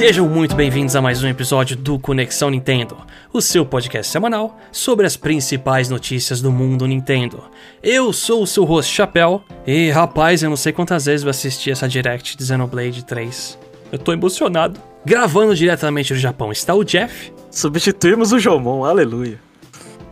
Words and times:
Sejam 0.00 0.26
muito 0.26 0.56
bem-vindos 0.56 0.96
a 0.96 1.02
mais 1.02 1.22
um 1.22 1.28
episódio 1.28 1.76
do 1.76 1.98
Conexão 1.98 2.48
Nintendo, 2.48 2.96
o 3.34 3.42
seu 3.42 3.66
podcast 3.66 4.10
semanal 4.10 4.58
sobre 4.72 5.04
as 5.04 5.14
principais 5.14 5.90
notícias 5.90 6.40
do 6.40 6.50
mundo 6.50 6.86
Nintendo. 6.86 7.44
Eu 7.82 8.10
sou 8.10 8.42
o 8.42 8.46
seu 8.46 8.64
host 8.64 8.90
Chapéu 8.90 9.44
e, 9.66 9.90
rapaz, 9.90 10.42
eu 10.42 10.48
não 10.48 10.56
sei 10.56 10.72
quantas 10.72 11.04
vezes 11.04 11.22
eu 11.22 11.28
assisti 11.28 11.70
essa 11.70 11.86
direct 11.86 12.34
de 12.34 12.46
Xenoblade 12.46 13.04
3. 13.04 13.58
Eu 13.92 13.98
tô 13.98 14.14
emocionado. 14.14 14.80
Gravando 15.04 15.54
diretamente 15.54 16.14
do 16.14 16.18
Japão 16.18 16.50
está 16.50 16.74
o 16.74 16.82
Jeff. 16.82 17.30
Substituímos 17.50 18.32
o 18.32 18.38
Jomon, 18.38 18.86
aleluia. 18.86 19.38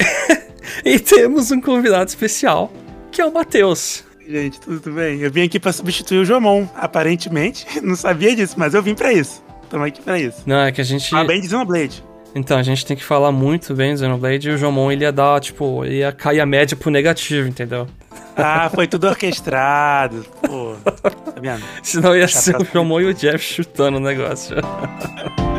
e 0.85 0.99
temos 0.99 1.51
um 1.51 1.63
convidado 1.63 2.11
especial, 2.11 2.71
que 3.11 3.23
é 3.23 3.25
o 3.25 3.33
Matheus. 3.33 4.05
Gente, 4.29 4.61
tudo 4.61 4.93
bem? 4.93 5.21
Eu 5.21 5.33
vim 5.33 5.45
aqui 5.45 5.59
para 5.59 5.73
substituir 5.73 6.19
o 6.19 6.27
Jomon, 6.27 6.69
aparentemente. 6.75 7.67
Não 7.81 7.97
sabia 7.97 8.37
disso, 8.37 8.57
mas 8.59 8.75
eu 8.75 8.83
vim 8.83 8.95
para 8.95 9.15
isso. 9.15 9.48
Estamos 9.69 9.87
aqui 9.87 10.01
pra 10.01 10.19
isso. 10.19 10.43
Não, 10.47 10.61
é 10.61 10.73
que 10.73 10.81
a 10.81 10.85
gente. 10.85 11.15
Ah, 11.15 11.25
bem 11.25 11.43
de 11.43 11.49
Xenoblade. 11.49 12.03
Então, 12.35 12.57
a 12.57 12.63
gente 12.63 12.87
tem 12.87 12.97
que 12.97 13.05
falar 13.05 13.31
muito 13.31 13.75
bem 13.75 13.93
do 13.93 14.01
Xenoblade 14.01 14.49
e 14.49 14.53
o 14.53 14.57
Jomon 14.57 14.91
ele 14.91 15.05
ia 15.05 15.13
dar, 15.13 15.39
tipo, 15.41 15.85
ia 15.85 16.11
cair 16.11 16.41
a 16.41 16.47
média 16.47 16.75
pro 16.75 16.91
negativo, 16.91 17.47
entendeu? 17.47 17.87
Ah, 18.35 18.71
foi 18.75 18.87
tudo 18.87 19.07
orquestrado. 19.09 20.25
Pô, 20.41 20.75
tá 21.03 21.41
vendo? 21.41 21.63
Senão 21.83 22.17
ia 22.17 22.29
ser 22.29 22.57
o 22.57 22.65
Jomon 22.65 23.01
e 23.03 23.05
o 23.07 23.15
Jeff 23.15 23.45
chutando 23.45 23.99
o 23.99 24.01
negócio. 24.01 24.57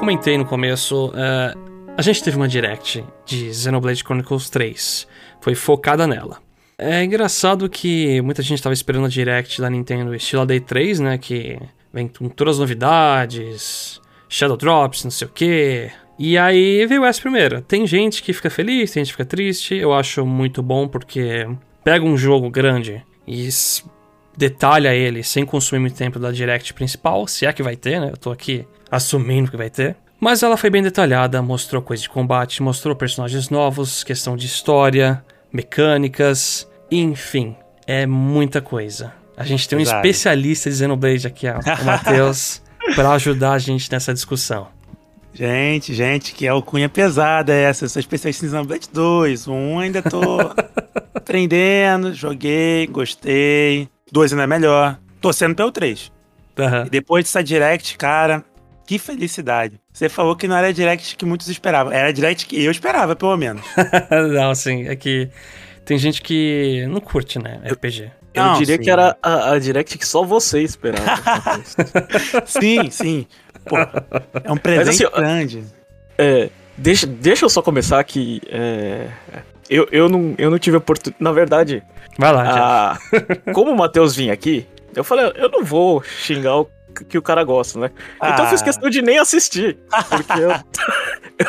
comentei 0.00 0.38
no 0.38 0.46
começo, 0.46 1.08
uh, 1.08 1.92
a 1.94 2.00
gente 2.00 2.24
teve 2.24 2.34
uma 2.34 2.48
direct 2.48 3.04
de 3.26 3.52
Xenoblade 3.52 4.02
Chronicles 4.02 4.48
3. 4.48 5.06
Foi 5.42 5.54
focada 5.54 6.06
nela. 6.06 6.38
É 6.78 7.04
engraçado 7.04 7.68
que 7.68 8.18
muita 8.22 8.40
gente 8.40 8.54
estava 8.54 8.72
esperando 8.72 9.04
a 9.04 9.10
direct 9.10 9.60
da 9.60 9.68
Nintendo 9.68 10.14
estilo 10.14 10.46
Day 10.46 10.58
3, 10.58 11.00
né? 11.00 11.18
Que 11.18 11.60
vem 11.92 12.08
com 12.08 12.30
todas 12.30 12.54
as 12.54 12.60
novidades, 12.60 14.00
Shadow 14.26 14.56
Drops, 14.56 15.04
não 15.04 15.10
sei 15.10 15.28
o 15.28 15.30
quê. 15.30 15.90
E 16.18 16.38
aí 16.38 16.86
veio 16.86 17.04
essa 17.04 17.20
primeira. 17.20 17.60
Tem 17.60 17.86
gente 17.86 18.22
que 18.22 18.32
fica 18.32 18.48
feliz, 18.48 18.92
tem 18.92 19.04
gente 19.04 19.12
que 19.12 19.22
fica 19.22 19.28
triste. 19.28 19.74
Eu 19.74 19.92
acho 19.92 20.24
muito 20.24 20.62
bom 20.62 20.88
porque 20.88 21.46
pega 21.84 22.06
um 22.06 22.16
jogo 22.16 22.48
grande 22.48 23.04
e 23.26 23.50
detalha 24.36 24.94
ele 24.94 25.22
sem 25.22 25.44
consumir 25.44 25.80
muito 25.80 25.96
tempo 25.96 26.18
da 26.18 26.30
direct 26.30 26.72
principal, 26.74 27.26
se 27.26 27.46
é 27.46 27.52
que 27.52 27.62
vai 27.62 27.76
ter, 27.76 28.00
né? 28.00 28.10
Eu 28.12 28.16
tô 28.16 28.30
aqui 28.30 28.66
assumindo 28.90 29.50
que 29.50 29.56
vai 29.56 29.70
ter. 29.70 29.96
Mas 30.18 30.42
ela 30.42 30.56
foi 30.56 30.68
bem 30.68 30.82
detalhada, 30.82 31.40
mostrou 31.40 31.80
coisas 31.80 32.02
de 32.02 32.10
combate, 32.10 32.62
mostrou 32.62 32.94
personagens 32.94 33.48
novos, 33.48 34.04
questão 34.04 34.36
de 34.36 34.46
história, 34.46 35.24
mecânicas, 35.50 36.68
enfim, 36.90 37.56
é 37.86 38.06
muita 38.06 38.60
coisa. 38.60 39.14
A 39.36 39.44
gente 39.44 39.66
tem 39.66 39.78
um 39.78 39.82
Exato. 39.82 39.96
especialista 39.96 40.68
de 40.68 40.76
Xenoblade 40.76 41.26
aqui, 41.26 41.46
ó, 41.48 41.58
o 41.80 41.84
Matheus, 41.84 42.60
para 42.94 43.12
ajudar 43.12 43.52
a 43.52 43.58
gente 43.58 43.90
nessa 43.90 44.12
discussão. 44.12 44.68
Gente, 45.32 45.94
gente, 45.94 46.34
que 46.34 46.46
alcunha 46.46 46.88
pesada 46.88 47.54
essa. 47.54 47.84
Eu 47.84 47.88
sou 47.88 48.00
especialista 48.00 48.44
em 48.44 48.48
Xenoblade 48.50 48.90
2. 48.92 49.48
Um 49.48 49.78
ainda 49.78 50.02
tô 50.02 50.20
aprendendo, 51.14 52.12
joguei, 52.12 52.86
gostei. 52.88 53.88
Dois 54.10 54.32
ainda 54.32 54.44
é 54.44 54.46
melhor. 54.46 54.98
Torcendo 55.20 55.54
pelo 55.54 55.70
3. 55.70 56.10
Uhum. 56.58 56.86
E 56.86 56.90
depois 56.90 57.24
dessa 57.24 57.42
direct, 57.42 57.96
cara, 57.96 58.44
que 58.86 58.98
felicidade. 58.98 59.80
Você 59.92 60.08
falou 60.08 60.34
que 60.34 60.48
não 60.48 60.56
era 60.56 60.72
direct 60.72 61.16
que 61.16 61.24
muitos 61.24 61.48
esperavam. 61.48 61.92
Era 61.92 62.12
direct 62.12 62.46
que 62.46 62.62
eu 62.62 62.70
esperava, 62.70 63.14
pelo 63.14 63.36
menos. 63.36 63.62
não, 64.34 64.54
sim. 64.54 64.88
É 64.88 64.96
que 64.96 65.28
tem 65.84 65.98
gente 65.98 66.22
que 66.22 66.86
não 66.88 67.00
curte, 67.00 67.38
né? 67.38 67.60
RPG. 67.64 68.10
Eu 68.32 68.44
não, 68.44 68.58
diria 68.58 68.76
sim. 68.76 68.82
que 68.82 68.90
era 68.90 69.16
a, 69.22 69.52
a, 69.52 69.58
direct 69.58 69.98
que 69.98 70.06
só 70.06 70.24
você 70.24 70.62
esperava. 70.62 71.20
sim, 72.46 72.90
sim. 72.90 73.26
Pô, 73.64 73.76
é 73.76 74.52
um 74.52 74.56
presente 74.56 75.04
assim, 75.04 75.16
grande. 75.16 75.64
É, 76.16 76.48
deixa, 76.76 77.06
deixa 77.06 77.44
eu 77.44 77.48
só 77.48 77.60
começar 77.60 78.02
que. 78.04 78.40
É, 78.48 79.08
eu, 79.68 79.88
eu, 79.90 80.08
não, 80.08 80.34
eu 80.38 80.50
não 80.50 80.58
tive 80.58 80.76
oportunidade. 80.76 81.22
Na 81.22 81.32
verdade. 81.32 81.82
Vai 82.20 82.34
lá, 82.34 82.92
a, 82.92 83.52
Como 83.54 83.72
o 83.72 83.76
Matheus 83.76 84.14
vinha 84.14 84.34
aqui, 84.34 84.66
eu 84.94 85.02
falei, 85.02 85.32
eu 85.36 85.48
não 85.48 85.64
vou 85.64 86.02
xingar 86.02 86.58
o 86.58 86.68
que 87.08 87.18
o 87.18 87.22
cara 87.22 87.42
gosta, 87.44 87.78
né? 87.78 87.90
Ah. 88.20 88.30
Então 88.30 88.44
eu 88.44 88.50
fiz 88.50 88.62
ah. 88.62 88.64
questão 88.64 88.90
de 88.90 89.02
nem 89.02 89.18
assistir, 89.18 89.78
porque 90.08 90.40
eu, 90.40 90.50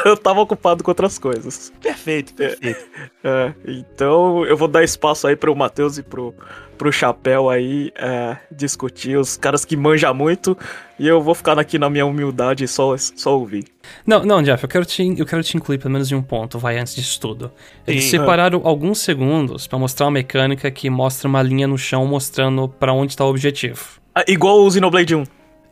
eu 0.06 0.18
tava 0.18 0.42
ocupado 0.42 0.84
com 0.84 0.92
outras 0.92 1.18
coisas. 1.18 1.72
Perfeito, 1.82 2.34
perfeito. 2.34 2.86
É, 3.24 3.54
então 3.66 4.46
eu 4.46 4.58
vou 4.58 4.68
dar 4.68 4.84
espaço 4.84 5.28
aí 5.28 5.36
pro 5.36 5.56
Matheus 5.56 5.98
e 5.98 6.04
pro, 6.04 6.34
pro 6.82 6.92
Chapéu 6.92 7.48
aí 7.48 7.92
é, 7.96 8.38
discutir, 8.52 9.16
os 9.16 9.38
caras 9.38 9.64
que 9.64 9.78
manjam 9.78 10.16
muito, 10.16 10.58
e 10.98 11.08
eu 11.08 11.22
vou 11.22 11.36
ficar 11.36 11.60
aqui 11.60 11.78
na 11.78 11.88
minha 11.92 12.04
humildade 12.04 12.64
e 12.64 12.68
só, 12.68 12.98
só 12.98 13.38
ouvir. 13.38 13.66
Não, 14.04 14.26
não, 14.26 14.42
Jeff, 14.42 14.64
eu 14.64 14.68
quero, 14.68 14.84
te, 14.84 15.16
eu 15.16 15.26
quero 15.28 15.44
te 15.44 15.56
incluir 15.56 15.78
pelo 15.78 15.92
menos 15.92 16.12
em 16.12 16.16
um 16.16 16.24
ponto, 16.24 16.58
vai, 16.58 16.80
antes 16.80 16.96
disso 16.96 17.20
tudo. 17.20 17.52
Eles 17.86 18.06
Sim. 18.06 18.10
separaram 18.12 18.62
alguns 18.64 18.98
segundos 18.98 19.68
para 19.68 19.78
mostrar 19.78 20.08
uma 20.08 20.12
mecânica 20.14 20.72
que 20.72 20.90
mostra 20.90 21.28
uma 21.28 21.44
linha 21.44 21.68
no 21.68 21.78
chão 21.78 22.04
mostrando 22.08 22.68
para 22.68 22.92
onde 22.92 23.16
tá 23.16 23.24
o 23.26 23.30
objetivo. 23.30 24.01
Ah, 24.14 24.24
igual 24.28 24.62
o 24.62 24.70
Xenoblade 24.72 25.16
1. 25.16 25.24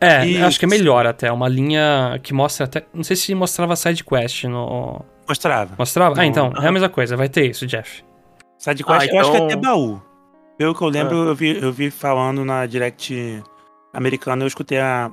É, 0.02 0.26
Isso. 0.26 0.46
acho 0.46 0.60
que 0.60 0.66
é 0.66 0.68
melhor 0.68 1.06
até. 1.06 1.32
Uma 1.32 1.50
linha 1.50 2.20
que 2.24 2.34
mostra 2.34 2.66
até. 2.66 2.86
Não 2.94 3.04
sei 3.04 3.16
se 3.16 3.36
mostrava 3.36 3.76
side 3.76 4.04
quest 4.04 4.46
no. 4.46 5.04
Mostrava. 5.28 5.76
Mostrava? 5.78 6.16
No... 6.16 6.22
Ah, 6.22 6.26
então, 6.26 6.54
é 6.58 6.68
a 6.68 6.72
mesma 6.72 6.90
coisa, 6.90 7.18
vai 7.18 7.28
ter 7.28 7.50
isso, 7.50 7.68
Jeff. 7.68 8.04
Side 8.58 8.84
quest, 8.84 9.02
ah, 9.02 9.06
então... 9.06 9.16
eu 9.16 9.22
acho 9.22 9.32
que 9.32 9.38
é 9.38 9.44
até 9.44 9.56
baú. 9.56 10.02
Pelo 10.58 10.74
que 10.74 10.82
eu 10.82 10.88
lembro, 10.88 11.24
ah. 11.24 11.26
eu, 11.28 11.36
vi, 11.36 11.62
eu 11.62 11.72
vi 11.72 11.92
falando 11.92 12.46
na 12.46 12.66
direct 12.66 13.44
americana, 13.94 14.44
eu 14.44 14.48
escutei 14.48 14.80
a 14.80 15.12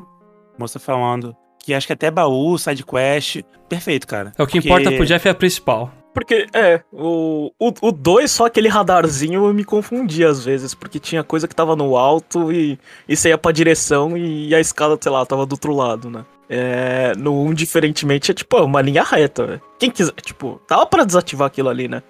moça 0.59 0.79
falando 0.79 1.37
que 1.59 1.75
acho 1.75 1.87
que 1.87 1.93
até 1.93 2.11
baú, 2.11 2.57
side 2.57 2.85
quest. 2.85 3.43
Perfeito, 3.69 4.07
cara. 4.07 4.33
É 4.39 4.43
o 4.43 4.47
que 4.47 4.61
porque... 4.61 4.69
importa 4.69 4.93
pro 4.93 5.05
Jeff 5.05 5.27
é 5.27 5.33
a 5.33 5.35
principal. 5.35 5.93
Porque, 6.17 6.47
é, 6.55 6.81
o 6.91 7.53
2, 7.61 7.75
o, 7.83 7.89
o 7.89 7.93
dois, 7.93 8.31
só 8.31 8.47
aquele 8.47 8.69
radarzinho 8.69 9.45
eu 9.45 9.53
me 9.53 9.63
confundia 9.63 10.31
às 10.31 10.43
vezes, 10.43 10.73
porque 10.73 10.99
tinha 10.99 11.23
coisa 11.23 11.47
que 11.47 11.55
tava 11.55 11.77
no 11.77 11.95
alto 11.95 12.51
e, 12.51 12.79
e 13.07 13.15
você 13.15 13.29
ia 13.29 13.37
pra 13.37 13.53
direção 13.53 14.17
e, 14.17 14.55
a 14.55 14.59
escada, 14.59 14.97
sei 14.99 15.13
lá, 15.13 15.27
tava 15.27 15.45
do 15.45 15.53
outro 15.53 15.75
lado, 15.75 16.09
né? 16.09 16.25
É, 16.49 17.13
no 17.19 17.35
1, 17.35 17.47
um, 17.49 17.53
diferentemente, 17.53 18.31
é 18.31 18.35
tipo, 18.35 18.57
é 18.57 18.63
uma 18.63 18.81
linha 18.81 19.03
reta, 19.03 19.45
velho. 19.45 19.63
Quem 19.79 19.91
quiser, 19.91 20.15
tipo, 20.23 20.59
tava 20.67 20.87
pra 20.87 21.05
desativar 21.05 21.49
aquilo 21.49 21.69
ali, 21.69 21.87
né? 21.87 22.03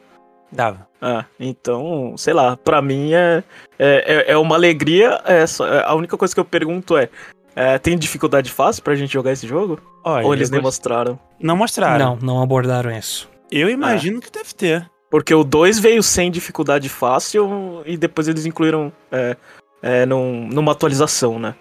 Dava. 0.52 0.86
Ah, 1.02 1.24
então, 1.40 2.14
sei 2.16 2.32
lá, 2.32 2.56
pra 2.56 2.80
mim 2.80 3.12
é, 3.12 3.42
é, 3.76 4.28
é, 4.28 4.32
é 4.34 4.36
uma 4.36 4.54
alegria. 4.54 5.20
É 5.24 5.44
só, 5.48 5.66
é, 5.66 5.84
a 5.84 5.96
única 5.96 6.16
coisa 6.16 6.32
que 6.32 6.38
eu 6.38 6.44
pergunto 6.44 6.96
é, 6.96 7.08
é, 7.56 7.76
tem 7.76 7.98
dificuldade 7.98 8.52
fácil 8.52 8.84
pra 8.84 8.94
gente 8.94 9.12
jogar 9.12 9.32
esse 9.32 9.48
jogo? 9.48 9.80
Olha, 10.04 10.24
Ou 10.24 10.32
eles 10.32 10.48
nem 10.48 10.62
mostraram? 10.62 11.18
Não 11.40 11.56
mostraram. 11.56 11.98
Não, 11.98 12.18
não 12.22 12.40
abordaram 12.40 12.96
isso. 12.96 13.28
Eu 13.50 13.68
imagino 13.68 14.18
é. 14.18 14.20
que 14.20 14.30
deve 14.30 14.54
ter. 14.54 14.90
Porque 15.10 15.34
o 15.34 15.44
2 15.44 15.78
veio 15.78 16.02
sem 16.02 16.30
dificuldade 16.30 16.88
fácil 16.88 17.82
e 17.86 17.96
depois 17.96 18.26
eles 18.26 18.44
incluíram 18.44 18.92
é, 19.10 19.36
é, 19.82 20.06
num, 20.06 20.48
numa 20.48 20.72
atualização, 20.72 21.38
né? 21.38 21.54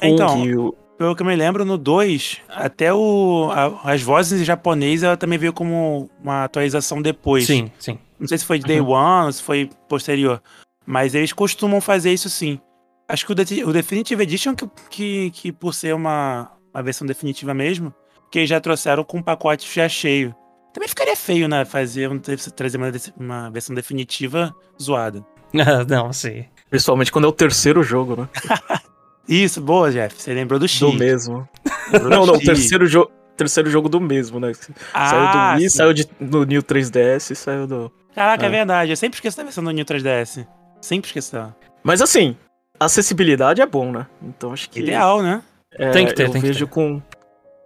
Então, 0.00 0.38
um 0.38 0.42
que 0.42 0.56
o... 0.56 0.72
pelo 0.96 1.16
que 1.16 1.22
eu 1.22 1.26
me 1.26 1.34
lembro, 1.34 1.64
no 1.64 1.76
2, 1.76 2.40
até 2.48 2.92
o, 2.92 3.50
a, 3.52 3.92
as 3.92 4.02
vozes 4.02 4.40
em 4.40 4.44
japonês 4.44 5.02
ela 5.02 5.16
também 5.16 5.38
veio 5.38 5.52
como 5.52 6.08
uma 6.22 6.44
atualização 6.44 7.02
depois. 7.02 7.46
Sim, 7.46 7.70
sim. 7.78 7.98
Não 8.18 8.28
sei 8.28 8.38
se 8.38 8.44
foi 8.44 8.58
de 8.58 8.66
Day 8.66 8.80
uhum. 8.80 8.90
One 8.90 9.26
ou 9.26 9.32
se 9.32 9.42
foi 9.42 9.68
posterior. 9.88 10.40
Mas 10.86 11.14
eles 11.14 11.32
costumam 11.32 11.80
fazer 11.80 12.12
isso 12.12 12.30
sim. 12.30 12.60
Acho 13.08 13.26
que 13.26 13.32
o, 13.32 13.34
De 13.34 13.64
o 13.64 13.72
Definitive 13.72 14.22
Edition, 14.22 14.54
que, 14.54 14.68
que, 14.88 15.30
que 15.32 15.52
por 15.52 15.74
ser 15.74 15.94
uma, 15.94 16.52
uma 16.72 16.82
versão 16.82 17.06
definitiva 17.06 17.52
mesmo, 17.52 17.92
que 18.30 18.38
eles 18.38 18.48
já 18.48 18.60
trouxeram 18.60 19.04
com 19.04 19.18
um 19.18 19.22
pacote 19.22 19.68
já 19.72 19.88
cheio. 19.88 20.34
Também 20.72 20.88
ficaria 20.88 21.16
feio, 21.16 21.48
né? 21.48 21.64
Fazer 21.64 22.10
um, 22.10 22.18
trazer 22.18 22.78
uma, 22.78 22.90
uma 23.16 23.50
versão 23.50 23.74
definitiva 23.74 24.54
zoada. 24.80 25.24
não, 25.88 26.12
sim. 26.12 26.44
Principalmente 26.70 27.12
quando 27.12 27.26
é 27.26 27.28
o 27.28 27.32
terceiro 27.32 27.82
jogo, 27.82 28.16
né? 28.16 28.28
Isso, 29.28 29.60
boa, 29.60 29.90
Jeff. 29.90 30.20
Você 30.20 30.34
lembrou 30.34 30.58
do 30.58 30.66
X. 30.66 30.80
Do 30.80 30.92
mesmo. 30.92 31.48
Lembrou 31.92 32.10
não, 32.10 32.26
do 32.26 32.32
não, 32.32 32.34
o 32.34 32.40
terceiro, 32.40 32.86
jo 32.86 33.08
terceiro 33.36 33.70
jogo 33.70 33.88
do 33.88 34.00
mesmo, 34.00 34.40
né? 34.40 34.52
Ah, 34.92 35.08
saiu 35.08 35.32
do 35.32 35.60
Wii, 35.60 35.70
saiu 35.70 35.92
de, 35.92 36.08
do 36.20 36.44
New 36.44 36.62
3DS 36.62 37.30
e 37.30 37.34
saiu 37.34 37.66
do. 37.66 37.92
Caraca, 38.14 38.44
é. 38.44 38.48
é 38.48 38.50
verdade. 38.50 38.90
Eu 38.90 38.96
sempre 38.96 39.16
esqueço 39.16 39.36
da 39.36 39.42
versão 39.44 39.62
do 39.62 39.70
New 39.70 39.84
3DS. 39.84 40.46
Sempre 40.80 41.08
esqueço. 41.08 41.54
Mas 41.82 42.00
assim, 42.02 42.36
acessibilidade 42.78 43.60
é 43.60 43.66
bom, 43.66 43.92
né? 43.92 44.06
Então 44.22 44.52
acho 44.52 44.68
que. 44.68 44.80
Ideal, 44.80 45.22
né? 45.22 45.42
É, 45.74 45.90
tem 45.90 46.06
que 46.06 46.14
ter, 46.14 46.26
eu 46.26 46.30
tem 46.30 46.42
vejo 46.42 46.66
que 46.66 46.74
ter. 46.74 46.74
com 46.74 47.02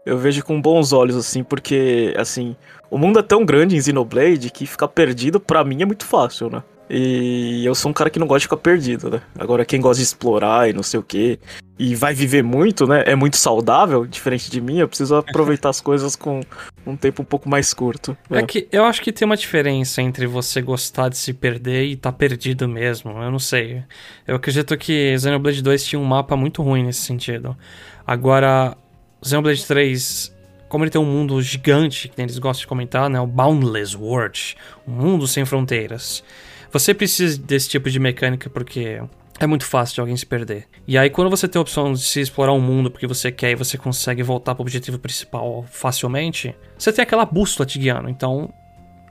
eu 0.07 0.17
vejo 0.17 0.45
com 0.45 0.63
bons 0.63 0.93
olhos, 0.93 1.17
assim, 1.17 1.43
porque, 1.43 2.15
assim, 2.17 2.55
o 2.89 2.97
mundo 2.97 3.19
é 3.19 3.23
tão 3.23 3.45
grande 3.45 3.77
em 3.77 3.83
Xenoblade 3.83 4.51
que 4.51 4.65
ficar 4.65 4.87
perdido, 4.87 5.41
para 5.41 5.65
mim, 5.65 5.83
é 5.83 5.85
muito 5.85 6.07
fácil, 6.07 6.49
né? 6.49 6.63
E 6.89 7.67
eu 7.67 7.75
sou 7.75 7.91
um 7.91 7.93
cara 7.93 8.09
que 8.09 8.19
não 8.21 8.29
gosta 8.29 8.39
de 8.39 8.45
ficar 8.45 8.59
perdido, 8.59 9.11
né? 9.11 9.21
Agora, 9.37 9.65
quem 9.65 9.81
gosta 9.81 9.97
de 9.97 10.05
explorar 10.05 10.71
e 10.71 10.73
não 10.73 10.85
sei 10.85 11.01
o 11.01 11.03
quê, 11.03 11.41
e 11.77 11.97
vai 11.97 12.15
viver 12.15 12.45
muito, 12.45 12.87
né? 12.87 13.03
É 13.05 13.17
muito 13.17 13.37
saudável, 13.37 14.07
diferente 14.07 14.49
de 14.49 14.61
mim, 14.61 14.79
eu 14.79 14.87
preciso 14.87 15.17
aproveitar 15.19 15.71
as 15.71 15.81
coisas 15.81 16.15
com 16.15 16.41
um 16.87 16.97
tempo 16.97 17.23
um 17.23 17.25
pouco 17.25 17.49
mais 17.49 17.75
curto. 17.75 18.17
É 18.31 18.41
que 18.45 18.69
eu 18.71 18.85
acho 18.85 19.03
que 19.03 19.13
tem 19.13 19.27
uma 19.27 19.37
diferença 19.37 20.01
entre 20.01 20.29
você 20.29 20.63
gostar 20.63 21.09
de 21.09 21.17
se 21.17 21.33
perder 21.33 21.87
e 21.87 21.97
tá 21.97 22.13
perdido 22.13 22.69
mesmo. 22.69 23.11
Eu 23.21 23.33
não 23.33 23.41
sei. 23.41 23.83
Eu 24.25 24.37
acredito 24.37 24.79
que 24.79 25.19
Xenoblade 25.19 25.61
2 25.63 25.85
tinha 25.85 25.99
um 25.99 26.05
mapa 26.05 26.37
muito 26.37 26.63
ruim 26.63 26.85
nesse 26.85 27.01
sentido. 27.01 27.57
Agora, 28.07 28.77
Xenoblade 29.27 29.67
3 29.67 30.37
como 30.69 30.85
ele 30.85 30.91
tem 30.91 31.01
um 31.01 31.05
mundo 31.05 31.41
gigante, 31.41 32.09
que 32.09 32.21
eles 32.21 32.39
gostam 32.39 32.63
de 32.63 32.67
comentar, 32.67 33.09
né? 33.09 33.21
O 33.21 33.27
Boundless 33.27 33.97
World, 33.97 34.57
um 34.87 34.93
mundo 34.93 35.27
sem 35.27 35.45
fronteiras. 35.45 36.23
Você 36.73 36.93
precisa 36.93 37.39
desse 37.39 37.69
tipo 37.69 37.89
de 37.89 37.99
mecânica 37.99 38.51
porque 38.51 39.01
é 39.39 39.47
muito 39.47 39.65
fácil 39.65 39.95
de 39.95 40.01
alguém 40.01 40.17
se 40.17 40.27
perder. 40.27 40.67
E 40.87 40.99
aí, 40.99 41.09
quando 41.09 41.31
você 41.31 41.47
tem 41.47 41.59
a 41.59 41.63
opção 41.63 41.93
de 41.93 42.01
se 42.01 42.21
explorar 42.21 42.53
o 42.53 42.57
um 42.57 42.61
mundo 42.61 42.91
porque 42.91 43.07
você 43.07 43.31
quer 43.31 43.53
e 43.53 43.55
você 43.55 43.79
consegue 43.79 44.23
voltar 44.23 44.55
para 44.55 44.63
o 44.63 44.65
objetivo 44.65 44.99
principal 44.99 45.65
facilmente, 45.71 46.55
você 46.77 46.93
tem 46.93 47.03
aquela 47.03 47.25
bússola 47.25 47.67
te 47.67 47.79
guiando. 47.79 48.09
Então, 48.09 48.53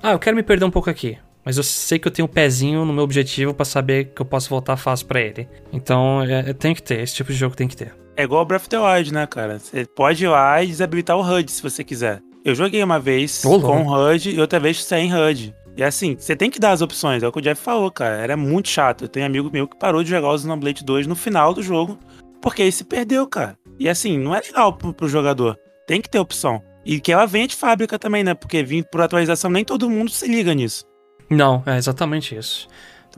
ah, 0.03 0.11
eu 0.11 0.19
quero 0.19 0.35
me 0.35 0.43
perder 0.43 0.65
um 0.65 0.71
pouco 0.71 0.89
aqui. 0.89 1.17
Mas 1.43 1.57
eu 1.57 1.63
sei 1.63 1.99
que 1.99 2.07
eu 2.07 2.11
tenho 2.11 2.27
um 2.27 2.31
pezinho 2.31 2.83
no 2.85 2.91
meu 2.91 3.03
objetivo 3.03 3.53
para 3.53 3.65
saber 3.65 4.05
que 4.15 4.21
eu 4.21 4.25
posso 4.25 4.49
voltar 4.49 4.77
fácil 4.77 5.05
para 5.05 5.21
ele. 5.21 5.47
Então, 5.71 6.21
é, 6.23 6.53
tem 6.53 6.73
que 6.73 6.81
ter, 6.81 6.99
esse 7.01 7.13
tipo 7.13 7.31
de 7.31 7.37
jogo 7.37 7.55
tem 7.55 7.67
que 7.67 7.77
ter. 7.77 8.04
É 8.17 8.23
igual 8.23 8.43
o 8.43 8.45
Breath 8.45 8.61
of 8.61 8.69
the 8.69 8.79
Wild, 8.79 9.13
né, 9.13 9.27
cara? 9.27 9.59
Você 9.59 9.85
pode 9.85 10.23
ir 10.23 10.27
lá 10.29 10.63
e 10.63 10.67
desabilitar 10.67 11.17
o 11.17 11.21
HUD 11.21 11.51
se 11.51 11.61
você 11.61 11.83
quiser. 11.83 12.21
Eu 12.45 12.55
joguei 12.55 12.81
uma 12.81 12.99
vez 12.99 13.43
Olá. 13.43 13.61
com 13.61 13.87
HUD 13.87 14.31
e 14.31 14.39
outra 14.39 14.59
vez 14.59 14.83
sem 14.83 15.13
HUD. 15.13 15.53
E 15.75 15.83
assim, 15.83 16.15
você 16.17 16.35
tem 16.35 16.49
que 16.49 16.57
dar 16.57 16.71
as 16.71 16.81
opções, 16.81 17.21
é 17.21 17.27
o 17.27 17.31
que 17.31 17.39
o 17.39 17.41
Jeff 17.41 17.61
falou, 17.61 17.91
cara. 17.91 18.15
Era 18.15 18.37
muito 18.37 18.69
chato. 18.69 19.03
Eu 19.03 19.09
tenho 19.09 19.25
amigo 19.25 19.49
meu 19.51 19.67
que 19.67 19.77
parou 19.77 20.01
de 20.01 20.09
jogar 20.09 20.29
o 20.29 20.37
Xenoblade 20.37 20.85
2 20.85 21.07
no 21.07 21.15
final 21.15 21.53
do 21.53 21.61
jogo, 21.61 21.99
porque 22.41 22.61
aí 22.61 22.71
se 22.71 22.85
perdeu, 22.85 23.27
cara. 23.27 23.57
E 23.77 23.89
assim, 23.89 24.17
não 24.17 24.33
é 24.33 24.39
legal 24.39 24.71
pro, 24.71 24.93
pro 24.93 25.09
jogador. 25.09 25.57
Tem 25.85 26.01
que 26.01 26.09
ter 26.09 26.19
opção. 26.19 26.61
E 26.85 27.01
que 27.01 27.11
ela 27.11 27.25
venha 27.25 27.47
de 27.47 27.55
fábrica 27.55 27.99
também, 27.99 28.23
né? 28.23 28.33
Porque 28.33 28.63
vindo 28.63 28.85
por 28.85 29.01
atualização, 29.01 29.51
nem 29.51 29.65
todo 29.65 29.89
mundo 29.89 30.09
se 30.09 30.25
liga 30.27 30.53
nisso. 30.53 30.85
Não, 31.29 31.61
é 31.65 31.75
exatamente 31.75 32.33
isso. 32.35 32.69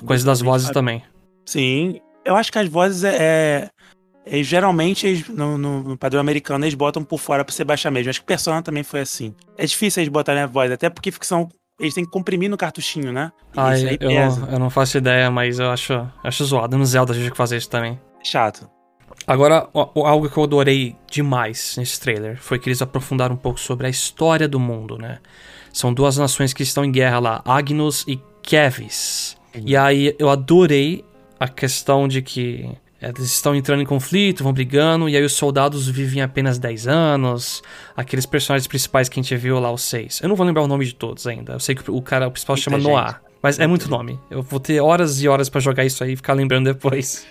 Coisa 0.03 0.25
das 0.25 0.41
vozes 0.41 0.71
também. 0.71 1.03
Sim, 1.45 1.99
eu 2.25 2.35
acho 2.35 2.51
que 2.51 2.57
as 2.57 2.67
vozes 2.67 3.03
é. 3.03 3.15
é 3.19 3.69
geralmente, 4.43 5.07
eles, 5.07 5.27
no, 5.29 5.57
no, 5.57 5.97
padrão 5.97 6.19
americano, 6.19 6.65
eles 6.65 6.75
botam 6.75 7.03
por 7.03 7.19
fora 7.19 7.45
pra 7.45 7.53
você 7.53 7.63
baixar 7.63 7.91
mesmo. 7.91 8.09
Acho 8.09 8.19
que 8.19 8.25
Persona 8.25 8.61
também 8.61 8.83
foi 8.83 9.01
assim. 9.01 9.33
É 9.57 9.65
difícil 9.65 10.01
eles 10.01 10.11
botarem 10.11 10.43
a 10.43 10.47
voz, 10.47 10.71
até 10.71 10.89
porque 10.89 11.11
ficção 11.11 11.49
eles 11.79 11.93
têm 11.93 12.03
que 12.03 12.09
comprimir 12.09 12.49
no 12.49 12.57
cartuchinho, 12.57 13.13
né? 13.13 13.31
Ah, 13.55 13.77
eu, 13.77 14.09
não, 14.09 14.49
eu 14.49 14.59
não 14.59 14.69
faço 14.69 14.97
ideia, 14.97 15.29
mas 15.29 15.59
eu 15.59 15.69
acho, 15.69 16.09
acho 16.23 16.45
zoado. 16.45 16.77
No 16.77 16.85
Zelda 16.85 17.13
a 17.13 17.15
gente 17.15 17.29
que 17.29 17.37
fazer 17.37 17.57
isso 17.57 17.69
também. 17.69 17.99
Chato. 18.23 18.67
Agora, 19.27 19.67
algo 19.73 20.29
que 20.29 20.37
eu 20.37 20.43
adorei 20.43 20.95
demais 21.09 21.75
nesse 21.77 21.99
trailer 21.99 22.37
foi 22.41 22.57
que 22.57 22.67
eles 22.67 22.81
aprofundaram 22.81 23.35
um 23.35 23.37
pouco 23.37 23.59
sobre 23.59 23.87
a 23.87 23.89
história 23.89 24.47
do 24.47 24.59
mundo, 24.59 24.97
né? 24.97 25.19
São 25.71 25.93
duas 25.93 26.17
nações 26.17 26.53
que 26.53 26.63
estão 26.63 26.83
em 26.83 26.91
guerra 26.91 27.19
lá, 27.19 27.41
Agnus 27.45 28.03
e 28.07 28.19
Kevis. 28.41 29.37
E 29.53 29.75
aí 29.75 30.15
eu 30.17 30.29
adorei 30.29 31.03
a 31.39 31.47
questão 31.47 32.07
de 32.07 32.21
que 32.21 32.69
eles 33.01 33.31
estão 33.31 33.55
entrando 33.55 33.81
em 33.81 33.85
conflito, 33.85 34.43
vão 34.43 34.51
brigando, 34.51 35.07
e 35.07 35.15
aí 35.15 35.23
os 35.23 35.33
soldados 35.33 35.87
vivem 35.87 36.21
apenas 36.21 36.57
10 36.57 36.87
anos. 36.87 37.61
Aqueles 37.95 38.25
personagens 38.25 38.67
principais 38.67 39.07
que 39.07 39.19
a 39.19 39.23
gente 39.23 39.35
viu 39.35 39.59
lá, 39.59 39.71
os 39.71 39.83
seis. 39.83 40.19
Eu 40.21 40.29
não 40.29 40.35
vou 40.35 40.45
lembrar 40.45 40.63
o 40.63 40.67
nome 40.67 40.85
de 40.85 40.95
todos 40.95 41.27
ainda. 41.27 41.53
Eu 41.53 41.59
sei 41.59 41.75
que 41.75 41.89
o 41.89 42.01
cara 42.01 42.27
o 42.27 42.31
principal 42.31 42.55
Muita 42.55 42.63
chama 42.63 42.79
gente. 42.79 42.89
Noah. 42.89 43.21
Mas 43.41 43.59
é 43.59 43.67
muito 43.67 43.89
nome. 43.89 44.19
Eu 44.31 44.41
vou 44.41 44.59
ter 44.59 44.81
horas 44.81 45.21
e 45.21 45.27
horas 45.27 45.47
para 45.47 45.61
jogar 45.61 45.85
isso 45.85 46.03
aí 46.03 46.13
e 46.13 46.15
ficar 46.15 46.33
lembrando 46.33 46.65
depois. 46.65 47.27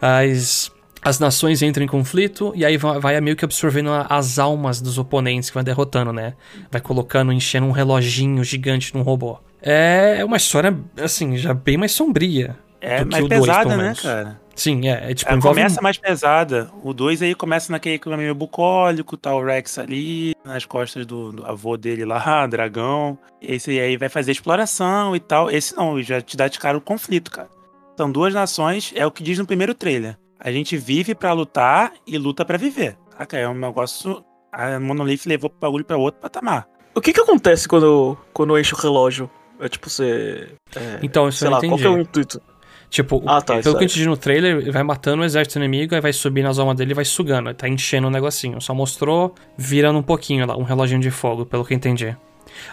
As, 0.00 0.72
as 1.02 1.18
nações 1.18 1.60
entram 1.60 1.84
em 1.84 1.86
conflito 1.86 2.52
e 2.56 2.64
aí 2.64 2.78
vai, 2.78 2.98
vai 2.98 3.20
meio 3.20 3.36
que 3.36 3.44
absorvendo 3.44 3.90
as 4.08 4.38
almas 4.38 4.80
dos 4.80 4.96
oponentes 4.96 5.50
que 5.50 5.54
vai 5.54 5.62
derrotando, 5.62 6.12
né? 6.12 6.34
Vai 6.70 6.80
colocando, 6.80 7.30
enchendo 7.30 7.66
um 7.66 7.72
reloginho 7.72 8.42
gigante 8.42 8.94
num 8.94 9.02
robô. 9.02 9.38
É 9.60 10.24
uma 10.24 10.38
história, 10.38 10.74
assim, 10.96 11.36
já 11.36 11.52
bem 11.52 11.76
mais 11.76 11.92
sombria. 11.92 12.56
É 12.80 13.04
mais 13.04 13.28
pesada, 13.28 13.76
né, 13.76 13.94
cara? 14.00 14.40
Sim, 14.60 14.88
é. 14.88 15.10
é 15.10 15.14
tipo, 15.14 15.30
Ela 15.30 15.38
envolve... 15.38 15.58
começa 15.58 15.80
mais 15.80 15.96
pesada. 15.96 16.70
O 16.82 16.92
2 16.92 17.22
aí 17.22 17.34
começa 17.34 17.72
naquele 17.72 17.98
clima 17.98 18.18
meio 18.18 18.34
bucólico, 18.34 19.16
tá 19.16 19.34
o 19.34 19.42
Rex 19.42 19.78
ali, 19.78 20.34
nas 20.44 20.66
costas 20.66 21.06
do, 21.06 21.32
do 21.32 21.46
avô 21.46 21.78
dele 21.78 22.04
lá, 22.04 22.44
dragão. 22.46 23.18
Esse 23.40 23.80
aí 23.80 23.96
vai 23.96 24.10
fazer 24.10 24.32
exploração 24.32 25.16
e 25.16 25.20
tal. 25.20 25.50
Esse 25.50 25.74
não, 25.74 26.02
já 26.02 26.20
te 26.20 26.36
dá 26.36 26.46
de 26.46 26.58
cara 26.58 26.76
o 26.76 26.80
conflito, 26.80 27.30
cara. 27.30 27.48
São 27.96 28.12
duas 28.12 28.34
nações, 28.34 28.92
é 28.94 29.06
o 29.06 29.10
que 29.10 29.22
diz 29.22 29.38
no 29.38 29.46
primeiro 29.46 29.74
trailer. 29.74 30.18
A 30.38 30.52
gente 30.52 30.76
vive 30.76 31.14
para 31.14 31.32
lutar 31.32 31.94
e 32.06 32.18
luta 32.18 32.44
para 32.44 32.58
viver. 32.58 32.98
Saca? 33.16 33.38
É 33.38 33.48
um 33.48 33.54
negócio. 33.54 34.22
A 34.52 34.78
Monolith 34.78 35.22
levou 35.24 35.50
o 35.50 35.58
bagulho 35.58 35.86
pra 35.86 35.96
outro 35.96 36.20
patamar. 36.20 36.68
O 36.94 37.00
que 37.00 37.14
que 37.14 37.20
acontece 37.20 37.66
quando, 37.66 38.14
quando 38.34 38.58
enche 38.58 38.74
o 38.74 38.78
relógio? 38.78 39.30
É 39.58 39.70
tipo, 39.70 39.88
você. 39.88 40.52
É, 40.76 40.98
então, 41.02 41.30
isso 41.30 41.38
sei 41.38 41.48
eu 41.48 41.52
lá, 41.52 41.58
entendi. 41.58 41.72
qual 41.72 41.78
que 41.78 41.86
é 41.86 41.90
o 41.90 41.98
intuito? 41.98 42.42
Tipo, 42.90 43.22
ah, 43.24 43.40
tá, 43.40 43.60
pelo 43.60 43.78
que 43.78 43.84
a 43.84 43.86
gente 43.86 44.00
viu 44.00 44.10
no 44.10 44.16
trailer, 44.16 44.56
ele 44.56 44.72
vai 44.72 44.82
matando 44.82 45.22
o 45.22 45.24
exército 45.24 45.60
inimigo, 45.60 45.94
aí 45.94 46.00
vai 46.00 46.12
subir 46.12 46.42
nas 46.42 46.58
almas 46.58 46.76
dele 46.76 46.90
e 46.90 46.94
vai 46.94 47.04
sugando. 47.04 47.54
Tá 47.54 47.68
enchendo 47.68 48.08
o 48.08 48.10
negocinho. 48.10 48.60
Só 48.60 48.74
mostrou 48.74 49.32
virando 49.56 50.00
um 50.00 50.02
pouquinho 50.02 50.44
lá, 50.44 50.56
um 50.56 50.64
reloginho 50.64 51.00
de 51.00 51.10
fogo, 51.10 51.46
pelo 51.46 51.64
que 51.64 51.72
eu 51.72 51.76
entendi. 51.76 52.16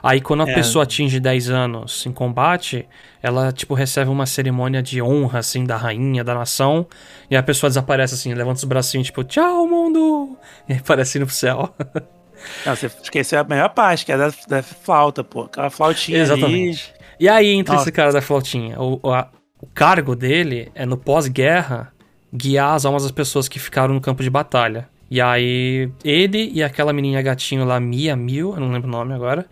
Aí 0.02 0.20
quando 0.20 0.42
a 0.42 0.50
é. 0.50 0.56
pessoa 0.56 0.84
atinge 0.84 1.20
10 1.20 1.52
anos 1.52 2.04
em 2.08 2.12
combate, 2.12 2.88
ela, 3.22 3.52
tipo, 3.52 3.76
recebe 3.76 4.10
uma 4.10 4.26
cerimônia 4.26 4.82
de 4.82 5.00
honra, 5.04 5.38
assim, 5.38 5.64
da 5.64 5.78
rainha, 5.78 6.24
da 6.24 6.34
nação. 6.34 6.88
E 7.30 7.38
a 7.38 7.44
pessoa 7.44 7.70
desaparece, 7.70 8.16
assim, 8.16 8.34
levanta 8.34 8.58
os 8.58 8.64
bracinhos, 8.64 9.06
tipo, 9.08 9.24
tchau, 9.24 9.68
mundo! 9.68 10.36
E 10.68 10.74
aí 10.74 10.80
aparece 10.80 11.20
indo 11.20 11.28
pro 11.28 11.36
céu. 11.36 11.74
Não, 12.66 12.76
você 12.76 12.88
esqueceu 13.02 13.40
a 13.40 13.44
melhor 13.44 13.70
parte, 13.70 14.06
que 14.06 14.12
é 14.12 14.18
da, 14.18 14.32
da 14.48 14.64
flauta, 14.64 15.24
pô. 15.24 15.44
Aquela 15.44 15.70
flautinha 15.70 16.20
Exatamente. 16.20 16.94
Ali. 16.96 16.98
E 17.20 17.30
aí 17.30 17.52
entra 17.52 17.74
Nossa. 17.74 17.86
esse 17.86 17.92
cara 17.92 18.12
da 18.12 18.22
flautinha. 18.22 18.80
O, 18.80 19.00
a, 19.12 19.28
o 19.60 19.68
cargo 19.68 20.16
dele 20.16 20.72
é, 20.76 20.86
no 20.86 20.98
pós-guerra, 20.98 21.92
guiar 22.34 22.76
as 22.76 22.86
almas 22.86 23.04
das 23.04 23.12
pessoas 23.12 23.48
que 23.48 23.60
ficaram 23.60 23.94
no 23.94 24.02
campo 24.02 24.22
de 24.22 24.30
batalha. 24.30 24.88
E 25.10 25.22
aí, 25.22 25.90
ele 26.04 26.52
e 26.54 26.62
aquela 26.62 26.92
menininha 26.92 27.22
gatinho 27.22 27.64
lá, 27.66 27.80
Mia 27.80 28.16
Mil, 28.16 28.54
eu 28.54 28.60
não 28.60 28.72
lembro 28.72 28.90
o 28.90 28.92
nome 28.92 29.14
agora. 29.14 29.46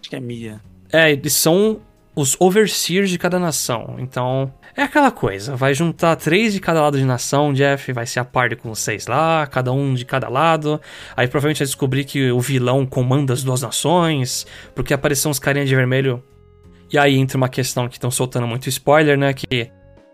Acho 0.00 0.08
que 0.08 0.16
é 0.16 0.20
Mia. 0.20 0.60
É, 0.92 1.12
eles 1.12 1.34
são 1.34 1.80
os 2.16 2.36
overseers 2.40 3.10
de 3.10 3.18
cada 3.18 3.38
nação. 3.38 3.96
Então, 3.98 4.52
é 4.76 4.82
aquela 4.82 5.10
coisa. 5.10 5.56
Vai 5.56 5.74
juntar 5.74 6.16
três 6.16 6.54
de 6.54 6.60
cada 6.60 6.80
lado 6.80 6.96
de 6.96 7.04
nação, 7.04 7.52
Jeff. 7.52 7.92
Vai 7.92 8.06
ser 8.06 8.20
a 8.20 8.24
parte 8.24 8.56
com 8.56 8.74
seis 8.74 9.06
lá, 9.06 9.46
cada 9.46 9.72
um 9.72 9.94
de 9.94 10.04
cada 10.04 10.28
lado. 10.28 10.80
Aí 11.16 11.26
provavelmente 11.26 11.58
vai 11.58 11.66
descobrir 11.66 12.04
que 12.04 12.30
o 12.30 12.40
vilão 12.40 12.86
comanda 12.86 13.32
as 13.32 13.42
duas 13.42 13.62
nações. 13.62 14.46
Porque 14.74 14.94
apareceu 14.94 15.30
uns 15.30 15.38
carinha 15.38 15.66
de 15.66 15.74
vermelho 15.74 16.22
e 16.92 16.98
aí 16.98 17.16
entra 17.16 17.36
uma 17.36 17.48
questão 17.48 17.88
que 17.88 17.94
estão 17.94 18.10
soltando 18.10 18.46
muito 18.46 18.68
spoiler, 18.68 19.18
né? 19.18 19.32
Que, 19.32 19.70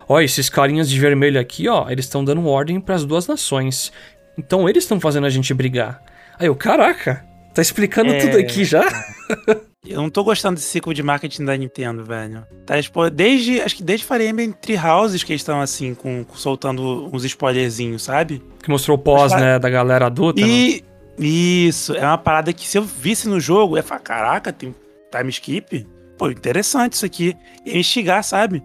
ó, 0.07 0.19
esses 0.19 0.49
carinhas 0.49 0.89
de 0.89 0.99
vermelho 0.99 1.39
aqui, 1.39 1.67
ó, 1.67 1.89
eles 1.89 2.05
estão 2.05 2.23
dando 2.23 2.45
ordem 2.47 2.79
para 2.79 2.95
as 2.95 3.05
duas 3.05 3.27
nações. 3.27 3.91
Então 4.37 4.67
eles 4.67 4.83
estão 4.83 4.99
fazendo 4.99 5.25
a 5.27 5.29
gente 5.29 5.53
brigar. 5.53 6.01
Aí 6.39 6.47
eu, 6.47 6.55
caraca, 6.55 7.25
tá 7.53 7.61
explicando 7.61 8.11
é... 8.11 8.19
tudo 8.19 8.37
aqui 8.37 8.63
já? 8.63 8.83
Eu 9.83 9.99
não 9.99 10.11
tô 10.11 10.23
gostando 10.23 10.55
desse 10.55 10.67
ciclo 10.67 10.93
de 10.93 11.01
marketing 11.01 11.43
da 11.43 11.57
Nintendo, 11.57 12.05
velho. 12.05 12.45
Tá, 12.67 12.75
desde, 13.11 13.59
acho 13.61 13.75
que 13.75 13.83
desde 13.83 14.05
Fire 14.05 14.27
Emblem 14.27 14.51
Tree 14.51 14.77
Houses 14.77 15.23
que 15.23 15.31
eles 15.31 15.41
estão 15.41 15.59
assim, 15.59 15.95
com, 15.95 16.23
soltando 16.35 17.09
uns 17.11 17.25
spoilerzinhos, 17.25 18.03
sabe? 18.03 18.43
Que 18.61 18.69
mostrou 18.69 18.95
o 18.95 19.01
pós, 19.01 19.31
Mas, 19.31 19.41
né, 19.41 19.57
da 19.57 19.69
galera 19.71 20.05
adulta. 20.05 20.39
E, 20.39 20.83
né? 21.17 21.27
isso, 21.27 21.95
é 21.95 22.05
uma 22.05 22.17
parada 22.17 22.53
que 22.53 22.67
se 22.67 22.77
eu 22.77 22.83
visse 22.83 23.27
no 23.27 23.39
jogo, 23.39 23.73
eu 23.73 23.77
ia 23.77 23.83
falar, 23.83 24.01
caraca, 24.01 24.53
tem 24.53 24.75
time 25.11 25.29
skip? 25.31 25.87
Pô, 26.21 26.29
interessante 26.29 26.93
isso 26.93 27.05
aqui. 27.05 27.35
E 27.65 27.79
instigar, 27.79 28.23
sabe? 28.23 28.63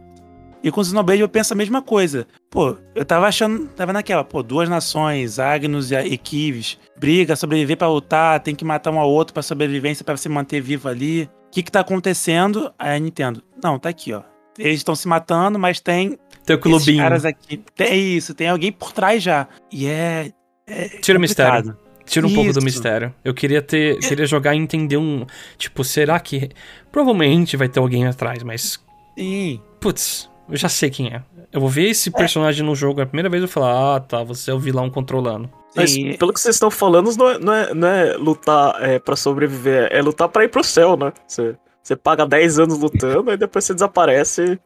E 0.62 0.70
com 0.70 0.80
o 0.80 0.84
Xenoblade 0.84 1.22
eu 1.22 1.28
penso 1.28 1.54
a 1.54 1.56
mesma 1.56 1.80
coisa. 1.80 2.26
Pô, 2.50 2.76
eu 2.94 3.04
tava 3.04 3.26
achando, 3.26 3.66
tava 3.68 3.94
naquela, 3.94 4.22
pô, 4.22 4.42
duas 4.42 4.68
nações, 4.68 5.38
Agnus 5.38 5.90
e 5.90 5.94
Equives, 5.94 6.78
briga, 6.98 7.34
sobreviver 7.34 7.78
para 7.78 7.88
lutar, 7.88 8.40
tem 8.40 8.54
que 8.54 8.64
matar 8.64 8.90
um 8.90 8.98
ao 8.98 9.10
outro 9.10 9.32
para 9.32 9.42
sobrevivência 9.42 10.04
para 10.04 10.18
se 10.18 10.28
manter 10.28 10.60
vivo 10.60 10.88
ali. 10.88 11.30
O 11.46 11.50
que 11.50 11.62
que 11.62 11.72
tá 11.72 11.80
acontecendo? 11.80 12.70
Aí 12.78 12.96
a 12.96 12.98
Nintendo, 12.98 13.42
não, 13.62 13.78
tá 13.78 13.88
aqui, 13.88 14.12
ó. 14.12 14.22
Eles 14.58 14.78
estão 14.78 14.94
se 14.94 15.08
matando, 15.08 15.58
mas 15.58 15.80
tem 15.80 16.18
tem 16.44 16.56
o 16.56 16.58
clubinho. 16.58 17.02
caras 17.02 17.24
aqui. 17.24 17.62
Tem 17.74 18.16
isso, 18.16 18.34
tem 18.34 18.48
alguém 18.48 18.72
por 18.72 18.92
trás 18.92 19.22
já. 19.22 19.48
E 19.72 19.86
é, 19.86 20.30
é 20.66 20.88
Tira 21.00 21.16
o 21.16 21.20
mistério. 21.20 21.76
Tira 22.06 22.26
um 22.26 22.28
Isso. 22.28 22.36
pouco 22.36 22.52
do 22.52 22.62
mistério. 22.62 23.14
Eu 23.24 23.34
queria 23.34 23.60
ter. 23.60 23.96
É. 23.96 23.98
Queria 23.98 24.26
jogar 24.26 24.54
e 24.54 24.58
entender 24.58 24.96
um. 24.96 25.26
Tipo, 25.58 25.82
será 25.84 26.18
que. 26.20 26.50
Provavelmente 26.90 27.56
vai 27.56 27.68
ter 27.68 27.80
alguém 27.80 28.06
atrás, 28.06 28.42
mas. 28.42 28.80
Sim. 29.18 29.60
Putz, 29.80 30.30
eu 30.48 30.56
já 30.56 30.68
sei 30.68 30.90
quem 30.90 31.08
é. 31.08 31.22
Eu 31.52 31.60
vou 31.60 31.68
ver 31.68 31.88
esse 31.88 32.08
é. 32.08 32.12
personagem 32.12 32.64
no 32.64 32.74
jogo 32.74 33.00
a 33.00 33.06
primeira 33.06 33.28
vez 33.28 33.42
e 33.42 33.46
falar, 33.46 33.96
ah, 33.96 34.00
tá, 34.00 34.22
você 34.22 34.50
é 34.50 34.54
o 34.54 34.58
vilão 34.58 34.88
controlando. 34.90 35.50
Mas 35.74 35.96
pelo 36.16 36.32
que 36.32 36.40
vocês 36.40 36.56
estão 36.56 36.70
falando, 36.70 37.14
não 37.16 37.28
é, 37.28 37.38
não 37.38 37.52
é, 37.52 37.74
não 37.74 37.88
é 37.88 38.16
lutar 38.16 38.82
é, 38.82 38.98
para 38.98 39.14
sobreviver, 39.14 39.88
é 39.92 40.00
lutar 40.00 40.28
para 40.28 40.44
ir 40.44 40.48
pro 40.48 40.64
céu, 40.64 40.96
né? 40.96 41.12
Você, 41.26 41.54
Você 41.86 41.94
paga 41.94 42.26
10 42.26 42.58
anos 42.58 42.78
lutando, 42.80 43.30
aí 43.30 43.36
depois 43.36 43.64
você 43.64 43.72
desaparece 43.72 44.58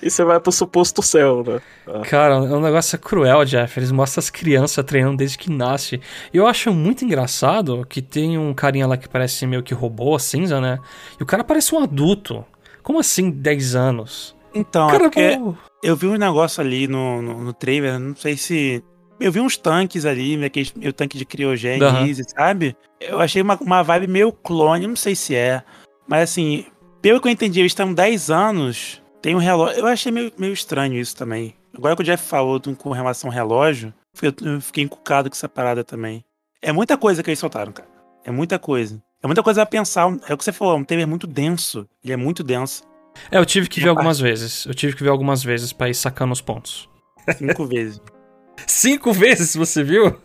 e 0.00 0.08
você 0.08 0.22
vai 0.22 0.38
pro 0.38 0.52
suposto 0.52 1.02
céu, 1.02 1.42
né? 1.44 1.60
Ah. 1.84 2.02
Cara, 2.02 2.34
é 2.34 2.38
um 2.38 2.60
negócio 2.60 2.96
cruel, 3.00 3.44
Jeff. 3.44 3.80
Eles 3.80 3.90
mostram 3.90 4.20
as 4.20 4.30
crianças 4.30 4.84
treinando 4.84 5.16
desde 5.16 5.36
que 5.36 5.50
nasce. 5.50 6.00
E 6.32 6.36
eu 6.36 6.46
acho 6.46 6.72
muito 6.72 7.04
engraçado 7.04 7.84
que 7.84 8.00
tem 8.00 8.38
um 8.38 8.54
carinha 8.54 8.86
lá 8.86 8.96
que 8.96 9.08
parece 9.08 9.44
meio 9.44 9.60
que 9.60 9.74
robô, 9.74 10.16
cinza, 10.20 10.60
né? 10.60 10.78
E 11.18 11.22
o 11.24 11.26
cara 11.26 11.42
parece 11.42 11.74
um 11.74 11.82
adulto. 11.82 12.44
Como 12.80 13.00
assim 13.00 13.28
10 13.28 13.74
anos? 13.74 14.36
Então, 14.54 14.88
é 14.88 14.92
Cara, 14.92 15.04
porque 15.10 15.36
pô, 15.36 15.56
eu 15.82 15.96
vi 15.96 16.06
um 16.06 16.16
negócio 16.16 16.60
ali 16.60 16.86
no, 16.86 17.20
no, 17.20 17.42
no 17.42 17.52
trailer, 17.52 17.98
não 17.98 18.14
sei 18.14 18.36
se. 18.36 18.84
Eu 19.18 19.32
vi 19.32 19.40
uns 19.40 19.56
tanques 19.56 20.06
ali, 20.06 20.36
né, 20.36 20.46
aquele 20.46 20.70
meu 20.76 20.92
tanque 20.92 21.18
de 21.18 21.24
criogênese, 21.24 22.22
sabe? 22.28 22.76
Eu 23.00 23.18
achei 23.18 23.42
uma, 23.42 23.56
uma 23.56 23.82
vibe 23.82 24.06
meio 24.06 24.30
clone, 24.30 24.86
não 24.86 24.94
sei 24.94 25.16
se 25.16 25.34
é. 25.34 25.64
Mas 26.08 26.30
assim, 26.30 26.64
pelo 27.02 27.20
que 27.20 27.28
eu 27.28 27.32
entendi, 27.32 27.60
eles 27.60 27.70
estão 27.70 27.92
10 27.92 28.30
anos. 28.30 29.02
Tem 29.20 29.34
um 29.34 29.38
relógio. 29.38 29.78
Eu 29.78 29.86
achei 29.86 30.10
meio, 30.10 30.32
meio 30.38 30.52
estranho 30.52 30.94
isso 30.94 31.14
também. 31.14 31.54
Agora 31.76 31.94
que 31.94 32.02
o 32.02 32.04
Jeff 32.04 32.24
falou 32.24 32.60
com 32.76 32.90
relação 32.90 33.30
ao 33.30 33.34
relógio, 33.34 33.92
eu, 34.22 34.60
fiquei 34.60 34.84
encucado 34.84 35.28
com 35.28 35.36
essa 35.36 35.48
parada 35.48 35.84
também. 35.84 36.24
É 36.62 36.72
muita 36.72 36.96
coisa 36.96 37.22
que 37.22 37.30
eles 37.30 37.38
soltaram, 37.38 37.72
cara. 37.72 37.88
É 38.24 38.30
muita 38.30 38.58
coisa. 38.58 39.00
É 39.22 39.26
muita 39.26 39.42
coisa 39.42 39.62
a 39.62 39.66
pensar. 39.66 40.08
É 40.28 40.34
o 40.34 40.38
que 40.38 40.44
você 40.44 40.52
falou, 40.52 40.76
um 40.76 40.84
trailer 40.84 41.06
muito 41.06 41.26
denso. 41.26 41.88
Ele 42.02 42.12
é 42.12 42.16
muito 42.16 42.42
denso. 42.42 42.82
É, 43.30 43.38
eu 43.38 43.46
tive 43.46 43.68
que 43.68 43.80
ver 43.80 43.88
algumas 43.88 44.18
vezes. 44.18 44.64
Eu 44.64 44.74
tive 44.74 44.96
que 44.96 45.02
ver 45.02 45.10
algumas 45.10 45.42
vezes 45.42 45.72
pra 45.72 45.88
ir 45.88 45.94
sacando 45.94 46.32
os 46.32 46.40
pontos. 46.40 46.88
Cinco 47.36 47.66
vezes. 47.66 48.00
Cinco 48.66 49.12
vezes 49.12 49.54
você 49.54 49.84
viu? 49.84 50.16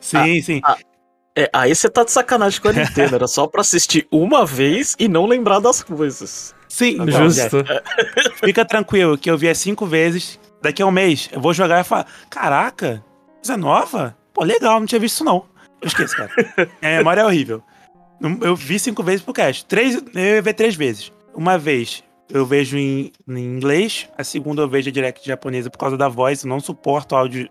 Sim, 0.00 0.42
sim. 0.42 0.60
É, 1.34 1.48
aí 1.52 1.74
você 1.74 1.88
tá 1.88 2.04
de 2.04 2.12
sacanagem 2.12 2.60
com 2.60 2.68
a 2.68 2.72
Nintendo. 2.72 3.14
Era 3.14 3.26
só 3.26 3.46
pra 3.46 3.62
assistir 3.62 4.06
uma 4.10 4.44
vez 4.44 4.94
e 4.98 5.08
não 5.08 5.26
lembrar 5.26 5.60
das 5.60 5.82
coisas. 5.82 6.54
Sim, 6.68 6.96
não, 6.96 7.06
Jeff, 7.06 7.50
Justo. 7.50 7.64
Fica 8.44 8.64
tranquilo, 8.64 9.16
que 9.16 9.30
eu 9.30 9.36
vi 9.36 9.48
as 9.48 9.58
cinco 9.58 9.86
vezes. 9.86 10.38
Daqui 10.60 10.80
a 10.80 10.86
um 10.86 10.90
mês, 10.90 11.28
eu 11.32 11.40
vou 11.40 11.52
jogar 11.52 11.80
e 11.80 11.84
falar: 11.84 12.06
Caraca, 12.30 13.04
coisa 13.36 13.56
nova? 13.56 14.16
Pô, 14.32 14.44
legal, 14.44 14.78
não 14.78 14.86
tinha 14.86 15.00
visto 15.00 15.16
isso 15.16 15.24
não. 15.24 15.44
Eu 15.80 15.88
esqueço, 15.88 16.16
cara. 16.16 16.30
Minha 16.80 16.98
memória 16.98 17.22
é 17.22 17.24
horrível. 17.24 17.62
Eu 18.40 18.54
vi 18.54 18.78
cinco 18.78 19.02
vezes 19.02 19.22
pro 19.22 19.34
cast. 19.34 19.66
Três, 19.66 19.96
eu 19.96 20.22
ia 20.22 20.42
ver 20.42 20.54
três 20.54 20.76
vezes. 20.76 21.10
Uma 21.34 21.58
vez 21.58 22.04
eu 22.30 22.46
vejo 22.46 22.78
em, 22.78 23.12
em 23.28 23.38
inglês, 23.38 24.08
a 24.16 24.24
segunda 24.24 24.62
eu 24.62 24.68
vejo 24.68 24.88
a 24.88 24.92
direct 24.92 25.26
japonesa 25.26 25.68
por 25.68 25.78
causa 25.78 25.96
da 25.96 26.08
voz. 26.08 26.44
Eu 26.44 26.48
não 26.48 26.60
suporto 26.60 27.16
áudio, 27.16 27.48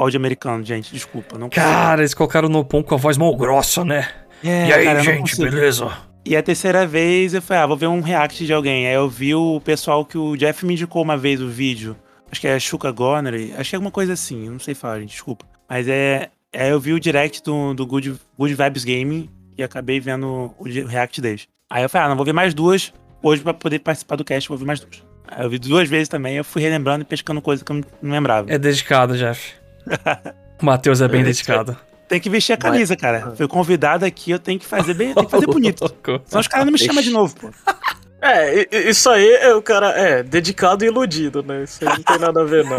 áudio 0.00 0.18
americano, 0.18 0.64
gente. 0.64 0.92
Desculpa. 0.92 1.38
Não 1.38 1.48
consigo. 1.48 1.66
Cara, 1.66 2.00
eles 2.02 2.14
colocaram 2.14 2.48
no 2.48 2.64
pão 2.64 2.82
com 2.82 2.94
a 2.94 2.98
voz 2.98 3.16
mal 3.16 3.34
grossa, 3.36 3.84
né? 3.84 4.08
É, 4.42 4.68
e 4.68 4.72
aí, 4.72 4.84
cara, 4.84 5.00
gente, 5.00 5.36
beleza? 5.36 5.90
E 6.24 6.36
a 6.36 6.42
terceira 6.42 6.86
vez 6.86 7.34
eu 7.34 7.42
falei, 7.42 7.62
ah, 7.62 7.66
vou 7.66 7.76
ver 7.76 7.86
um 7.86 8.00
react 8.00 8.44
de 8.44 8.52
alguém. 8.52 8.86
Aí 8.86 8.94
eu 8.94 9.08
vi 9.08 9.34
o 9.34 9.60
pessoal 9.60 10.04
que 10.04 10.18
o 10.18 10.36
Jeff 10.36 10.64
me 10.64 10.74
indicou 10.74 11.02
uma 11.02 11.16
vez 11.16 11.40
o 11.40 11.48
vídeo. 11.48 11.96
Acho 12.30 12.40
que 12.40 12.46
é 12.46 12.58
Shuka 12.58 12.90
Gonery. 12.90 13.52
Acho 13.56 13.70
que 13.70 13.76
é 13.76 13.78
alguma 13.78 13.90
coisa 13.90 14.12
assim. 14.12 14.48
Não 14.48 14.58
sei 14.58 14.74
falar, 14.74 15.00
gente, 15.00 15.10
desculpa. 15.10 15.44
Mas 15.68 15.88
é. 15.88 16.30
é 16.52 16.72
eu 16.72 16.80
vi 16.80 16.92
o 16.92 17.00
direct 17.00 17.42
do, 17.42 17.74
do 17.74 17.86
Good, 17.86 18.14
Good 18.38 18.54
Vibes 18.54 18.84
Gaming 18.84 19.30
e 19.56 19.62
acabei 19.62 20.00
vendo 20.00 20.54
o 20.58 20.64
react 20.64 21.20
deles. 21.20 21.48
Aí 21.68 21.82
eu 21.82 21.88
falei, 21.88 22.06
ah, 22.06 22.08
não, 22.10 22.16
vou 22.16 22.24
ver 22.24 22.32
mais 22.32 22.54
duas. 22.54 22.92
Hoje, 23.22 23.42
pra 23.42 23.52
poder 23.52 23.78
participar 23.80 24.16
do 24.16 24.24
cast, 24.24 24.48
vou 24.48 24.58
ver 24.58 24.64
mais 24.64 24.80
duas. 24.80 25.02
Aí 25.28 25.44
eu 25.44 25.50
vi 25.50 25.58
duas 25.58 25.88
vezes 25.88 26.08
também, 26.08 26.36
eu 26.36 26.44
fui 26.44 26.60
relembrando 26.60 27.02
e 27.02 27.04
pescando 27.04 27.40
coisa 27.40 27.64
que 27.64 27.70
eu 27.70 27.80
não 28.02 28.10
lembrava. 28.10 28.50
É 28.50 28.58
dedicado, 28.58 29.16
Jeff. 29.16 29.54
O 30.60 30.66
Matheus 30.66 31.00
é 31.00 31.08
bem 31.08 31.22
É, 31.22 31.24
dedicado. 31.24 31.74
Tem 32.06 32.20
que 32.20 32.28
vestir 32.28 32.52
a 32.52 32.56
camisa, 32.56 32.94
cara. 32.94 33.32
Fui 33.34 33.48
convidado 33.48 34.04
aqui, 34.04 34.30
eu 34.30 34.38
tenho 34.38 34.58
que 34.58 34.66
fazer 34.66 34.92
bem, 34.92 35.14
tem 35.14 35.24
que 35.24 35.30
fazer 35.30 35.46
bonito. 35.48 35.90
Senão 36.26 36.40
os 36.40 36.48
caras 36.48 36.66
não 36.66 36.72
me 36.72 36.78
chamam 36.78 37.02
de 37.02 37.10
novo, 37.10 37.34
pô. 37.36 37.50
É, 38.22 38.68
isso 38.90 39.08
aí 39.08 39.32
é 39.36 39.54
o 39.54 39.62
cara, 39.62 39.98
é, 39.98 40.22
dedicado 40.22 40.84
e 40.84 40.88
iludido, 40.88 41.42
né? 41.42 41.62
Isso 41.64 41.82
aí 41.82 41.96
não 41.96 42.02
tem 42.02 42.18
nada 42.18 42.42
a 42.42 42.44
ver, 42.44 42.66
não. 42.66 42.76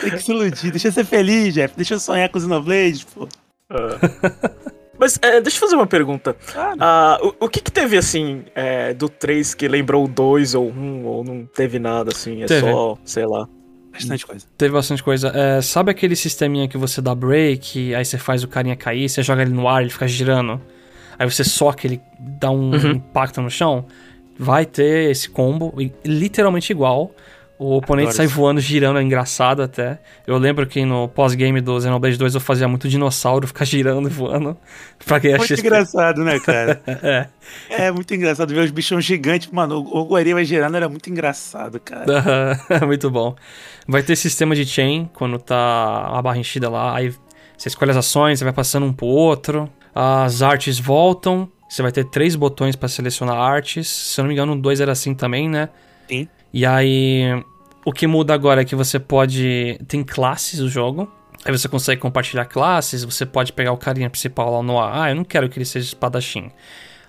Tem 0.00 0.10
que 0.10 0.18
se 0.18 0.32
iludir. 0.32 0.72
Deixa 0.72 0.88
eu 0.88 0.92
ser 0.92 1.04
feliz, 1.04 1.54
Jeff. 1.54 1.72
Deixa 1.76 1.94
eu 1.94 2.00
sonhar 2.00 2.28
com 2.28 2.36
os 2.36 2.42
Xenoblade, 2.42 3.06
pô. 3.14 3.28
É. 3.70 4.74
Mas 4.98 5.18
é, 5.22 5.40
deixa 5.40 5.56
eu 5.56 5.60
fazer 5.60 5.76
uma 5.76 5.86
pergunta. 5.86 6.36
Ah, 6.80 7.18
o, 7.22 7.44
o 7.44 7.48
que 7.48 7.60
que 7.60 7.70
teve, 7.70 7.96
assim, 7.96 8.44
é, 8.56 8.92
do 8.92 9.08
3 9.08 9.54
que 9.54 9.68
lembrou 9.68 10.04
o 10.04 10.08
2 10.08 10.56
ou 10.56 10.68
1, 10.70 11.04
ou 11.04 11.22
não 11.24 11.46
teve 11.46 11.78
nada, 11.78 12.10
assim? 12.12 12.42
É 12.42 12.46
Teve. 12.46 12.70
só, 12.70 12.98
sei 13.04 13.24
lá. 13.24 13.46
Bastante 13.94 14.26
coisa. 14.26 14.46
Teve 14.58 14.74
bastante 14.74 15.02
coisa. 15.02 15.28
É, 15.34 15.60
sabe 15.62 15.90
aquele 15.90 16.16
sisteminha 16.16 16.68
que 16.68 16.76
você 16.76 17.00
dá 17.00 17.14
break, 17.14 17.94
aí 17.94 18.04
você 18.04 18.18
faz 18.18 18.42
o 18.44 18.48
carinha 18.48 18.76
cair, 18.76 19.08
você 19.08 19.22
joga 19.22 19.42
ele 19.42 19.52
no 19.52 19.68
ar, 19.68 19.80
ele 19.82 19.90
fica 19.90 20.06
girando. 20.08 20.60
Aí 21.18 21.30
você 21.30 21.44
soca, 21.44 21.86
ele 21.86 22.00
dá 22.18 22.50
um 22.50 22.72
Uhum. 22.72 22.90
impacto 22.92 23.40
no 23.40 23.48
chão. 23.50 23.86
Vai 24.36 24.66
ter 24.66 25.10
esse 25.10 25.28
combo, 25.30 25.72
literalmente 26.04 26.72
igual. 26.72 27.14
O 27.56 27.76
oponente 27.76 28.06
Adoro 28.08 28.16
sai 28.16 28.26
isso. 28.26 28.34
voando, 28.34 28.60
girando, 28.60 28.98
é 28.98 29.02
engraçado 29.02 29.62
até. 29.62 30.00
Eu 30.26 30.36
lembro 30.38 30.66
que 30.66 30.84
no 30.84 31.06
pós-game 31.08 31.60
do 31.60 31.80
Xenoblade 31.80 32.16
2 32.16 32.34
eu 32.34 32.40
fazia 32.40 32.66
muito 32.66 32.88
dinossauro 32.88 33.46
ficar 33.48 33.64
girando 33.64 34.08
e 34.08 34.12
voando 34.12 34.56
pra 35.06 35.18
ganhar 35.20 35.38
Muito 35.38 35.48
XP. 35.54 35.66
engraçado, 35.66 36.24
né, 36.24 36.38
cara? 36.40 36.82
É. 37.70 37.86
é 37.86 37.90
muito 37.92 38.12
engraçado 38.14 38.52
ver 38.52 38.60
os 38.60 38.70
bichão 38.70 39.00
gigantes. 39.00 39.48
Mano, 39.52 39.78
o 39.80 39.98
o 40.00 40.04
Guarima 40.06 40.42
girando 40.44 40.76
era 40.76 40.88
muito 40.88 41.08
engraçado, 41.10 41.78
cara. 41.78 42.58
Muito 42.86 43.10
bom. 43.10 43.36
Vai 43.86 44.02
ter 44.02 44.16
sistema 44.16 44.54
de 44.54 44.64
chain 44.66 45.08
quando 45.14 45.38
tá 45.38 46.08
a 46.08 46.20
barra 46.22 46.38
enchida 46.38 46.68
lá. 46.70 46.96
Aí 46.96 47.14
você 47.56 47.68
escolhe 47.68 47.90
as 47.90 47.96
ações, 47.98 48.38
você 48.38 48.44
vai 48.44 48.52
passando 48.52 48.84
um 48.86 48.92
pro 48.92 49.06
outro. 49.06 49.70
As 49.94 50.42
artes 50.42 50.78
voltam. 50.78 51.48
Você 51.68 51.82
vai 51.82 51.92
ter 51.92 52.04
três 52.04 52.34
botões 52.34 52.74
pra 52.76 52.88
selecionar 52.88 53.36
artes. 53.36 53.88
Se 53.88 54.20
eu 54.20 54.24
não 54.24 54.28
me 54.28 54.34
engano, 54.34 54.52
o 54.52 54.56
2 54.56 54.80
era 54.80 54.92
assim 54.92 55.14
também, 55.14 55.48
né? 55.48 55.68
Sim. 56.08 56.28
E 56.54 56.64
aí. 56.64 57.44
O 57.84 57.92
que 57.92 58.06
muda 58.06 58.32
agora 58.32 58.62
é 58.62 58.64
que 58.64 58.76
você 58.76 59.00
pode. 59.00 59.76
Tem 59.88 60.04
classes 60.04 60.60
do 60.60 60.68
jogo. 60.68 61.12
Aí 61.44 61.50
você 61.50 61.68
consegue 61.68 62.00
compartilhar 62.00 62.44
classes. 62.44 63.02
Você 63.02 63.26
pode 63.26 63.52
pegar 63.52 63.72
o 63.72 63.76
carinha 63.76 64.08
principal 64.08 64.52
lá 64.52 64.62
no 64.62 64.78
ar. 64.78 65.02
Ah, 65.02 65.10
eu 65.10 65.16
não 65.16 65.24
quero 65.24 65.48
que 65.48 65.58
ele 65.58 65.64
seja 65.64 65.88
espadachim. 65.88 66.52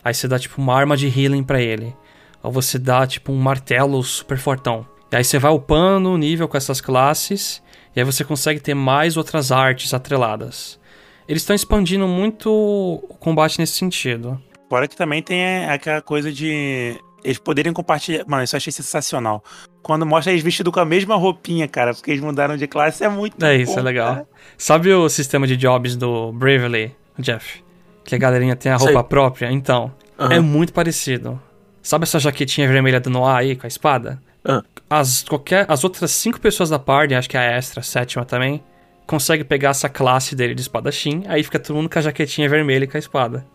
Aí 0.04 0.16
você 0.16 0.28
dá 0.28 0.40
tipo 0.40 0.60
uma 0.60 0.74
arma 0.74 0.98
de 0.98 1.08
healing 1.08 1.44
pra 1.44 1.62
ele. 1.62 1.96
Ou 2.42 2.52
você 2.52 2.80
dá 2.80 3.06
tipo 3.06 3.32
um 3.32 3.38
martelo 3.38 4.02
super 4.04 4.38
fortão. 4.40 4.86
E 5.12 5.16
aí 5.16 5.24
você 5.24 5.38
vai 5.38 5.52
upando 5.52 6.10
o 6.10 6.18
nível 6.18 6.48
com 6.48 6.58
essas 6.58 6.82
classes. 6.82 7.64
E 7.96 8.00
aí 8.00 8.04
você 8.04 8.24
consegue 8.24 8.60
ter 8.60 8.74
mais 8.74 9.16
outras 9.16 9.52
artes 9.52 9.94
atreladas. 9.94 10.80
Eles 11.28 11.44
estão 11.44 11.56
expandindo 11.56 12.08
muito 12.08 12.52
o 12.52 13.16
combate 13.20 13.60
nesse 13.60 13.74
sentido. 13.74 14.42
Fora 14.68 14.88
que 14.88 14.96
também 14.96 15.22
tem 15.22 15.40
é, 15.40 15.70
aquela 15.70 16.02
coisa 16.02 16.32
de. 16.32 17.00
Eles 17.26 17.40
poderem 17.40 17.74
compartilhar. 17.74 18.24
Mano, 18.28 18.44
isso 18.44 18.56
eu 18.56 18.58
achei 18.58 18.72
sensacional. 18.72 19.44
Quando 19.82 20.06
mostra 20.06 20.32
eles 20.32 20.44
vestidos 20.44 20.72
com 20.72 20.80
a 20.80 20.86
mesma 20.86 21.16
roupinha, 21.16 21.68
cara, 21.68 21.94
porque 21.94 22.12
eles 22.12 22.22
mudaram 22.22 22.56
de 22.56 22.68
classe, 22.68 23.04
é 23.04 23.10
muito 23.10 23.44
É 23.44 23.56
isso, 23.56 23.74
bom, 23.74 23.80
é 23.80 23.84
legal. 23.84 24.14
cara. 24.14 24.28
Sabe 24.58 24.94
o 24.94 25.10
sistema 25.10 25.46
de 25.48 25.58
jobs 25.58 25.96
do 25.96 26.32
Bravely, 26.32 26.96
Jeff? 27.20 27.64
Que 28.04 28.14
a 28.16 28.18
galerinha 28.18 28.56
tem 28.56 28.72
a 28.72 28.78
Sei. 28.78 28.88
roupa 28.94 29.04
própria? 29.04 29.52
Então, 29.52 29.92
Aham. 30.20 30.34
é 30.34 30.40
muito 30.40 30.72
parecido. 30.72 31.42
Sabe 31.82 32.04
essa 32.04 32.20
jaquetinha 32.20 32.68
vermelha 32.68 33.00
do 33.00 33.10
Noah 33.10 33.40
aí 33.40 33.56
com 33.56 33.66
a 33.66 33.68
espada? 33.68 34.22
Ah. 34.44 34.62
As, 34.90 35.24
qualquer, 35.24 35.66
as 35.68 35.84
outras 35.84 36.12
cinco 36.12 36.40
pessoas 36.40 36.70
da 36.70 36.78
party, 36.78 37.16
acho 37.16 37.30
que 37.30 37.38
a 37.38 37.42
extra, 37.44 37.80
a 37.80 37.84
sétima 37.84 38.24
também, 38.24 38.64
consegue 39.08 39.44
pegar 39.44 39.70
essa 39.70 39.90
classe 39.90 40.36
dele 40.36 40.54
de 40.56 40.62
espadachim, 40.62 41.24
aí 41.28 41.44
fica 41.44 41.60
todo 41.60 41.76
mundo 41.76 41.90
com 41.90 41.98
a 41.98 42.02
jaquetinha 42.02 42.48
vermelha 42.48 42.84
e 42.86 42.88
com 42.88 42.98
a 42.98 43.00
espada. 43.00 43.46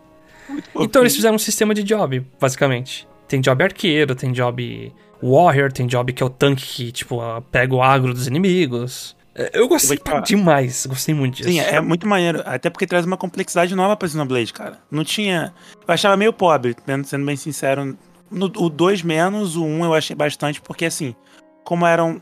Então 0.79 1.01
eles 1.01 1.15
fizeram 1.15 1.35
um 1.35 1.39
sistema 1.39 1.73
de 1.73 1.83
job, 1.83 2.25
basicamente. 2.39 3.07
Tem 3.31 3.39
job 3.39 3.63
arqueiro, 3.63 4.13
tem 4.13 4.33
job 4.33 4.93
warrior, 5.23 5.71
tem 5.71 5.87
job 5.87 6.11
que 6.11 6.21
é 6.21 6.25
o 6.25 6.29
tanque 6.29 6.65
que, 6.65 6.91
tipo, 6.91 7.21
ah, 7.21 7.41
pega 7.49 7.73
o 7.73 7.81
agro 7.81 8.13
dos 8.13 8.27
inimigos. 8.27 9.15
É, 9.33 9.51
Eu 9.53 9.69
gostei 9.69 9.97
demais, 10.25 10.85
gostei 10.85 11.15
muito 11.15 11.35
disso. 11.37 11.49
Sim, 11.49 11.61
é 11.61 11.79
muito 11.79 12.05
maneiro. 12.05 12.43
Até 12.45 12.69
porque 12.69 12.85
traz 12.85 13.05
uma 13.05 13.15
complexidade 13.15 13.73
nova 13.73 13.95
pra 13.95 14.09
Xenoblade, 14.09 14.51
cara. 14.51 14.79
Não 14.91 15.05
tinha. 15.05 15.53
Eu 15.87 15.93
achava 15.93 16.17
meio 16.17 16.33
pobre, 16.33 16.75
sendo- 16.85 17.07
sendo 17.07 17.25
bem 17.25 17.37
sincero. 17.37 17.97
No, 18.29 18.51
o 18.57 18.69
2 18.69 19.01
menos, 19.01 19.55
o 19.55 19.63
1 19.63 19.79
um 19.79 19.85
eu 19.85 19.93
achei 19.93 20.13
bastante, 20.15 20.59
porque 20.59 20.83
assim, 20.83 21.15
como 21.63 21.85
eram 21.85 22.19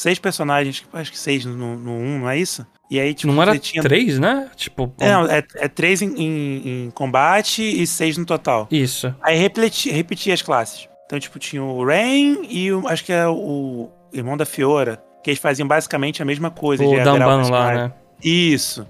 seis 0.00 0.18
personagens, 0.18 0.84
acho 0.92 1.10
que 1.12 1.18
seis 1.18 1.44
no, 1.44 1.76
no 1.76 1.90
1, 1.92 1.94
um, 1.94 2.18
não 2.20 2.30
é 2.30 2.38
isso? 2.38 2.66
E 2.90 2.98
aí, 2.98 3.14
tipo, 3.14 3.32
Não 3.32 3.40
era 3.40 3.56
tinha. 3.58 3.82
três, 3.82 4.18
né? 4.18 4.50
Tipo, 4.56 4.92
É, 4.98 5.12
não, 5.12 5.26
é, 5.26 5.44
é 5.56 5.68
três 5.68 6.02
em, 6.02 6.08
em- 6.16 6.86
em 6.86 6.90
combate 6.90 7.62
e 7.62 7.86
seis 7.86 8.16
no 8.16 8.24
total. 8.24 8.66
isso. 8.70 9.14
Aí 9.22 9.36
repetia, 9.38 10.34
as 10.34 10.42
classes. 10.42 10.88
Então, 11.06 11.18
tipo, 11.20 11.38
tinha 11.38 11.62
o 11.62 11.84
Rain 11.84 12.46
e 12.48 12.72
o, 12.72 12.86
acho 12.88 13.04
que 13.04 13.12
é 13.12 13.26
o 13.28 13.88
irmão 14.12 14.36
da 14.36 14.44
Fiora, 14.44 15.00
que 15.22 15.30
eles 15.30 15.40
faziam 15.40 15.68
basicamente 15.68 16.20
a 16.22 16.24
mesma 16.24 16.50
coisa. 16.50 16.84
O 16.84 16.96
Danban 17.04 17.48
lá, 17.50 17.74
né? 17.74 17.92
Isso. 18.22 18.86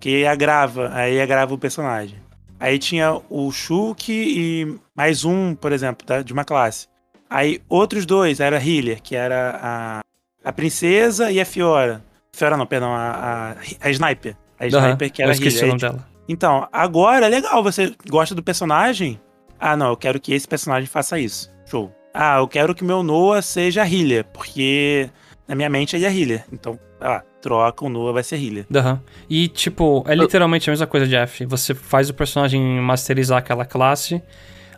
Que 0.00 0.24
agrava, 0.26 0.90
aí 0.94 1.20
agrava 1.20 1.52
o 1.54 1.58
personagem. 1.58 2.16
Aí 2.58 2.78
tinha 2.78 3.20
o 3.28 3.50
Shulk 3.50 4.10
e 4.12 4.76
mais 4.96 5.24
um, 5.24 5.54
por 5.54 5.72
exemplo, 5.72 6.06
de 6.24 6.32
uma 6.32 6.44
classe. 6.44 6.86
Aí 7.28 7.60
outros 7.68 8.04
dois, 8.06 8.40
era 8.40 8.58
a 8.58 8.60
Healer, 8.64 9.00
que 9.02 9.16
era 9.16 9.58
a, 9.62 10.00
a 10.44 10.52
Princesa 10.52 11.30
e 11.30 11.40
a 11.40 11.44
Fiora. 11.44 12.02
Fiora 12.32 12.56
não, 12.56 12.66
perdão, 12.66 12.92
a, 12.94 13.54
a, 13.80 13.86
a 13.86 13.90
Sniper. 13.90 14.36
A 14.58 14.66
Sniper 14.66 15.10
que 15.12 15.22
eu 15.22 15.24
era 15.24 15.32
a 15.32 15.34
esqueci 15.34 15.58
Healer. 15.58 15.64
o 15.64 15.68
nome 15.78 15.80
dela. 15.80 16.08
Então, 16.28 16.68
agora 16.72 17.26
é 17.26 17.28
legal, 17.28 17.62
você 17.62 17.94
gosta 18.08 18.34
do 18.34 18.42
personagem, 18.42 19.20
Ah, 19.58 19.76
não, 19.76 19.88
eu 19.90 19.96
quero 19.96 20.18
que 20.20 20.32
esse 20.32 20.46
personagem 20.48 20.86
faça 20.88 21.18
isso. 21.18 21.50
Show. 21.66 21.92
Ah, 22.14 22.38
eu 22.38 22.48
quero 22.48 22.74
que 22.74 22.84
meu 22.84 23.02
Noah 23.02 23.42
seja 23.42 23.86
healer, 23.86 24.24
porque 24.32 25.08
na 25.48 25.54
minha 25.54 25.68
mente 25.70 25.94
ele 25.96 26.04
é 26.04 26.12
healer. 26.14 26.44
Então, 26.52 26.78
ah, 27.00 27.22
troca, 27.40 27.84
o 27.84 27.88
Noah 27.88 28.12
vai 28.12 28.22
ser 28.22 28.36
healer. 28.36 28.66
Aham. 28.74 29.00
E, 29.28 29.48
tipo, 29.48 30.04
é 30.06 30.14
literalmente 30.14 30.68
a 30.68 30.72
mesma 30.72 30.86
coisa, 30.86 31.06
Jeff. 31.06 31.44
Você 31.46 31.74
faz 31.74 32.08
o 32.10 32.14
personagem 32.14 32.60
masterizar 32.80 33.38
aquela 33.38 33.64
classe, 33.64 34.22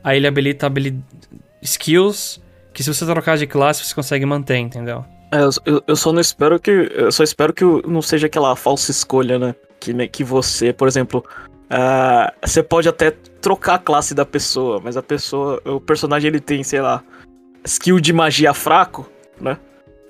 aí 0.02 0.16
ele 0.16 0.26
habilita 0.26 0.66
habili- 0.66 0.98
skills 1.62 2.40
que 2.72 2.82
se 2.82 2.92
você 2.92 3.04
trocar 3.06 3.36
de 3.36 3.46
classe, 3.46 3.84
você 3.84 3.94
consegue 3.94 4.26
manter, 4.26 4.56
entendeu? 4.58 5.04
É, 5.32 5.38
eu, 5.66 5.82
eu- 5.86 5.96
só 5.96 6.12
não 6.12 6.20
espero 6.20 6.58
que. 6.60 6.70
Eu 6.70 7.10
só 7.12 7.22
espero 7.24 7.52
que 7.52 7.64
não 7.86 8.00
seja 8.02 8.26
aquela 8.26 8.54
falsa 8.56 8.90
escolha, 8.90 9.38
né? 9.38 9.54
Que, 9.80 9.92
né, 9.92 10.06
que 10.06 10.22
você, 10.24 10.72
por 10.72 10.86
exemplo. 10.88 11.24
ah, 11.70 12.32
você 12.44 12.62
pode 12.62 12.88
até 12.88 13.10
trocar 13.40 13.74
a 13.74 13.78
classe 13.78 14.14
da 14.14 14.24
pessoa, 14.24 14.80
mas 14.82 14.96
a 14.96 15.02
pessoa. 15.02 15.60
O 15.64 15.80
personagem 15.80 16.28
ele 16.28 16.40
tem, 16.40 16.62
sei 16.62 16.80
lá, 16.80 17.02
skill 17.64 17.98
de 18.00 18.12
magia 18.12 18.54
fraco, 18.54 19.08
né? 19.40 19.58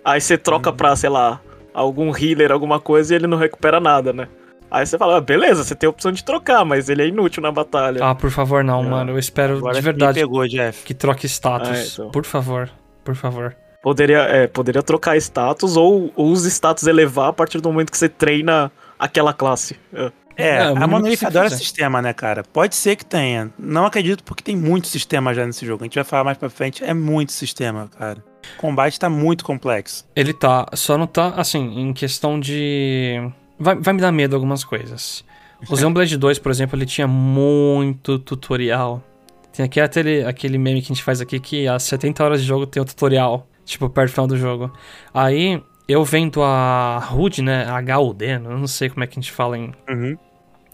Aí 0.05 0.21
você 0.21 0.37
troca 0.37 0.73
pra, 0.73 0.95
sei 0.97 1.09
lá, 1.09 1.41
algum 1.73 2.15
healer, 2.15 2.53
alguma 2.53 2.79
coisa, 2.79 3.15
e 3.15 3.17
ele 3.17 3.27
não 3.27 3.39
recupera 3.39 3.81
nada, 3.81 4.13
né? 4.13 4.29
Aí 4.71 4.85
você 4.85 4.99
fala, 4.99 5.17
ah, 5.19 5.21
beleza, 5.21 5.63
você 5.65 5.75
tem 5.75 5.87
a 5.87 5.91
opção 5.91 6.11
de 6.11 6.25
trocar, 6.25 6.65
mas 6.65 6.89
ele 6.89 7.01
é 7.03 7.07
inútil 7.07 7.41
na 7.43 7.51
batalha. 7.53 8.05
Ah, 8.05 8.15
por 8.15 8.31
favor, 8.31 8.63
não, 8.65 8.85
É. 8.85 8.89
mano. 8.89 9.13
Eu 9.13 9.19
espero 9.19 9.57
Agora 9.59 9.75
de 9.75 9.79
me 9.81 9.85
verdade 9.85 10.19
pegou, 10.19 10.47
Jeff. 10.49 10.85
que 10.85 10.93
troque 10.93 11.27
status. 11.27 11.69
Ah, 11.71 11.83
então. 11.83 12.11
Por 12.11 12.25
favor, 12.25 12.69
por 13.05 13.15
favor. 13.15 13.57
Poderia, 13.85 14.21
é, 14.21 14.47
poderia 14.47 14.83
trocar 14.83 15.15
status 15.19 15.77
ou, 15.77 16.11
ou 16.17 16.33
os 16.33 16.47
status 16.47 16.87
elevar 16.87 17.29
a 17.29 17.33
partir 17.35 17.61
do 17.61 17.69
momento 17.69 17.91
que 17.91 17.99
você 17.99 18.09
treina 18.09 18.73
aquela 18.99 19.35
classe. 19.35 19.77
É. 19.93 20.11
É, 20.37 20.49
É, 20.49 20.63
a 20.63 20.87
Monolith 20.87 21.23
adora 21.23 21.51
sistema, 21.51 22.01
né, 22.01 22.15
cara? 22.15 22.43
Pode 22.43 22.75
ser 22.75 22.97
que 22.97 23.05
tenha. 23.05 23.53
Não 23.59 23.85
acredito 23.85 24.25
porque 24.25 24.43
tem 24.43 24.57
muito 24.57 24.89
sistema 24.89 25.35
já 25.35 25.45
nesse 25.45 25.67
jogo. 25.67 25.85
A 25.85 25.87
gente 25.87 25.97
vai 25.97 26.03
falar 26.03 26.25
mais 26.25 26.39
pra 26.39 26.49
frente. 26.49 26.83
É 26.83 26.95
muito 26.95 27.31
sistema, 27.31 27.91
cara. 27.99 28.25
O 28.57 28.61
combate 28.61 28.99
tá 28.99 29.11
muito 29.11 29.45
complexo. 29.45 30.07
Ele 30.17 30.33
tá, 30.33 30.67
só 30.73 30.97
não 30.97 31.07
tá, 31.07 31.35
assim, 31.37 31.79
em 31.79 31.93
questão 31.93 32.41
de. 32.41 33.21
Vai, 33.61 33.77
vai 33.77 33.93
me 33.93 34.01
dar 34.01 34.11
medo 34.11 34.35
algumas 34.35 34.65
coisas. 34.65 35.23
O 35.69 35.77
Xenoblade 35.77 36.17
2, 36.17 36.39
por 36.39 36.51
exemplo, 36.51 36.79
ele 36.79 36.87
tinha 36.87 37.07
muito 37.07 38.19
tutorial. 38.19 39.05
Tem 39.53 39.67
aqui 39.67 39.79
aquele, 39.79 40.25
aquele 40.25 40.57
meme 40.57 40.81
que 40.81 40.87
a 40.87 40.95
gente 40.95 41.05
faz 41.05 41.21
aqui 41.21 41.39
que 41.39 41.69
às 41.69 41.83
70 41.83 42.25
horas 42.25 42.41
de 42.41 42.47
jogo 42.47 42.67
tem 42.67 42.83
o 42.83 42.85
tutorial, 42.87 43.47
tipo, 43.65 43.89
perto 43.89 44.11
do 44.11 44.13
final 44.13 44.27
do 44.27 44.37
jogo. 44.37 44.73
Aí, 45.13 45.63
eu 45.89 46.05
vendo 46.05 46.43
a 46.43 47.09
HUD, 47.13 47.43
né, 47.43 47.67
HUD, 47.99 48.39
não 48.39 48.67
sei 48.67 48.89
como 48.89 49.05
é 49.05 49.07
que 49.07 49.19
a 49.19 49.21
gente 49.21 49.33
fala 49.33 49.59
em, 49.59 49.73
Uhum. 49.89 50.17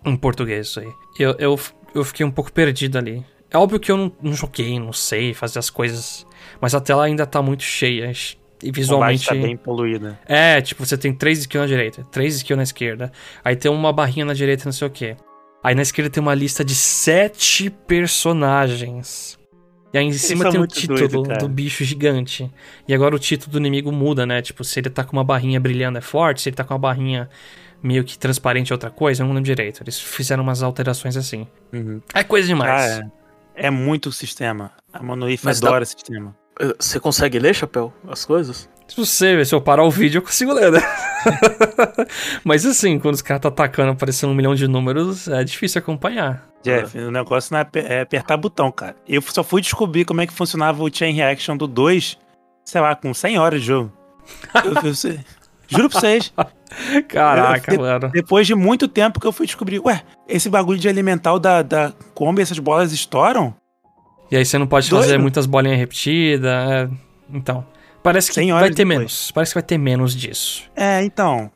em 0.05 0.17
português 0.17 0.69
isso 0.69 0.81
aí. 0.81 0.89
Eu, 1.19 1.35
eu, 1.39 1.59
eu 1.95 2.05
fiquei 2.05 2.25
um 2.25 2.31
pouco 2.31 2.53
perdido 2.53 2.97
ali. 2.99 3.25
É 3.51 3.59
óbvio 3.59 3.81
que 3.81 3.91
eu 3.91 3.97
não, 3.97 4.13
não 4.23 4.33
joguei, 4.33 4.79
não 4.79 4.93
sei 4.93 5.35
fazer 5.35 5.59
as 5.59 5.69
coisas, 5.69 6.25
mas 6.61 6.75
a 6.75 6.81
tela 6.81 7.05
ainda 7.05 7.27
tá 7.27 7.43
muito 7.43 7.65
cheia 7.65 8.13
e 8.63 8.71
visualmente... 8.71 9.27
tá 9.27 9.35
bem 9.35 9.57
poluído. 9.57 10.17
É, 10.27 10.61
tipo, 10.61 10.87
você 10.87 10.97
tem 10.97 11.13
três 11.13 11.41
skills 11.41 11.63
na 11.63 11.67
direita, 11.67 12.05
três 12.13 12.37
skills 12.37 12.57
na 12.57 12.63
esquerda, 12.63 13.11
aí 13.45 13.57
tem 13.57 13.69
uma 13.71 13.93
barrinha 13.93 14.25
na 14.25 14.35
direita, 14.35 14.63
não 14.67 14.73
sei 14.73 14.87
o 14.87 14.91
que. 14.91 15.17
Aí 15.65 15.75
na 15.75 15.83
esquerda 15.83 16.09
tem 16.09 16.23
uma 16.23 16.35
lista 16.35 16.65
de 16.65 16.75
sete 16.77 17.69
personagens. 17.71 19.37
E 19.93 19.99
aí 19.99 20.05
em 20.07 20.13
cima 20.13 20.49
tem 20.51 20.61
o 20.61 20.67
título 20.67 20.99
doido, 21.23 21.39
do 21.39 21.49
bicho 21.49 21.85
gigante. 21.85 22.51
E 22.87 22.95
agora 22.95 23.15
o 23.15 23.19
título 23.19 23.53
do 23.53 23.59
inimigo 23.59 23.91
muda, 23.91 24.25
né? 24.25 24.41
Tipo, 24.41 24.63
se 24.63 24.79
ele 24.79 24.89
tá 24.91 25.03
com 25.03 25.17
uma 25.17 25.25
barrinha 25.25 25.59
brilhando 25.59 25.99
é 25.99 26.01
forte, 26.01 26.43
se 26.43 26.49
ele 26.49 26.57
tá 26.57 26.63
com 26.65 26.73
uma 26.75 26.79
barrinha 26.79 27.29
meio 27.83 28.05
que 28.05 28.17
transparente 28.19 28.73
é 28.73 28.75
outra 28.75 28.91
coisa, 28.91 29.23
eu 29.23 29.27
não 29.27 29.35
lembro 29.35 29.47
direito. 29.47 29.83
Eles 29.83 29.99
fizeram 29.99 30.43
umas 30.43 30.63
alterações 30.63 31.17
assim. 31.17 31.47
Uhum. 31.73 32.01
É 32.15 32.23
coisa 32.23 32.47
demais. 32.47 32.71
Ah, 32.71 33.11
é. 33.57 33.67
É 33.67 33.71
muito 33.71 34.13
sistema. 34.13 34.71
A 34.93 35.03
Monolith 35.03 35.41
Mas 35.43 35.61
dá- 35.61 35.69
adora 35.69 35.85
sistema. 35.85 36.37
Eh, 36.61 36.75
Você 36.79 37.01
consegue 37.01 37.39
ler, 37.39 37.55
Chapéu, 37.55 37.93
as 38.09 38.25
coisas? 38.25 38.69
Se 38.91 38.97
você, 38.97 39.45
se 39.45 39.55
eu 39.55 39.61
parar 39.61 39.85
o 39.85 39.91
vídeo, 39.91 40.19
eu 40.19 40.23
consigo 40.23 40.53
ler, 40.53 40.73
né? 40.73 40.81
Mas 42.45 42.67
assim, 42.67 42.99
quando 42.99 43.15
os 43.15 43.23
caras 43.23 43.41
tá 43.43 43.49
atacando 43.49 43.93
aparecendo 43.93 44.31
um 44.31 44.35
milhão 44.35 44.55
de 44.55 44.67
números, 44.67 45.29
é 45.29 45.45
difícil 45.45 45.79
acompanhar. 45.79 46.47
Jeff, 46.63 46.99
o 46.99 47.11
negócio 47.11 47.53
não 47.55 47.61
é, 47.61 47.67
é 47.75 48.01
apertar 48.03 48.37
botão, 48.37 48.71
cara. 48.73 48.97
Eu 49.09 49.23
só 49.23 49.43
fui 49.43 49.63
descobrir 49.63 50.05
como 50.05 50.21
é 50.21 50.27
que 50.27 50.33
funcionava 50.33 50.83
o 50.83 50.93
Chain 50.93 51.13
Reaction 51.15 51.57
do 51.57 51.67
2, 51.67 52.19
sei 52.65 52.81
lá, 52.81 52.95
com 52.95 53.15
100 53.15 53.39
horas 53.39 53.61
de 53.61 53.67
jogo. 53.69 53.93
Eu- 54.65 54.89
eu 54.89 54.95
sei. 54.95 55.21
Juro 55.69 55.89
pra 55.89 56.01
vocês. 56.01 56.33
Caraca, 57.09 57.73
Eu- 57.75 57.81
mano. 57.81 58.09
Depois 58.11 58.47
de 58.47 58.55
muito 58.55 58.89
tempo 58.89 59.21
que 59.21 59.27
eu 59.27 59.33
fui 59.33 59.47
descobrir, 59.47 59.79
ué, 59.81 60.03
esse 60.29 60.49
bagulho 60.51 60.79
de 60.79 60.89
alimentar 60.89 61.39
da, 61.39 61.63
da 61.63 61.93
Kombi, 62.15 62.43
essas 62.43 62.59
bolas 62.59 62.93
estouram? 62.93 63.55
E 64.31 64.37
aí 64.37 64.45
você 64.45 64.59
não 64.59 64.67
pode 64.67 64.91
Doido. 64.91 65.03
fazer 65.05 65.19
muitas 65.19 65.47
bolinhas 65.47 65.79
repetidas. 65.79 66.51
é, 66.51 66.89
Então. 67.33 67.65
Parece 68.03 68.31
que 68.33 68.53
vai 68.53 68.69
ter 68.71 68.75
depois. 68.77 68.89
menos. 68.89 69.31
Parece 69.31 69.53
que 69.53 69.55
vai 69.61 69.63
ter 69.63 69.79
menos 69.79 70.15
disso. 70.15 70.71
É, 70.75 71.03
então. 71.03 71.51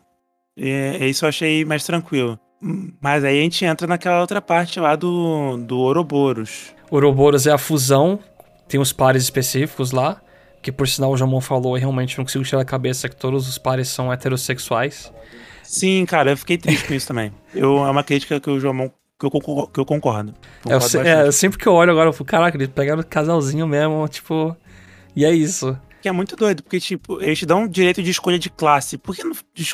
É, 0.57 1.07
isso 1.07 1.25
eu 1.25 1.29
achei 1.29 1.65
mais 1.65 1.85
tranquilo. 1.85 2.39
Mas 3.01 3.25
aí 3.25 3.39
a 3.39 3.43
gente 3.43 3.65
entra 3.65 3.87
naquela 3.87 4.21
outra 4.21 4.41
parte 4.41 4.79
lá 4.81 4.97
do, 4.97 5.57
do 5.59 5.79
Ouroboros. 5.79 6.75
Ouroboros 6.91 7.47
é 7.47 7.53
a 7.53 7.59
fusão. 7.59 8.19
Tem 8.69 8.81
os 8.81 8.93
pares 8.93 9.23
específicos 9.23 9.91
lá. 9.93 10.21
Que 10.63 10.73
por 10.73 10.89
sinal 10.89 11.13
o 11.13 11.17
Jamon 11.17 11.41
falou 11.43 11.77
e 11.77 11.81
realmente 11.81 12.17
não 12.17 12.25
consigo 12.25 12.45
tirar 12.45 12.59
da 12.59 12.65
cabeça 12.65 13.09
que 13.09 13.17
todos 13.17 13.47
os 13.49 13.59
pares 13.59 13.89
são 13.89 14.11
heterossexuais. 14.13 15.13
Sim, 15.63 16.07
cara, 16.07 16.31
eu 16.33 16.37
fiquei 16.37 16.57
triste 16.57 16.87
com 16.87 16.95
isso 16.95 17.07
também. 17.07 17.33
Eu, 17.55 17.85
é 17.85 17.91
uma 17.91 18.03
crítica 18.05 18.41
que 18.41 18.49
o 18.51 18.59
João 18.59 18.91
que 19.19 19.27
eu, 19.27 19.31
concor- 19.31 19.71
que 19.71 19.79
eu 19.79 19.85
concordo. 19.85 20.35
É, 20.67 20.75
eu 20.75 20.81
Concordo 20.81 21.09
é, 21.09 21.33
sempre 21.33 21.59
que 21.59 21.67
eu 21.67 21.73
olho 21.75 21.91
agora, 21.91 22.09
eu 22.09 22.13
falo, 22.13 22.25
caraca, 22.25 22.57
eles 22.57 22.69
pegaram 22.69 23.03
casalzinho 23.03 23.67
mesmo, 23.67 24.07
tipo. 24.09 24.57
E 25.15 25.25
é 25.25 25.31
isso. 25.33 25.79
Que 26.05 26.09
é 26.11 26.13
muito 26.13 26.37
doido, 26.37 26.63
porque, 26.63 26.79
tipo, 26.79 27.19
eles 27.23 27.39
te 27.39 27.47
dão 27.47 27.67
direito 27.67 28.03
de 28.03 28.11
escolha 28.11 28.39
de 28.39 28.51
classe. 28.51 28.99
Por 28.99 29.17
que 29.17 29.23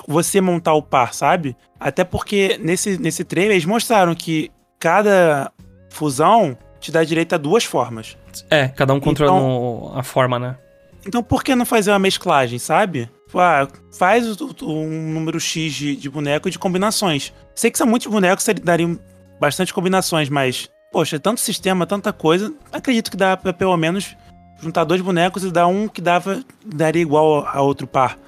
você 0.07 0.41
montar 0.41 0.75
o 0.75 0.81
par, 0.81 1.13
sabe? 1.13 1.57
Até 1.81 2.05
porque 2.05 2.57
nesse, 2.63 2.97
nesse 2.99 3.25
trailer 3.25 3.55
eles 3.57 3.65
mostraram 3.65 4.15
que 4.15 4.49
cada 4.79 5.51
fusão 5.89 6.57
te 6.79 6.93
dá 6.93 7.03
direito 7.03 7.35
a 7.35 7.37
duas 7.37 7.65
formas. 7.65 8.17
É, 8.49 8.69
cada 8.69 8.95
um 8.95 9.01
controla 9.01 9.33
Então- 9.41 9.93
a 9.99 10.05
forma, 10.05 10.39
né? 10.39 10.57
Então 11.05 11.21
por 11.21 11.43
que 11.43 11.53
não 11.57 11.67
fazer 11.67 11.91
uma 11.91 11.99
mesclagem, 11.99 12.61
sabe? 12.61 13.11
Ah, 13.35 13.67
faz 13.99 14.41
um 14.63 14.87
número 15.13 15.41
X 15.41 15.75
de, 15.75 15.97
de 15.97 16.09
boneco 16.09 16.49
de 16.49 16.61
combinações. 16.61 17.33
Sei 17.57 17.73
que 17.73 17.79
são 17.79 17.89
muitos 17.89 18.07
bonecos, 18.07 18.47
dariam 18.63 18.97
bastante 19.41 19.75
combinações, 19.75 20.29
mas, 20.29 20.71
poxa, 20.93 21.19
tanto 21.19 21.41
sistema, 21.41 21.89
tanta 21.89 22.13
coisa. 22.13 22.55
Acredito 22.71 23.11
que 23.11 23.17
dá 23.17 23.37
pra 23.37 23.53
pelo 23.53 23.77
menos 23.77 24.15
juntar 24.63 24.85
dois 24.85 25.01
bonecos 25.01 25.45
e 25.45 25.51
dar 25.51 25.67
um 25.67 25.89
que 25.89 26.01
dava, 26.01 26.43
daria 26.65 27.03
igual 27.03 27.47
a 27.47 27.61
outro 27.61 27.87
par. 27.87 28.19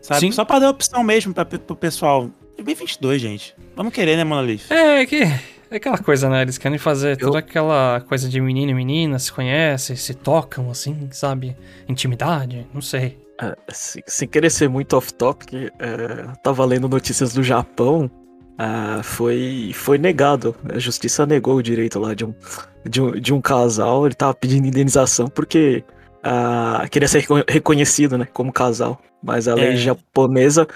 Sabe? 0.00 0.20
Sim. 0.20 0.32
Só 0.32 0.44
pra 0.44 0.58
dar 0.58 0.70
opção 0.70 1.02
mesmo 1.04 1.32
pra, 1.32 1.44
pro 1.44 1.76
pessoal. 1.76 2.28
É 2.58 2.62
bem 2.62 2.74
22, 2.74 3.20
gente. 3.20 3.54
Vamos 3.76 3.92
querer, 3.92 4.16
né, 4.16 4.24
Monolith? 4.24 4.64
É 4.70 5.04
que. 5.06 5.22
É 5.70 5.76
aquela 5.76 5.96
coisa, 5.96 6.28
né? 6.28 6.42
Eles 6.42 6.58
querem 6.58 6.76
fazer 6.76 7.16
toda 7.16 7.38
aquela 7.38 8.00
coisa 8.06 8.28
de 8.28 8.38
menino 8.42 8.70
e 8.72 8.74
menina, 8.74 9.18
se 9.18 9.32
conhecem, 9.32 9.96
se 9.96 10.12
tocam, 10.12 10.70
assim, 10.70 11.08
sabe? 11.12 11.56
Intimidade, 11.88 12.66
não 12.74 12.82
sei. 12.82 13.16
É, 13.40 13.56
se- 13.70 14.02
sem 14.06 14.28
querer 14.28 14.50
ser 14.50 14.68
muito 14.68 14.94
off-topic, 14.94 15.54
é, 15.78 16.26
tava 16.42 16.62
lendo 16.66 16.88
notícias 16.90 17.32
do 17.32 17.42
Japão, 17.42 18.10
ah, 18.58 19.00
foi, 19.02 19.70
foi 19.74 19.96
negado. 19.96 20.54
A 20.68 20.78
justiça 20.78 21.24
negou 21.24 21.56
o 21.56 21.62
direito 21.62 21.98
lá 21.98 22.12
de 22.12 22.26
um, 22.26 22.34
de 22.88 23.00
um, 23.02 23.10
de 23.12 23.32
um 23.34 23.40
casal. 23.40 24.06
Ele 24.06 24.14
tava 24.14 24.34
pedindo 24.34 24.66
indenização 24.66 25.28
porque 25.28 25.84
ah, 26.22 26.86
queria 26.90 27.08
ser 27.08 27.20
reco- 27.20 27.44
reconhecido 27.48 28.16
né, 28.18 28.26
como 28.32 28.52
casal. 28.52 29.00
Mas 29.22 29.46
a 29.48 29.54
lei 29.54 29.72
É. 29.72 29.76
japonesa 29.76 30.66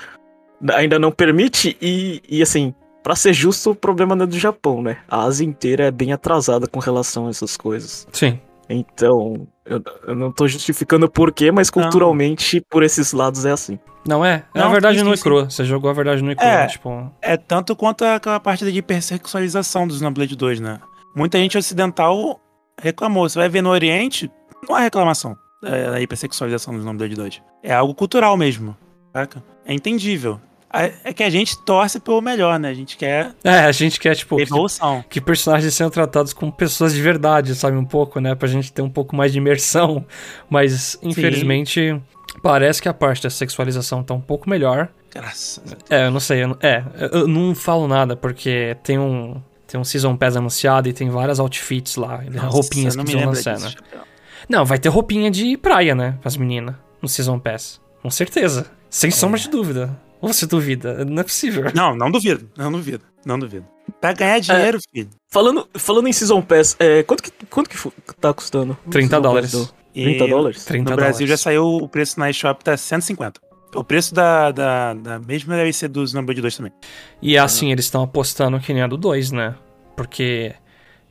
ainda 0.73 0.99
não 0.99 1.11
permite. 1.11 1.77
E, 1.81 2.23
e 2.29 2.43
assim, 2.43 2.75
pra 3.03 3.15
ser 3.17 3.33
justo, 3.33 3.71
o 3.71 3.75
problema 3.75 4.15
não 4.17 4.25
é 4.25 4.27
do 4.27 4.39
Japão, 4.39 4.83
né? 4.83 4.99
A 5.09 5.23
Ásia 5.25 5.45
inteira 5.45 5.85
é 5.85 5.91
bem 5.91 6.13
atrasada 6.13 6.67
com 6.67 6.79
relação 6.81 7.27
a 7.27 7.31
essas 7.31 7.57
coisas. 7.57 8.07
Sim. 8.13 8.39
Então, 8.69 9.47
eu, 9.65 9.81
eu 10.09 10.15
não 10.17 10.33
tô 10.33 10.49
justificando 10.49 11.07
o 11.07 11.09
porquê, 11.09 11.53
mas 11.53 11.71
Não. 11.71 11.83
culturalmente, 11.85 12.61
por 12.69 12.83
esses 12.83 13.13
lados 13.13 13.45
é 13.45 13.53
assim. 13.53 13.79
Não 14.05 14.25
é? 14.25 14.45
É 14.55 14.61
a 14.61 14.65
Não, 14.65 14.71
verdade 14.73 15.03
não 15.05 15.13
é 15.13 15.17
sim, 15.17 15.23
crua. 15.23 15.49
Você 15.51 15.65
jogou 15.65 15.89
a 15.89 15.93
verdade 15.93 16.23
não 16.23 16.31
é 16.31 16.35
crua, 16.35 16.49
É. 16.51 16.67
tipo. 16.67 17.13
É 17.23 17.37
tanto 17.37 17.77
quanto 17.77 18.05
aquela 18.05 18.41
parte 18.41 18.65
da 18.65 18.71
hipersexualização 18.71 19.87
do 19.87 19.95
Xenoblade 19.95 20.35
2, 20.37 20.59
né? 20.61 20.81
Muita 21.17 21.39
gente 21.39 21.57
ocidental 21.57 22.39
reclamou. 22.81 23.29
Você 23.29 23.39
vai 23.39 23.49
ver 23.49 23.63
no 23.63 23.71
Oriente, 23.71 24.31
não 24.69 24.77
há 24.77 24.81
reclamação 24.81 25.37
é, 25.65 25.91
da 25.91 26.01
hipersexualização 26.01 26.75
do 26.75 26.81
Xenoblade 26.81 27.15
2. 27.15 27.43
É 27.63 27.75
algo 27.75 27.95
cultural 27.95 28.37
mesmo, 28.37 28.77
saca? 29.13 29.43
É 29.65 29.73
entendível. 29.73 30.39
É 30.73 30.93
é 31.05 31.13
que 31.15 31.23
a 31.23 31.31
gente 31.31 31.57
torce 31.65 31.99
pelo 31.99 32.21
melhor, 32.21 32.59
né? 32.59 32.69
A 32.69 32.75
gente 32.75 32.99
quer 32.99 33.33
É, 33.43 33.61
a 33.61 33.73
gente 33.73 33.99
quer, 33.99 34.15
tipo, 34.15 34.37
que, 34.37 34.43
evolução. 34.43 35.03
que 35.09 35.21
personagens 35.21 35.73
sejam 35.73 35.89
tratados 35.91 36.35
como 36.35 36.53
pessoas 36.53 36.93
de 36.93 37.01
verdade, 37.01 37.55
sabe? 37.55 37.77
Um 37.79 37.85
pouco, 37.85 38.21
né? 38.21 38.35
Pra 38.35 38.47
gente 38.47 38.71
ter 38.73 38.83
um 38.83 38.91
pouco 38.91 39.17
mais 39.17 39.33
de 39.33 39.39
imersão. 39.39 40.05
Mas, 40.51 40.99
infelizmente, 41.03 41.99
parece 42.43 42.83
que 42.83 42.89
a 42.89 42.95
parte 42.95 43.23
da 43.23 43.31
sexualização 43.31 44.03
tá 44.03 44.13
um 44.13 44.21
pouco 44.21 44.51
melhor. 44.51 44.89
Graças 45.15 45.59
a 45.65 45.77
Deus. 45.77 45.83
É, 45.89 46.07
eu 46.07 46.11
não 46.11 46.21
sei. 46.21 46.43
Eu 46.43 46.49
não, 46.49 46.59
é, 46.61 46.85
eu 47.13 47.27
não 47.27 47.55
falo 47.55 47.89
nada 47.89 48.15
porque 48.15 48.77
tem 48.83 48.99
um. 48.99 49.41
Tem 49.67 49.81
um 49.81 49.85
Season 49.85 50.17
Pass 50.17 50.37
anunciado 50.37 50.89
e 50.89 50.93
tem 50.93 51.11
várias 51.11 51.41
outfits 51.41 51.97
lá, 51.97 52.23
Nossa, 52.31 52.47
roupinhas 52.49 52.95
que 52.95 53.03
estão 53.03 53.15
lembra 53.21 53.35
lançando. 53.35 53.57
disso, 53.59 53.73
Chapéu. 53.73 54.01
Não, 54.49 54.65
vai 54.65 54.79
ter 54.79 54.89
roupinha 54.89 55.31
de 55.31 55.57
praia, 55.57 55.95
né? 55.95 56.19
As 56.25 56.37
meninas, 56.37 56.75
no 57.03 57.09
Season 57.09 57.39
Pass. 57.39 57.81
Com 58.03 58.11
certeza. 58.11 58.67
Sem 58.89 59.11
sombra 59.11 59.39
de 59.41 59.49
dúvida. 59.49 59.99
Ou 60.21 60.33
você 60.33 60.47
duvida? 60.47 61.05
Não 61.05 61.21
é 61.21 61.25
possível. 61.25 61.65
Não, 61.75 61.95
não 61.97 62.11
duvido, 62.11 62.49
não 62.57 62.71
duvido, 62.71 63.05
não 63.25 63.39
duvido. 63.39 63.67
Pra 64.01 64.13
ganhar 64.13 64.39
dinheiro, 64.39 64.79
filho. 64.93 65.11
Falando, 65.29 65.69
falando 65.75 66.07
em 66.09 66.13
Season 66.13 66.41
Pass, 66.43 66.77
é, 66.79 67.03
quanto, 67.03 67.23
que, 67.23 67.31
quanto 67.51 67.69
que 67.69 67.77
tá 68.21 68.33
custando? 68.33 68.77
o 68.87 68.91
30 68.91 69.09
Season 69.09 69.23
Pass 69.23 69.23
dólares. 69.23 69.53
do- 69.53 69.71
E 69.95 70.05
30 70.05 70.27
dólares? 70.29 70.65
30 70.65 70.91
No 70.91 70.97
Brasil 70.97 71.27
já 71.27 71.37
saiu 71.37 71.65
o 71.65 71.89
preço 71.89 72.19
na 72.21 72.31
eShop 72.31 72.63
tá 72.63 72.77
150. 72.77 73.41
O 73.75 73.85
preço 73.85 74.15
da, 74.15 74.51
da, 74.51 74.95
da 74.95 75.19
mesma 75.19 75.57
deve 75.57 75.73
ser 75.73 75.89
dos 75.89 76.11
Snowblade 76.11 76.41
2 76.41 76.57
também. 76.57 76.73
E 77.21 77.37
assim, 77.37 77.73
eles 77.73 77.85
estão 77.85 78.03
apostando 78.03 78.59
que 78.61 78.73
nem 78.73 78.83
a 78.83 78.87
do 78.87 78.97
2, 78.97 79.33
né? 79.33 79.55
Porque 79.97 80.55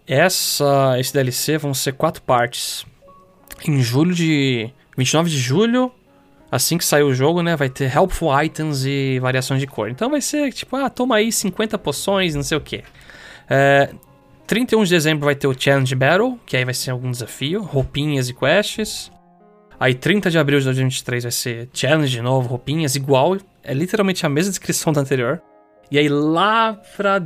essa, 0.08 0.96
esse 1.00 1.14
DLC 1.14 1.58
vão 1.58 1.74
ser 1.74 1.94
quatro 1.94 2.22
partes. 2.22 2.86
Em 3.68 3.82
julho 3.82 4.14
de. 4.14 4.72
29 4.98 5.30
de 5.30 5.38
julho, 5.38 5.92
assim 6.50 6.78
que 6.78 6.86
sair 6.86 7.04
o 7.04 7.14
jogo, 7.14 7.42
né? 7.42 7.56
Vai 7.56 7.70
ter 7.70 7.94
helpful 7.94 8.30
items 8.42 8.86
e 8.86 9.20
variações 9.20 9.60
de 9.60 9.68
cor. 9.68 9.90
Então 9.90 10.10
vai 10.10 10.22
ser 10.22 10.52
tipo, 10.54 10.76
ah, 10.76 10.90
toma 10.90 11.18
aí 11.18 11.32
50 11.32 11.78
poções, 11.78 12.34
não 12.34 12.44
sei 12.44 12.58
o 12.58 12.62
que. 12.62 12.84
É, 13.50 13.94
31 14.48 14.84
de 14.84 14.90
dezembro 14.92 15.26
vai 15.26 15.36
ter 15.36 15.48
o 15.48 15.60
Challenge 15.60 15.94
Battle, 15.96 16.40
que 16.46 16.56
aí 16.56 16.64
vai 16.64 16.74
ser 16.74 16.92
algum 16.92 17.12
desafio, 17.12 17.62
roupinhas 17.62 18.30
e 18.30 18.34
quests. 18.34 19.12
Aí 19.80 19.94
30 19.94 20.30
de 20.32 20.38
abril 20.38 20.60
de 20.60 20.66
2023 20.66 21.24
vai 21.24 21.32
ser 21.32 21.70
Challenge 21.74 22.12
de 22.12 22.22
novo, 22.22 22.48
roupinhas, 22.50 22.96
igual. 22.96 23.38
É 23.64 23.74
literalmente 23.74 24.26
a 24.26 24.30
mesma 24.30 24.52
descrição 24.52 24.94
da 24.94 25.02
anterior. 25.02 25.42
E 25.92 25.98
aí 26.00 26.08
lá 26.10 26.80
pra 26.96 27.22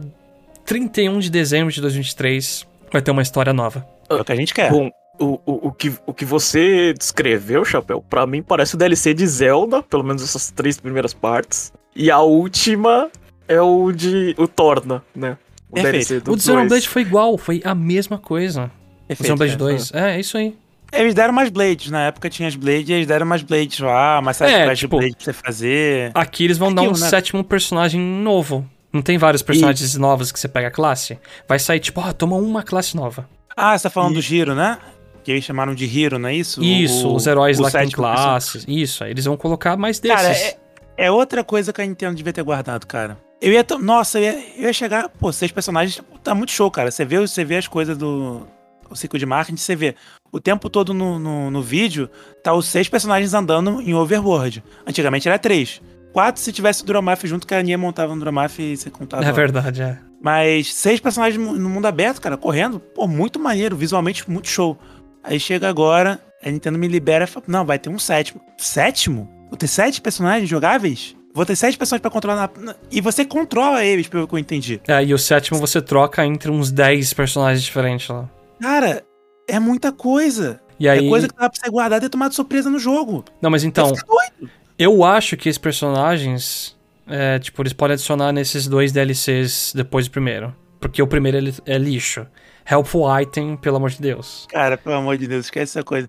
31 0.65 1.19
de 1.19 1.29
dezembro 1.29 1.73
de 1.73 1.81
2023 1.81 2.67
vai 2.91 3.01
ter 3.01 3.11
uma 3.11 3.21
história 3.21 3.53
nova. 3.53 3.85
É 4.09 4.15
o 4.15 4.25
que 4.25 4.31
a 4.31 4.35
gente 4.35 4.53
quer. 4.53 4.71
Bom, 4.71 4.89
o, 5.19 5.39
o, 5.45 5.67
o, 5.67 5.71
que, 5.71 5.93
o 6.05 6.13
que 6.13 6.25
você 6.25 6.93
descreveu, 6.93 7.63
Chapéu, 7.63 8.03
pra 8.09 8.25
mim 8.25 8.41
parece 8.41 8.75
o 8.75 8.77
DLC 8.77 9.13
de 9.13 9.27
Zelda, 9.27 9.83
pelo 9.83 10.03
menos 10.03 10.23
essas 10.23 10.49
três 10.51 10.79
primeiras 10.79 11.13
partes. 11.13 11.71
E 11.95 12.09
a 12.09 12.19
última 12.19 13.09
é 13.47 13.61
o 13.61 13.91
de. 13.91 14.33
o 14.37 14.47
Torna, 14.47 15.03
né? 15.15 15.37
O 15.69 15.75
Perfeito. 15.75 15.91
DLC 15.91 16.19
do 16.21 16.33
o 16.33 16.39
Xenoblade 16.39 16.69
dois. 16.69 16.85
foi 16.85 17.01
igual, 17.01 17.37
foi 17.37 17.61
a 17.63 17.75
mesma 17.75 18.17
coisa. 18.17 18.71
O 19.03 19.07
Perfeito, 19.07 19.27
Xenoblade 19.27 19.51
cara. 19.57 19.63
2. 19.71 19.91
É, 19.93 20.15
é 20.15 20.19
isso 20.19 20.37
aí. 20.37 20.55
Eles 20.91 21.13
deram 21.13 21.33
mais 21.33 21.49
blades. 21.49 21.91
Na 21.91 22.07
época 22.07 22.29
tinha 22.29 22.47
as 22.47 22.55
blades, 22.55 22.89
eles 22.89 23.07
deram 23.07 23.25
mais 23.25 23.41
blades 23.43 23.79
lá, 23.79 24.21
mais 24.21 24.39
É, 24.41 24.65
quest 24.67 24.79
tipo- 24.81 24.97
blade 24.97 25.15
pra 25.15 25.23
você 25.25 25.33
fazer. 25.33 26.11
Aqui 26.13 26.43
eles 26.45 26.57
vão 26.57 26.73
dar 26.73 26.81
um 26.83 26.91
né? 26.91 26.95
sétimo 27.09 27.43
personagem 27.43 27.99
novo. 27.99 28.67
Não 28.91 29.01
tem 29.01 29.17
vários 29.17 29.41
personagens 29.43 29.95
novos 29.95 30.31
que 30.31 30.39
você 30.39 30.47
pega 30.47 30.67
a 30.69 30.71
classe? 30.71 31.19
Vai 31.47 31.59
sair 31.59 31.79
tipo, 31.79 32.01
ah, 32.01 32.11
toma 32.11 32.35
uma 32.37 32.63
classe 32.63 32.95
nova. 32.95 33.29
Ah, 33.55 33.77
você 33.77 33.83
tá 33.83 33.89
falando 33.89 34.13
E- 34.13 34.15
do 34.15 34.21
Giro, 34.21 34.55
né? 34.55 34.77
Que 35.23 35.31
eles 35.31 35.43
chamaram 35.43 35.75
de 35.75 35.85
Hero, 35.85 36.17
não 36.17 36.29
é 36.29 36.33
isso? 36.35 36.63
Isso, 36.63 37.07
O- 37.07 37.15
os 37.15 37.27
heróis 37.27 37.59
o 37.59 37.61
lá 37.63 37.69
sétimo 37.69 37.91
classes. 37.91 38.65
Isso, 38.67 39.03
aí 39.03 39.11
eles 39.11 39.25
vão 39.25 39.37
colocar 39.37 39.77
mais 39.77 39.99
desses. 39.99 40.17
Cara, 40.17 40.33
é, 40.33 40.57
é 40.97 41.11
outra 41.11 41.43
coisa 41.43 41.71
que 41.71 41.81
a 41.81 41.85
Nintendo 41.85 42.15
devia 42.15 42.33
ter 42.33 42.41
guardado, 42.41 42.87
cara. 42.87 43.17
Eu 43.41 43.51
ia. 43.53 43.63
Nossa, 43.79 44.17
eu 44.19 44.23
ia, 44.23 44.43
eu 44.57 44.63
ia 44.63 44.73
chegar. 44.73 45.07
Pô, 45.09 45.31
seis 45.31 45.51
personagens. 45.51 46.01
Tá 46.23 46.33
muito 46.33 46.51
show, 46.51 46.71
cara. 46.71 46.89
Você 46.89 47.05
vê, 47.05 47.19
você 47.19 47.43
vê 47.45 47.57
as 47.57 47.67
coisas 47.67 47.97
do. 47.97 48.47
O 48.89 48.95
ciclo 48.95 49.19
de 49.19 49.25
marketing, 49.25 49.57
você 49.57 49.75
vê. 49.75 49.95
O 50.31 50.39
tempo 50.39 50.69
todo 50.69 50.93
no, 50.93 51.19
no, 51.19 51.51
no 51.51 51.61
vídeo, 51.61 52.09
tá 52.43 52.53
os 52.53 52.65
seis 52.65 52.89
personagens 52.89 53.33
andando 53.33 53.81
em 53.81 53.93
overboard. 53.93 54.63
Antigamente 54.85 55.27
era 55.27 55.37
três. 55.37 55.81
Quatro 56.11 56.41
se 56.41 56.51
tivesse 56.51 56.81
o 56.81 56.85
Duramaf 56.85 57.25
junto, 57.25 57.45
que 57.45 57.53
a 57.53 57.61
Nia 57.61 57.77
montava 57.77 58.13
no 58.13 58.19
Duramaf 58.19 58.59
e 58.59 58.75
você 58.75 58.89
contava. 58.89 59.23
É 59.23 59.31
verdade, 59.31 59.81
é. 59.81 59.99
Mas 60.21 60.73
seis 60.73 60.99
personagens 60.99 61.41
no 61.41 61.69
mundo 61.69 61.85
aberto, 61.85 62.19
cara, 62.19 62.35
correndo, 62.35 62.79
pô, 62.79 63.07
muito 63.07 63.39
maneiro, 63.39 63.75
visualmente 63.77 64.29
muito 64.29 64.47
show. 64.47 64.77
Aí 65.23 65.39
chega 65.39 65.69
agora, 65.69 66.19
a 66.43 66.49
Nintendo 66.49 66.77
me 66.77 66.87
libera 66.87 67.25
e 67.25 67.27
fala, 67.27 67.45
não, 67.47 67.65
vai 67.65 67.77
ter 67.77 67.89
um 67.89 67.99
sétimo. 67.99 68.41
Sétimo? 68.57 69.29
Vou 69.49 69.57
ter 69.57 69.67
sete 69.67 70.01
personagens 70.01 70.49
jogáveis? 70.49 71.15
Vou 71.33 71.45
ter 71.45 71.55
sete 71.55 71.77
personagens 71.77 72.01
pra 72.01 72.11
controlar 72.11 72.51
na... 72.57 72.75
E 72.91 72.99
você 73.01 73.23
controla 73.23 73.83
eles, 73.83 74.07
pelo 74.07 74.27
que 74.27 74.33
eu 74.33 74.39
entendi. 74.39 74.81
É, 74.87 75.03
e 75.03 75.13
o 75.13 75.17
sétimo 75.17 75.59
você 75.59 75.81
troca 75.81 76.25
entre 76.25 76.49
uns 76.49 76.71
10 76.71 77.13
personagens 77.13 77.63
diferentes 77.63 78.07
lá. 78.09 78.27
Cara, 78.61 79.03
é 79.47 79.59
muita 79.59 79.91
coisa. 79.91 80.61
E 80.79 80.87
aí. 80.87 81.05
É 81.05 81.09
coisa 81.09 81.27
que 81.27 81.35
dá 81.35 81.49
pra 81.49 81.59
você 81.59 81.69
guardar 81.69 81.99
e 81.99 82.01
ter 82.01 82.09
tomado 82.09 82.33
surpresa 82.33 82.69
no 82.69 82.79
jogo. 82.79 83.25
Não, 83.41 83.49
mas 83.49 83.63
então, 83.63 83.91
doido. 83.91 84.51
eu 84.77 85.03
acho 85.03 85.35
que 85.35 85.49
esses 85.49 85.57
personagens. 85.57 86.77
É, 87.07 87.39
tipo, 87.39 87.61
eles 87.61 87.73
podem 87.73 87.93
adicionar 87.93 88.31
nesses 88.31 88.67
dois 88.67 88.91
DLCs 88.91 89.73
depois 89.75 90.07
do 90.07 90.11
primeiro. 90.11 90.55
Porque 90.79 91.01
o 91.01 91.07
primeiro 91.07 91.37
ele 91.37 91.53
é 91.65 91.77
lixo. 91.77 92.25
Helpful 92.69 93.19
item, 93.19 93.57
pelo 93.57 93.77
amor 93.77 93.89
de 93.89 93.99
Deus. 93.99 94.45
Cara, 94.49 94.77
pelo 94.77 94.95
amor 94.95 95.17
de 95.17 95.27
Deus, 95.27 95.45
esquece 95.45 95.77
essa 95.77 95.83
coisa. 95.83 96.07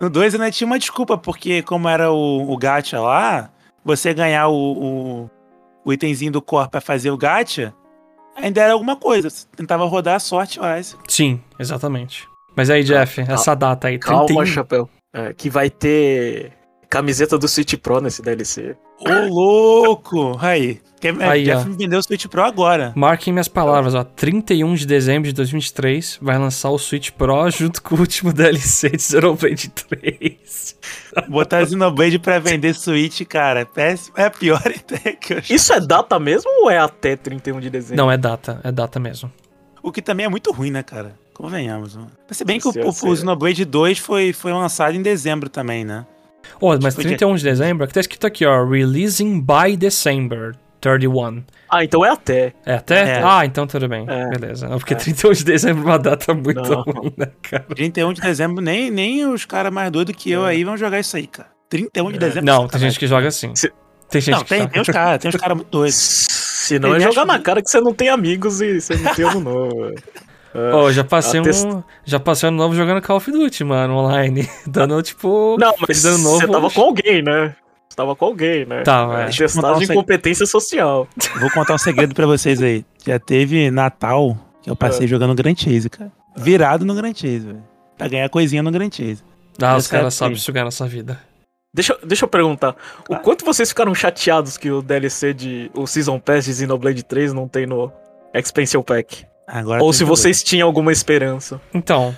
No 0.00 0.08
2 0.08 0.34
ainda 0.34 0.50
tinha 0.50 0.66
uma 0.66 0.78
desculpa, 0.78 1.18
porque 1.18 1.62
como 1.62 1.88
era 1.88 2.12
o, 2.12 2.52
o 2.52 2.56
gacha 2.56 3.00
lá, 3.00 3.50
você 3.84 4.14
ganhar 4.14 4.48
o, 4.48 4.54
o, 4.54 5.30
o 5.84 5.92
itemzinho 5.92 6.30
do 6.32 6.42
core 6.42 6.70
pra 6.70 6.80
fazer 6.80 7.10
o 7.10 7.16
gacha, 7.16 7.74
ainda 8.36 8.62
era 8.62 8.72
alguma 8.72 8.96
coisa. 8.96 9.28
Você 9.30 9.46
tentava 9.56 9.84
rodar 9.86 10.16
a 10.16 10.20
sorte, 10.20 10.60
mas... 10.60 10.96
Sim, 11.08 11.40
exatamente. 11.58 12.26
Mas 12.54 12.70
aí, 12.70 12.82
Jeff, 12.82 13.20
essa 13.20 13.54
data 13.54 13.88
aí, 13.88 13.98
Calma, 13.98 14.26
31. 14.26 14.46
Chapéu. 14.46 14.90
É, 15.14 15.32
que 15.32 15.48
vai 15.50 15.70
ter 15.70 16.52
camiseta 16.88 17.36
do 17.38 17.48
Switch 17.48 17.74
Pro 17.76 18.00
nesse 18.00 18.22
DLC. 18.22 18.76
Ô, 19.00 19.28
louco! 19.28 20.36
Aí, 20.40 20.80
quer, 21.00 21.20
Aí, 21.22 21.44
Jeff 21.44 21.64
ó. 21.66 21.68
me 21.68 21.76
vendeu 21.76 21.98
o 21.98 22.02
Switch 22.02 22.26
Pro 22.26 22.42
agora. 22.42 22.92
Marquem 22.96 23.32
minhas 23.32 23.48
palavras, 23.48 23.94
ó. 23.94 24.02
31 24.04 24.74
de 24.74 24.86
dezembro 24.86 25.28
de 25.28 25.34
2023 25.34 26.18
vai 26.22 26.38
lançar 26.38 26.70
o 26.70 26.78
Switch 26.78 27.10
Pro 27.10 27.50
junto 27.50 27.82
com 27.82 27.94
o 27.94 28.00
último 28.00 28.32
DLC 28.34 28.90
de 28.90 29.02
Xenoblade 29.02 29.68
3. 29.68 30.76
Botar 31.28 31.66
Xenoblade 31.66 32.18
pra 32.18 32.38
vender 32.38 32.74
Switch, 32.74 33.22
cara, 33.26 33.66
péssimo. 33.66 34.14
É 34.16 34.24
a 34.24 34.30
pior 34.30 34.62
ideia 34.66 35.16
que 35.16 35.34
eu 35.34 35.42
Isso 35.50 35.72
é 35.72 35.80
data 35.80 36.18
mesmo 36.18 36.50
ou 36.62 36.70
é 36.70 36.78
até 36.78 37.16
31 37.16 37.60
de 37.60 37.70
dezembro? 37.70 37.96
Não, 37.96 38.10
é 38.10 38.16
data, 38.16 38.60
é 38.64 38.72
data 38.72 38.98
mesmo. 38.98 39.30
O 39.82 39.92
que 39.92 40.02
também 40.02 40.26
é 40.26 40.28
muito 40.28 40.50
ruim, 40.52 40.70
né, 40.70 40.82
cara? 40.82 41.14
Convenhamos. 41.32 41.94
Mano. 41.94 42.10
Se 42.30 42.44
bem 42.44 42.58
que 42.58 42.66
o, 42.66 42.72
o, 42.72 42.88
o 42.88 43.16
Xenoblade 43.16 43.64
2 43.64 43.98
foi, 43.98 44.32
foi 44.32 44.52
lançado 44.52 44.94
em 44.96 45.02
dezembro 45.02 45.50
também, 45.50 45.84
né? 45.84 46.06
Oh, 46.60 46.68
mas 46.80 46.94
Tipo, 46.94 47.08
31 47.08 47.34
de 47.36 47.44
dezembro, 47.44 47.84
aqui 47.84 47.94
tá 47.94 48.00
escrito 48.00 48.26
aqui, 48.26 48.44
ó. 48.46 48.64
Releasing 48.64 49.40
by 49.40 49.76
December 49.76 50.54
31. 50.80 51.42
Ah, 51.68 51.82
então 51.84 52.04
é 52.04 52.10
até. 52.10 52.52
É 52.64 52.74
até? 52.74 53.18
É. 53.18 53.22
Ah, 53.24 53.44
então 53.44 53.66
tudo 53.66 53.88
bem. 53.88 54.04
É. 54.08 54.28
Beleza. 54.38 54.68
Porque 54.68 54.94
31 54.94 55.32
de 55.32 55.44
dezembro 55.44 55.82
é 55.82 55.86
uma 55.86 55.98
data 55.98 56.32
muito 56.32 56.62
Não. 56.62 56.82
ruim, 56.82 57.12
né, 57.16 57.26
cara? 57.42 57.64
31 57.74 58.12
de 58.12 58.20
dezembro, 58.20 58.62
nem, 58.62 58.90
nem 58.90 59.26
os 59.26 59.44
caras 59.44 59.72
mais 59.72 59.90
doidos 59.90 60.14
que 60.16 60.30
eu 60.30 60.46
É. 60.46 60.50
aí 60.50 60.64
vão 60.64 60.76
jogar 60.76 61.00
isso 61.00 61.16
aí, 61.16 61.26
cara. 61.26 61.48
31 61.68 62.10
de 62.10 62.16
É. 62.16 62.20
dezembro. 62.20 62.44
Não, 62.44 62.58
tem 62.60 62.66
sacanagem. 62.68 62.90
gente 62.90 62.98
que 63.00 63.06
joga 63.06 63.28
assim. 63.28 63.54
Se- 63.56 63.72
Tem 64.08 64.20
gente 64.20 64.34
Não, 64.36 64.42
que 64.44 64.48
tem, 64.48 64.58
joga. 64.60 64.72
tem 64.72 64.82
os 64.82 64.88
caras, 64.88 65.18
tem 65.18 65.28
os 65.30 65.36
caras 65.36 65.56
muito 65.56 65.68
doidos. 65.70 65.96
Se 65.96 66.78
não 66.78 66.94
é 66.94 67.00
jogar 67.00 67.24
na 67.26 67.38
que- 67.38 67.44
cara 67.44 67.60
que 67.60 67.68
você 67.68 67.80
não 67.80 67.92
tem 67.92 68.08
amigos 68.08 68.60
e 68.60 68.80
você 68.80 68.94
não 68.96 69.12
tem 69.14 69.24
ano 69.24 69.40
novo. 69.40 69.92
É. 70.56 70.74
Ô, 70.74 70.90
já 70.92 71.04
passei 71.04 71.40
Atest- 71.40 71.66
um. 71.66 71.82
Já 72.04 72.18
passei 72.18 72.48
ano 72.48 72.56
novo 72.58 72.74
jogando 72.74 73.02
Call 73.02 73.16
of 73.18 73.30
Duty, 73.30 73.64
mano, 73.64 73.94
online. 73.96 74.48
Dando, 74.66 75.00
tipo. 75.02 75.56
Não, 75.58 75.74
mas 75.86 76.04
ano 76.04 76.18
novo. 76.18 76.40
você 76.40 76.48
tava 76.48 76.70
com 76.70 76.80
alguém, 76.80 77.22
né? 77.22 77.54
Você 77.88 77.96
tava 77.96 78.16
com 78.16 78.24
alguém, 78.24 78.64
né? 78.66 78.82
Tava, 78.82 79.22
é. 79.22 79.24
Eu 79.24 79.26
contar 79.26 79.28
um 79.28 79.46
Testagem 79.46 79.86
de 79.88 79.94
competência 79.94 80.46
social. 80.46 81.08
Vou 81.40 81.50
contar 81.50 81.74
um 81.74 81.78
segredo 81.78 82.14
pra 82.14 82.26
vocês 82.26 82.60
aí. 82.62 82.84
Já 83.06 83.18
teve 83.18 83.70
Natal 83.70 84.36
que 84.62 84.70
eu 84.70 84.76
passei 84.76 85.06
jogando 85.06 85.34
Grand 85.34 85.54
Chase, 85.56 85.88
cara. 85.88 86.10
Virado 86.36 86.84
no 86.84 86.94
Grand 86.94 87.14
Chase, 87.14 87.40
velho. 87.40 87.62
Pra 87.96 88.08
ganhar 88.08 88.28
coisinha 88.28 88.62
no 88.62 88.70
Grand 88.70 88.90
Chase. 88.90 89.22
Ah, 89.62 89.76
os 89.76 89.86
caras 89.86 90.14
é 90.14 90.16
sabem 90.16 90.36
sugar 90.36 90.64
nossa 90.64 90.86
vida. 90.86 91.18
Deixa, 91.72 91.92
eu- 91.94 92.06
deixa 92.06 92.24
eu 92.24 92.28
perguntar. 92.28 92.74
O 93.08 93.14
Ah. 93.14 93.18
quanto 93.18 93.44
vocês 93.44 93.68
ficaram 93.70 93.94
chateados 93.94 94.56
que 94.58 94.70
o 94.70 94.82
DLC 94.82 95.32
de. 95.32 95.70
O 95.74 95.86
Season 95.86 96.18
Pass 96.18 96.44
de 96.46 96.54
Xenoblade 96.54 97.02
3 97.02 97.32
não 97.32 97.46
tem 97.48 97.66
no 97.66 97.90
Expansion 98.34 98.82
Pack? 98.82 99.24
Agora 99.46 99.82
Ou 99.82 99.92
se 99.92 100.04
vocês 100.04 100.42
tinham 100.42 100.66
alguma 100.66 100.90
esperança. 100.90 101.60
Então, 101.72 102.16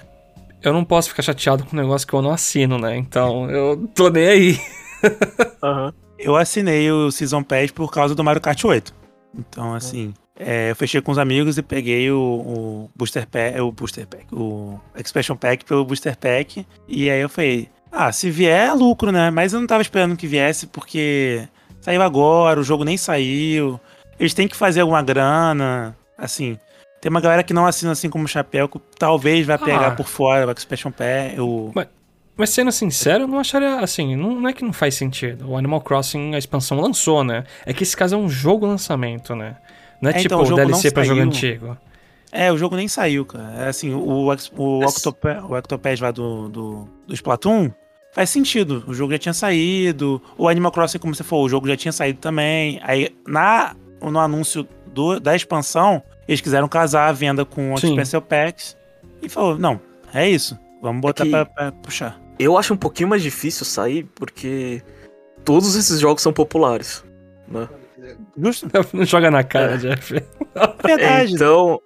eu 0.63 0.73
não 0.73 0.85
posso 0.85 1.11
ficar 1.11 1.23
chateado 1.23 1.65
com 1.65 1.77
um 1.77 1.81
negócio 1.81 2.07
que 2.07 2.15
eu 2.15 2.23
não 2.23 2.31
assino, 2.31 2.79
né? 2.79 2.97
Então, 2.97 3.51
eu 3.51 3.89
tô 3.95 4.09
nem 4.09 4.27
aí. 4.27 4.61
Aham. 5.63 5.93
Eu 6.19 6.35
assinei 6.35 6.91
o 6.91 7.13
Season 7.13 7.43
Pass 7.43 7.71
por 7.71 7.93
causa 7.93 8.15
do 8.15 8.25
Mario 8.25 8.43
Kart 8.43 8.65
8. 8.65 8.93
Então, 9.39 9.73
assim, 9.73 10.13
é, 10.39 10.71
eu 10.71 10.77
fechei 10.77 11.01
com 11.01 11.13
os 11.13 11.19
amigos 11.19 11.59
e 11.59 11.63
peguei 11.63 12.11
o, 12.11 12.19
o 12.19 12.91
Booster 12.97 13.27
Pack, 13.27 13.61
o 13.61 13.71
Booster 13.71 14.07
Pack, 14.07 14.27
o 14.33 14.81
Expansion 14.97 15.37
Pack 15.37 15.65
pelo 15.65 15.85
Booster 15.85 16.17
Pack. 16.17 16.67
E 16.89 17.11
aí 17.11 17.21
eu 17.21 17.29
falei, 17.29 17.69
ah, 17.91 18.11
se 18.11 18.31
vier 18.31 18.69
é 18.69 18.73
lucro, 18.73 19.13
né? 19.13 19.31
Mas 19.31 19.53
eu 19.53 19.61
não 19.61 19.67
tava 19.67 19.83
esperando 19.83 20.17
que 20.17 20.27
viesse 20.27 20.67
porque 20.67 21.47
saiu 21.81 22.03
agora, 22.03 22.59
o 22.61 22.65
jogo 22.65 22.85
nem 22.85 22.97
saiu. 22.97 23.81
Eles 24.19 24.35
têm 24.35 24.49
que 24.49 24.57
fazer 24.57 24.81
alguma 24.81 25.03
grana, 25.03 25.97
assim. 26.17 26.59
Tem 27.01 27.11
uma 27.11 27.21
galera 27.21 27.43
que 27.43 27.53
não 27.55 27.65
assina 27.67 27.93
assim 27.93 28.11
como 28.11 28.25
o 28.25 28.29
Chapéu, 28.29 28.69
que 28.69 28.81
talvez 28.99 29.47
vai 29.47 29.57
pegar 29.59 29.89
Ah. 29.89 29.91
por 29.93 30.07
fora 30.09 30.47
o 30.47 30.51
Expansion 30.51 30.91
Pack, 30.91 31.41
o... 31.41 31.73
Mas 32.37 32.51
sendo 32.51 32.71
sincero, 32.71 33.25
eu 33.25 33.29
não 33.29 33.39
acharia 33.41 33.81
assim. 33.81 34.15
Não, 34.15 34.41
não 34.41 34.49
é 34.49 34.53
que 34.53 34.65
não 34.65 34.73
faz 34.73 34.95
sentido. 34.95 35.49
O 35.51 35.57
Animal 35.57 35.81
Crossing, 35.81 36.35
a 36.35 36.39
expansão 36.39 36.81
lançou, 36.81 37.25
né? 37.25 37.43
É 37.67 37.73
que 37.73 37.83
esse 37.83 37.97
caso 37.97 38.15
é 38.15 38.19
um 38.19 38.29
jogo 38.29 38.65
lançamento, 38.65 39.35
né? 39.35 39.57
Não 40.01 40.09
é, 40.11 40.13
É, 40.13 40.17
tipo 40.19 40.27
então, 40.35 40.43
o 40.43 40.45
jogo 40.45 40.57
DLC 40.61 40.93
pra 40.93 41.03
jogo 41.03 41.21
antigo. 41.21 41.77
É, 42.31 42.53
o 42.53 42.57
jogo 42.59 42.77
nem 42.77 42.87
saiu, 42.87 43.25
cara. 43.27 43.65
É 43.65 43.69
assim, 43.69 43.93
o, 43.93 43.99
o, 44.07 44.27
Mas- 44.27 44.53
o 44.57 44.85
Octopad 45.57 46.01
lá 46.01 46.11
do, 46.13 46.49
do, 46.49 46.89
do 47.09 47.15
Splatoon 47.15 47.71
faz 48.13 48.31
sentido. 48.31 48.85
O 48.87 48.95
jogo 48.95 49.13
já 49.13 49.19
tinha 49.19 49.35
saído. 49.35 50.23
O 50.37 50.49
Animal 50.49 50.71
Crossing, 50.71 50.99
como 50.99 51.15
você 51.17 51.25
falou, 51.25 51.45
o 51.47 51.49
jogo 51.49 51.67
já 51.67 51.77
tinha 51.77 51.91
saído 51.93 52.21
também. 52.21 52.79
Aí, 52.85 53.09
na, 53.27 53.75
no 54.01 54.19
anúncio 54.21 54.65
do- 54.87 55.19
da 55.19 55.35
expansão, 55.35 56.01
eles 56.29 56.41
quiseram 56.41 56.69
casar 56.69 57.09
a 57.09 57.13
venda 57.13 57.45
com 57.45 57.77
Sim. 57.79 57.95
Special 57.95 58.23
Packs. 58.23 58.77
E 59.23 59.29
falou, 59.29 59.59
não, 59.59 59.81
é 60.15 60.29
isso. 60.29 60.57
Vamos 60.83 61.01
botar 61.01 61.25
que- 61.25 61.31
pra, 61.31 61.45
pra 61.47 61.73
puxar. 61.73 62.21
Eu 62.39 62.57
acho 62.57 62.73
um 62.73 62.77
pouquinho 62.77 63.09
mais 63.09 63.23
difícil 63.23 63.65
sair 63.67 64.05
porque 64.15 64.81
todos 65.45 65.75
esses 65.75 65.99
jogos 65.99 66.23
são 66.23 66.33
populares. 66.33 67.03
Né? 67.49 67.69
Justo? 68.37 68.69
Não 68.93 69.05
joga 69.05 69.31
na 69.31 69.43
cara, 69.43 69.75
É. 69.75 69.77
Jeff. 69.79 70.15
Verdade. 70.85 71.35
Então, 71.35 71.81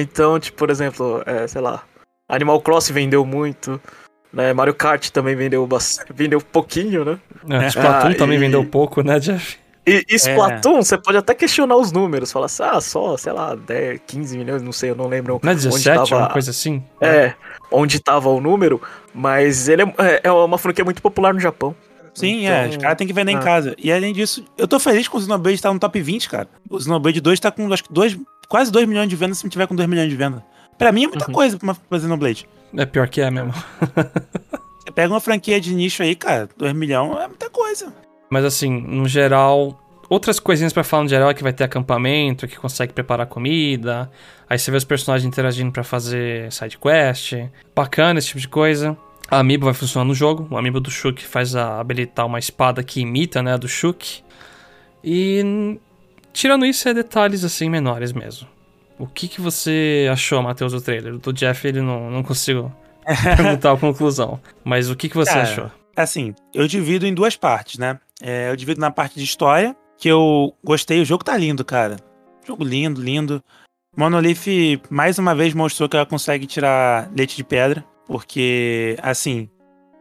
então, 0.00 0.40
tipo, 0.40 0.56
por 0.56 0.70
exemplo, 0.70 1.22
é, 1.26 1.46
sei 1.46 1.60
lá, 1.60 1.82
Animal 2.28 2.60
Crossing 2.62 2.92
vendeu 2.94 3.24
muito, 3.26 3.78
né? 4.32 4.52
Mario 4.54 4.74
Kart 4.74 5.10
também 5.10 5.34
vendeu 5.36 5.66
bastante, 5.66 6.10
vendeu 6.16 6.40
pouquinho, 6.40 7.04
né? 7.04 7.18
É, 7.50 7.66
Splatoon 7.68 8.10
Ah, 8.12 8.14
também 8.14 8.36
e- 8.38 8.40
vendeu 8.40 8.64
pouco, 8.64 9.02
né, 9.02 9.18
Jeff? 9.18 9.58
E, 9.86 10.04
e 10.08 10.14
Splatoon, 10.14 10.76
você 10.82 10.96
pode 10.96 11.18
até 11.18 11.34
questionar 11.34 11.76
os 11.76 11.90
números, 11.90 12.30
falar 12.30 12.46
assim, 12.46 12.62
ah, 12.62 12.80
só, 12.80 13.16
sei 13.16 13.32
lá, 13.32 13.54
10, 13.56 14.00
15 14.06 14.38
milhões, 14.38 14.62
não 14.62 14.70
sei, 14.72 14.90
eu 14.90 14.94
não 14.94 15.08
lembro 15.08 15.40
Não 15.42 15.50
é 15.50 15.54
onde 15.54 15.64
17, 15.64 16.10
tava, 16.10 16.22
uma 16.22 16.30
coisa 16.30 16.50
assim? 16.52 16.84
É, 17.00 17.34
onde 17.70 17.98
tava 17.98 18.28
o 18.28 18.40
número, 18.40 18.80
mas 19.12 19.68
ele 19.68 19.82
é, 19.82 20.20
é 20.22 20.30
uma 20.30 20.56
franquia 20.56 20.84
muito 20.84 21.02
popular 21.02 21.34
no 21.34 21.40
Japão. 21.40 21.74
Sim, 22.14 22.46
é. 22.46 22.60
Então- 22.66 22.70
Os 22.70 22.76
caras 22.76 22.96
têm 22.98 23.06
que 23.06 23.12
vender 23.12 23.32
em 23.32 23.36
Ah. 23.36 23.40
casa. 23.40 23.74
E 23.78 23.90
além 23.90 24.12
disso, 24.12 24.44
eu 24.58 24.68
tô 24.68 24.78
feliz 24.78 25.08
com 25.08 25.16
o 25.16 25.20
Xenoblade 25.20 25.54
estar 25.56 25.72
no 25.72 25.78
top 25.80 26.00
20, 26.00 26.28
cara. 26.28 26.46
O 26.68 26.78
Xenoblade 26.78 27.20
2 27.20 27.40
tá 27.40 27.50
com 27.50 27.72
acho 27.72 27.84
que 27.84 27.92
dois, 27.92 28.16
quase 28.48 28.70
2 28.70 28.86
milhões 28.86 29.08
de 29.08 29.16
vendas 29.16 29.38
se 29.38 29.44
não 29.44 29.50
tiver 29.50 29.66
com 29.66 29.74
2 29.74 29.88
milhões 29.88 30.10
de 30.10 30.14
vendas. 30.16 30.42
Pra 30.78 30.92
mim 30.92 31.04
é 31.04 31.08
muita 31.08 31.26
Uhum. 31.26 31.32
coisa 31.32 31.58
pra, 31.58 31.74
uma, 31.90 31.98
Xenoblade. 31.98 32.46
É 32.76 32.84
pior 32.86 33.08
que 33.08 33.20
é 33.20 33.30
mesmo. 33.30 33.52
Você 34.78 34.90
pega 34.94 35.12
uma 35.12 35.20
franquia 35.20 35.60
de 35.60 35.74
nicho 35.74 36.02
aí, 36.02 36.14
cara, 36.14 36.48
2 36.56 36.72
milhões 36.74 37.16
é 37.18 37.26
muita 37.26 37.48
coisa. 37.48 37.92
Mas 38.32 38.46
assim, 38.46 38.70
no 38.70 39.06
geral, 39.06 39.78
outras 40.08 40.40
coisinhas 40.40 40.72
pra 40.72 40.82
falar 40.82 41.02
no 41.02 41.08
geral 41.10 41.28
é 41.28 41.34
que 41.34 41.42
vai 41.42 41.52
ter 41.52 41.64
acampamento, 41.64 42.48
que 42.48 42.56
consegue 42.56 42.90
preparar 42.90 43.26
comida. 43.26 44.10
Aí 44.48 44.58
você 44.58 44.70
vê 44.70 44.78
os 44.78 44.84
personagens 44.84 45.28
interagindo 45.28 45.70
pra 45.70 45.84
fazer 45.84 46.50
side 46.50 46.78
quest. 46.78 47.34
Bacana 47.76 48.18
esse 48.18 48.28
tipo 48.28 48.40
de 48.40 48.48
coisa. 48.48 48.96
A 49.30 49.40
amiibo 49.40 49.66
vai 49.66 49.74
funcionar 49.74 50.06
no 50.06 50.14
jogo. 50.14 50.48
O 50.50 50.56
amiibo 50.56 50.80
do 50.80 50.90
Shuk 50.90 51.22
faz 51.26 51.54
a 51.54 51.78
habilitar 51.78 52.24
uma 52.24 52.38
espada 52.38 52.82
que 52.82 53.02
imita, 53.02 53.42
né, 53.42 53.52
a 53.52 53.56
do 53.58 53.68
Shuk. 53.68 54.22
E 55.04 55.78
tirando 56.32 56.64
isso, 56.64 56.88
é 56.88 56.94
detalhes 56.94 57.44
assim 57.44 57.68
menores 57.68 58.14
mesmo. 58.14 58.48
O 58.98 59.06
que, 59.06 59.28
que 59.28 59.42
você 59.42 60.08
achou, 60.10 60.42
Matheus, 60.42 60.72
do 60.72 60.80
trailer? 60.80 61.18
Do 61.18 61.34
Jeff, 61.34 61.68
ele 61.68 61.82
não, 61.82 62.10
não 62.10 62.22
consigo 62.22 62.74
perguntar 63.36 63.72
a 63.72 63.76
conclusão. 63.76 64.40
Mas 64.64 64.88
o 64.88 64.96
que, 64.96 65.10
que 65.10 65.16
você 65.16 65.32
Cara, 65.32 65.42
achou? 65.42 65.70
Assim, 65.94 66.34
eu 66.54 66.66
divido 66.66 67.06
em 67.06 67.12
duas 67.12 67.36
partes, 67.36 67.78
né? 67.78 68.00
É, 68.22 68.50
eu 68.50 68.56
divido 68.56 68.80
na 68.80 68.90
parte 68.90 69.18
de 69.18 69.24
história, 69.24 69.76
que 69.98 70.08
eu 70.08 70.54
gostei. 70.64 71.02
O 71.02 71.04
jogo 71.04 71.24
tá 71.24 71.36
lindo, 71.36 71.64
cara. 71.64 71.96
Jogo 72.46 72.62
lindo, 72.62 73.02
lindo. 73.02 73.42
Monolith 73.96 74.80
mais 74.88 75.18
uma 75.18 75.34
vez 75.34 75.52
mostrou 75.52 75.88
que 75.88 75.96
ela 75.96 76.06
consegue 76.06 76.46
tirar 76.46 77.10
leite 77.14 77.36
de 77.36 77.44
pedra, 77.44 77.84
porque, 78.06 78.96
assim, 79.02 79.50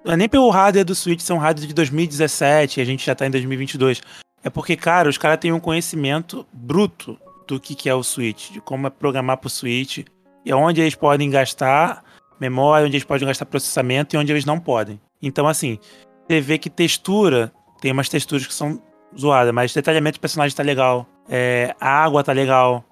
não 0.05 0.13
é 0.13 0.17
nem 0.17 0.29
pelo 0.29 0.49
hardware 0.49 0.85
do 0.85 0.95
Switch, 0.95 1.19
são 1.19 1.37
hardware 1.37 1.67
de 1.67 1.73
2017 1.73 2.79
e 2.79 2.81
a 2.81 2.85
gente 2.85 3.05
já 3.05 3.13
tá 3.15 3.25
em 3.25 3.31
2022. 3.31 4.01
É 4.43 4.49
porque, 4.49 4.75
cara, 4.75 5.09
os 5.09 5.17
caras 5.17 5.39
têm 5.39 5.51
um 5.51 5.59
conhecimento 5.59 6.47
bruto 6.53 7.17
do 7.47 7.59
que, 7.59 7.75
que 7.75 7.89
é 7.89 7.93
o 7.93 8.03
Switch, 8.03 8.51
de 8.51 8.61
como 8.61 8.87
é 8.87 8.89
programar 8.89 9.37
pro 9.37 9.49
Switch 9.49 10.05
e 10.45 10.53
onde 10.53 10.79
eles 10.79 10.95
podem 10.95 11.29
gastar 11.29 12.03
memória, 12.39 12.85
onde 12.85 12.95
eles 12.95 13.05
podem 13.05 13.27
gastar 13.27 13.45
processamento 13.45 14.15
e 14.15 14.17
onde 14.17 14.31
eles 14.31 14.45
não 14.45 14.59
podem. 14.59 14.99
Então, 15.21 15.47
assim, 15.47 15.77
você 16.27 16.39
vê 16.39 16.57
que 16.57 16.69
textura, 16.69 17.51
tem 17.81 17.91
umas 17.91 18.07
texturas 18.07 18.47
que 18.47 18.53
são 18.53 18.81
zoadas, 19.19 19.53
mas 19.53 19.73
detalhamento 19.73 20.13
de 20.13 20.19
personagem 20.21 20.55
tá 20.55 20.63
legal, 20.63 21.05
é, 21.27 21.75
a 21.81 21.89
água 22.03 22.23
tá 22.23 22.31
legal, 22.31 22.85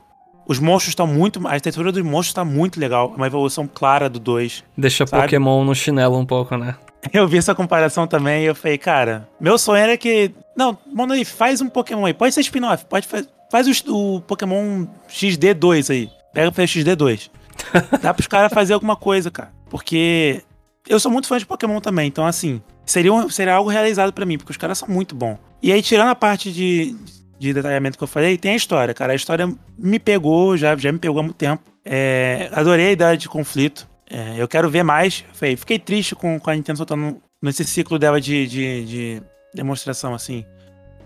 os 0.46 0.60
monstros 0.60 0.90
estão 0.92 1.06
muito. 1.08 1.48
A 1.48 1.60
textura 1.60 1.92
dos 1.92 2.04
monstros 2.04 2.34
tá 2.34 2.44
muito 2.44 2.80
legal, 2.80 3.12
é 3.14 3.16
uma 3.18 3.28
evolução 3.28 3.70
clara 3.72 4.10
do 4.10 4.20
2. 4.20 4.64
Deixa 4.76 5.06
sabe? 5.06 5.22
Pokémon 5.24 5.64
no 5.64 5.76
chinelo 5.76 6.18
um 6.18 6.26
pouco, 6.26 6.58
né? 6.58 6.76
Eu 7.14 7.28
vi 7.28 7.38
essa 7.38 7.56
comparação 7.56 8.06
também 8.06 8.44
e 8.44 8.48
eu 8.48 8.54
falei, 8.56 8.78
cara, 8.78 9.30
meu 9.40 9.58
sonho 9.58 9.82
era 9.82 9.96
que. 9.96 10.32
Não, 10.54 10.78
Monolith, 10.94 11.24
faz 11.28 11.62
um 11.62 11.70
Pokémon 11.70 12.06
aí. 12.06 12.14
Pode 12.14 12.34
ser 12.34 12.42
spin-off, 12.42 12.84
pode 12.86 13.08
fa- 13.08 13.24
faz 13.50 13.68
o, 13.88 14.18
o 14.18 14.20
Pokémon 14.22 14.86
XD2 15.10 15.92
aí. 15.92 16.10
Pega 16.34 16.52
pra 16.52 16.66
XD2. 16.66 17.30
Dá 18.04 18.14
pros 18.14 18.28
caras 18.28 18.52
fazer 18.52 18.74
alguma 18.74 18.98
coisa, 18.98 19.32
cara. 19.32 19.50
Porque 19.70 20.44
eu 20.90 21.00
sou 21.00 21.10
muito 21.10 21.28
fã 21.30 21.38
de 21.38 21.46
Pokémon 21.46 21.80
também, 21.80 22.08
então 22.10 22.26
assim, 22.26 22.62
seria, 22.92 23.14
um- 23.14 23.30
seria 23.30 23.54
algo 23.56 23.70
realizado 23.70 24.12
pra 24.14 24.26
mim, 24.26 24.38
porque 24.38 24.52
os 24.52 24.58
caras 24.58 24.78
são 24.78 24.88
muito 24.88 25.16
bons. 25.16 25.38
E 25.62 25.72
aí, 25.72 25.82
tirando 25.82 26.10
a 26.10 26.16
parte 26.16 26.52
de, 26.52 26.96
de 27.38 27.54
detalhamento 27.54 27.98
que 27.98 28.04
eu 28.04 28.08
falei, 28.08 28.38
tem 28.38 28.54
a 28.54 28.56
história, 28.56 28.94
cara. 28.94 29.14
A 29.14 29.16
história 29.16 29.52
me 29.78 30.00
pegou, 30.00 30.56
já, 30.58 30.76
já 30.76 30.92
me 30.92 31.00
pegou 31.00 31.20
há 31.20 31.24
muito 31.24 31.36
tempo. 31.36 31.64
É, 31.86 32.50
adorei 32.52 32.88
a 32.88 32.92
ideia 32.92 33.18
de 33.18 33.28
conflito. 33.30 33.88
É, 34.10 34.36
eu 34.38 34.48
quero 34.48 34.70
ver 34.70 34.84
mais. 34.84 35.24
Falei, 35.34 35.56
Fiquei 35.56 35.78
triste 35.80 36.16
com, 36.16 36.40
com 36.40 36.50
a 36.50 36.56
Nintendo 36.56 36.78
soltando 36.78 37.22
nesse 37.42 37.64
ciclo 37.66 38.00
dela 38.00 38.20
de, 38.20 38.48
de, 38.48 38.86
de 38.86 39.24
demonstração, 39.54 40.14
assim. 40.14 40.44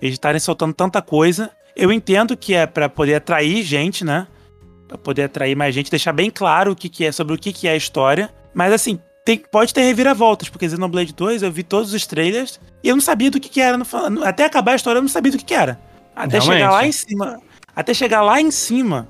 Eles 0.01 0.13
estarem 0.15 0.39
soltando 0.39 0.73
tanta 0.73 1.01
coisa. 1.01 1.49
Eu 1.75 1.91
entendo 1.91 2.35
que 2.37 2.53
é 2.53 2.65
pra 2.65 2.87
poder 2.87 3.15
atrair 3.15 3.63
gente, 3.63 4.05
né? 4.05 4.27
Pra 4.87 4.97
poder 4.97 5.23
atrair 5.23 5.55
mais 5.55 5.73
gente, 5.73 5.89
deixar 5.89 6.13
bem 6.13 6.29
claro 6.29 6.71
o 6.71 6.75
que, 6.75 6.87
que 6.89 7.05
é, 7.05 7.11
sobre 7.11 7.33
o 7.33 7.37
que, 7.37 7.51
que 7.51 7.67
é 7.67 7.71
a 7.71 7.75
história. 7.75 8.29
Mas 8.53 8.71
assim, 8.73 8.99
tem- 9.25 9.37
pode 9.39 9.73
ter 9.73 9.81
reviravoltas, 9.81 10.49
porque 10.49 10.69
Xenoblade 10.69 11.13
2 11.13 11.43
eu 11.43 11.51
vi 11.51 11.63
todos 11.63 11.93
os 11.93 12.05
trailers 12.05 12.59
e 12.83 12.89
eu 12.89 12.95
não 12.95 13.01
sabia 13.01 13.31
do 13.31 13.39
que, 13.39 13.49
que 13.49 13.61
era. 13.61 13.77
no 13.77 13.85
até 14.23 14.45
acabar 14.45 14.73
a 14.73 14.75
história 14.75 14.97
eu 14.99 15.01
não 15.01 15.09
sabia 15.09 15.31
do 15.31 15.37
que, 15.37 15.45
que 15.45 15.53
era. 15.53 15.79
Até 16.15 16.37
Realmente. 16.39 16.59
chegar 16.59 16.71
lá 16.71 16.85
em 16.87 16.91
cima. 16.91 17.41
Até 17.75 17.93
chegar 17.93 18.21
lá 18.21 18.39
em 18.39 18.51
cima, 18.51 19.07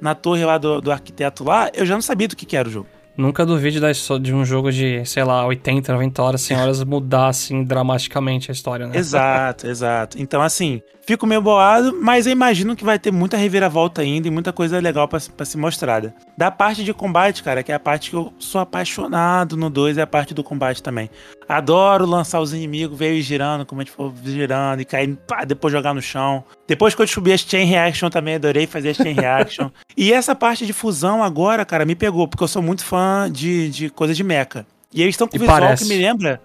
na 0.00 0.14
torre 0.14 0.44
lá 0.44 0.58
do, 0.58 0.80
do 0.80 0.92
arquiteto 0.92 1.42
lá, 1.42 1.70
eu 1.74 1.84
já 1.84 1.94
não 1.94 2.02
sabia 2.02 2.28
do 2.28 2.36
que, 2.36 2.46
que 2.46 2.56
era 2.56 2.68
o 2.68 2.70
jogo. 2.70 2.88
Nunca 3.16 3.46
duvide 3.46 3.80
de 4.20 4.34
um 4.34 4.44
jogo 4.44 4.70
de, 4.70 5.04
sei 5.06 5.24
lá, 5.24 5.46
80, 5.46 5.92
90 5.92 6.22
horas, 6.22 6.40
100 6.42 6.56
horas 6.58 6.84
mudar, 6.84 7.28
assim, 7.28 7.64
dramaticamente 7.64 8.50
a 8.50 8.52
história, 8.52 8.86
né? 8.86 8.96
Exato, 8.96 9.66
exato. 9.68 10.20
Então, 10.20 10.42
assim, 10.42 10.82
fico 11.06 11.26
meio 11.26 11.40
boado, 11.40 11.98
mas 12.02 12.26
eu 12.26 12.32
imagino 12.32 12.76
que 12.76 12.84
vai 12.84 12.98
ter 12.98 13.10
muita 13.10 13.36
reviravolta 13.36 14.02
ainda 14.02 14.28
e 14.28 14.30
muita 14.30 14.52
coisa 14.52 14.78
legal 14.78 15.08
pra 15.08 15.18
ser 15.18 15.56
mostrada. 15.56 16.14
Da 16.36 16.50
parte 16.50 16.84
de 16.84 16.92
combate, 16.92 17.42
cara, 17.42 17.62
que 17.62 17.72
é 17.72 17.74
a 17.74 17.80
parte 17.80 18.10
que 18.10 18.16
eu 18.16 18.32
sou 18.38 18.60
apaixonado 18.60 19.56
no 19.56 19.70
2, 19.70 19.96
é 19.96 20.02
a 20.02 20.06
parte 20.06 20.34
do 20.34 20.44
combate 20.44 20.82
também. 20.82 21.08
Adoro 21.48 22.04
lançar 22.06 22.40
os 22.40 22.52
inimigos, 22.52 23.00
eles 23.00 23.24
girando, 23.24 23.64
como 23.64 23.80
a 23.80 23.84
gente 23.84 23.92
for 23.94 24.12
girando 24.24 24.80
e 24.80 24.84
cair, 24.84 25.16
pá, 25.28 25.44
depois 25.44 25.72
jogar 25.72 25.94
no 25.94 26.02
chão. 26.02 26.42
Depois 26.66 26.94
que 26.94 27.00
eu 27.02 27.06
descobri 27.06 27.32
as 27.32 27.40
Chain 27.42 27.66
Reaction 27.66 28.10
também, 28.10 28.34
adorei 28.34 28.66
fazer 28.66 28.90
as 28.90 28.96
Chain 28.96 29.14
Reaction. 29.20 29.70
e 29.96 30.12
essa 30.12 30.34
parte 30.34 30.66
de 30.66 30.72
fusão 30.72 31.22
agora, 31.22 31.64
cara, 31.64 31.84
me 31.84 31.94
pegou, 31.94 32.26
porque 32.26 32.42
eu 32.42 32.48
sou 32.48 32.60
muito 32.62 32.84
fã 32.84 33.30
de, 33.30 33.68
de 33.70 33.90
coisa 33.90 34.12
de 34.12 34.24
mecha. 34.24 34.66
E 34.92 35.02
eles 35.02 35.14
estão 35.14 35.28
com 35.28 35.36
E 35.36 35.38
visual 35.38 35.60
parece. 35.60 35.84
que 35.84 35.88
me 35.88 35.96
lembra. 36.00 36.40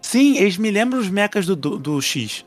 Sim, 0.00 0.36
eles 0.38 0.56
me 0.56 0.70
lembram 0.70 1.00
os 1.00 1.08
mechas 1.08 1.44
do, 1.44 1.54
do, 1.56 1.78
do 1.78 2.00
X. 2.00 2.44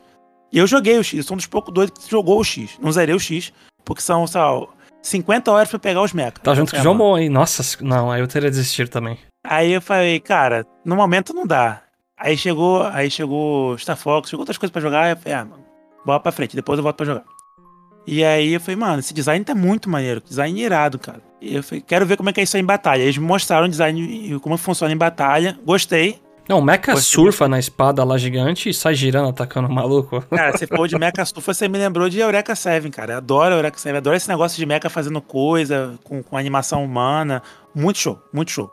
E 0.52 0.58
eu 0.58 0.66
joguei 0.66 0.98
o 0.98 1.04
X, 1.04 1.18
eu 1.18 1.22
sou 1.22 1.34
um 1.34 1.36
dos 1.38 1.46
poucos 1.46 1.72
doidos 1.72 2.04
que 2.04 2.10
jogou 2.10 2.40
o 2.40 2.44
X. 2.44 2.70
Não 2.80 2.90
zerei 2.90 3.14
o 3.14 3.20
X, 3.20 3.52
porque 3.84 4.02
são, 4.02 4.26
sei 4.26 4.40
lá, 4.40 4.66
50 5.02 5.50
horas 5.52 5.68
pra 5.68 5.78
pegar 5.78 6.02
os 6.02 6.12
mechas. 6.12 6.40
Tá 6.42 6.54
junto 6.54 6.72
com 6.72 6.78
o 6.78 6.82
João 6.82 6.94
mano. 6.94 7.10
Mon, 7.10 7.18
hein? 7.18 7.28
Nossa, 7.28 7.62
não, 7.84 8.10
aí 8.10 8.20
eu 8.20 8.26
teria 8.26 8.50
desistido 8.50 8.88
também. 8.88 9.16
Aí 9.44 9.72
eu 9.72 9.80
falei, 9.80 10.18
cara, 10.18 10.66
no 10.84 10.96
momento 10.96 11.32
não 11.32 11.46
dá. 11.46 11.82
Aí 12.20 12.36
chegou, 12.36 12.82
aí 12.82 13.10
chegou 13.10 13.78
Star 13.78 13.96
Fox, 13.96 14.28
chegou 14.28 14.42
outras 14.42 14.58
coisas 14.58 14.70
pra 14.70 14.82
jogar, 14.82 15.10
eu 15.10 15.16
falei, 15.16 15.38
ah, 15.38 15.44
mano, 15.44 15.64
bora 16.04 16.20
pra 16.20 16.30
frente, 16.30 16.54
depois 16.54 16.78
eu 16.78 16.82
volto 16.82 16.96
pra 16.96 17.06
jogar. 17.06 17.24
E 18.06 18.22
aí 18.22 18.52
eu 18.52 18.60
falei, 18.60 18.76
mano, 18.76 19.00
esse 19.00 19.14
design 19.14 19.42
tá 19.42 19.54
muito 19.54 19.88
maneiro, 19.88 20.20
design 20.20 20.60
irado, 20.60 20.98
cara. 20.98 21.22
E 21.40 21.56
eu 21.56 21.62
falei, 21.62 21.80
quero 21.80 22.04
ver 22.04 22.18
como 22.18 22.28
é 22.28 22.32
que 22.32 22.40
é 22.40 22.42
isso 22.42 22.56
aí 22.56 22.62
em 22.62 22.66
batalha. 22.66 23.00
Eles 23.00 23.16
me 23.16 23.24
mostraram 23.24 23.66
o 23.66 23.70
design 23.70 24.00
e 24.02 24.38
como 24.40 24.58
funciona 24.58 24.92
em 24.92 24.96
batalha, 24.98 25.58
gostei. 25.64 26.20
Não, 26.46 26.58
o 26.58 26.62
Mecha 26.62 26.92
Gostei 26.92 27.02
surfa 27.02 27.48
na 27.48 27.58
espada 27.58 28.02
lá 28.02 28.18
gigante 28.18 28.68
e 28.68 28.74
sai 28.74 28.94
girando 28.94 29.28
atacando 29.28 29.68
o 29.68 29.72
maluco. 29.72 30.20
Cara, 30.28 30.50
você 30.50 30.66
falou 30.66 30.86
de 30.86 30.98
Mecha 30.98 31.24
Surfa, 31.24 31.54
você 31.54 31.68
me 31.68 31.78
lembrou 31.78 32.08
de 32.08 32.18
Eureka 32.18 32.56
7, 32.56 32.90
cara. 32.90 33.12
Eu 33.12 33.16
adoro 33.18 33.54
Eureka 33.54 33.78
7, 33.78 33.96
adoro 33.96 34.16
esse 34.16 34.28
negócio 34.28 34.58
de 34.58 34.66
Mecha 34.66 34.90
fazendo 34.90 35.22
coisa, 35.22 35.96
com, 36.02 36.22
com 36.22 36.36
animação 36.36 36.84
humana. 36.84 37.40
Muito 37.72 38.00
show, 38.00 38.20
muito 38.32 38.50
show. 38.50 38.68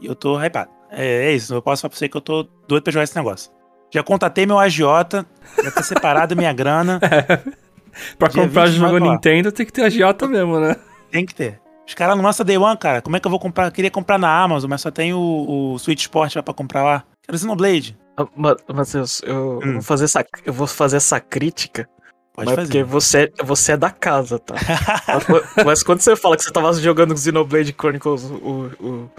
E 0.00 0.06
eu 0.06 0.16
tô 0.16 0.36
hypado. 0.42 0.81
É, 0.92 1.26
é 1.26 1.32
isso, 1.32 1.54
eu 1.54 1.62
posso 1.62 1.82
falar 1.82 1.90
pra 1.90 1.98
você 1.98 2.08
que 2.08 2.16
eu 2.16 2.20
tô 2.20 2.46
doido 2.68 2.82
pra 2.84 2.92
jogar 2.92 3.04
esse 3.04 3.16
negócio. 3.16 3.50
Já 3.90 4.02
contatei 4.02 4.46
meu 4.46 4.58
agiota, 4.58 5.26
já 5.62 5.70
tá 5.70 5.82
separado 5.82 6.36
minha 6.36 6.52
grana. 6.52 6.98
pra 8.18 8.28
Dia 8.28 8.42
comprar 8.44 8.66
20 8.66 8.74
jogo. 8.76 8.98
Nintendo 8.98 9.52
tem 9.52 9.66
que 9.66 9.72
ter 9.72 9.82
agiota 9.82 10.26
mesmo, 10.26 10.58
né? 10.60 10.76
Tem 11.10 11.26
que 11.26 11.34
ter. 11.34 11.60
Os 11.86 11.94
caras 11.94 12.16
não 12.16 12.24
lançam 12.24 12.46
Day 12.46 12.56
One, 12.56 12.76
cara. 12.76 13.02
Como 13.02 13.16
é 13.16 13.20
que 13.20 13.26
eu 13.26 13.30
vou 13.30 13.40
comprar? 13.40 13.66
Eu 13.66 13.72
queria 13.72 13.90
comprar 13.90 14.18
na 14.18 14.28
Amazon, 14.42 14.70
mas 14.70 14.80
só 14.80 14.90
tem 14.90 15.12
o, 15.12 15.72
o 15.74 15.78
Switch 15.78 16.00
Sport 16.02 16.36
lá 16.36 16.42
pra 16.42 16.54
comprar 16.54 16.82
lá. 16.82 17.04
Quero 17.22 17.36
Xenoblade. 17.38 17.98
Ah, 18.16 18.26
Ma- 18.36 18.56
Matheus, 18.72 19.20
eu, 19.24 19.60
eu 19.62 19.68
Hum. 19.68 19.72
vou 19.74 19.82
fazer 19.82 20.04
essa, 20.04 20.24
eu 20.44 20.52
vou 20.52 20.66
fazer 20.66 20.96
essa 20.98 21.18
crítica 21.20 21.88
Pode 22.34 22.46
Mas 22.46 22.54
fazer. 22.56 22.68
porque 22.68 22.82
você, 22.82 23.30
você 23.44 23.72
é 23.72 23.76
da 23.76 23.90
casa, 23.90 24.38
tá? 24.38 24.54
mas, 25.28 25.64
mas 25.66 25.82
quando 25.82 26.00
você 26.00 26.16
fala 26.16 26.34
que 26.34 26.42
você 26.42 26.50
tava 26.50 26.72
jogando 26.74 27.14
Xenoblade 27.16 27.74
Chronicles, 27.78 28.22
o, 28.24 28.70
o, 28.80 29.10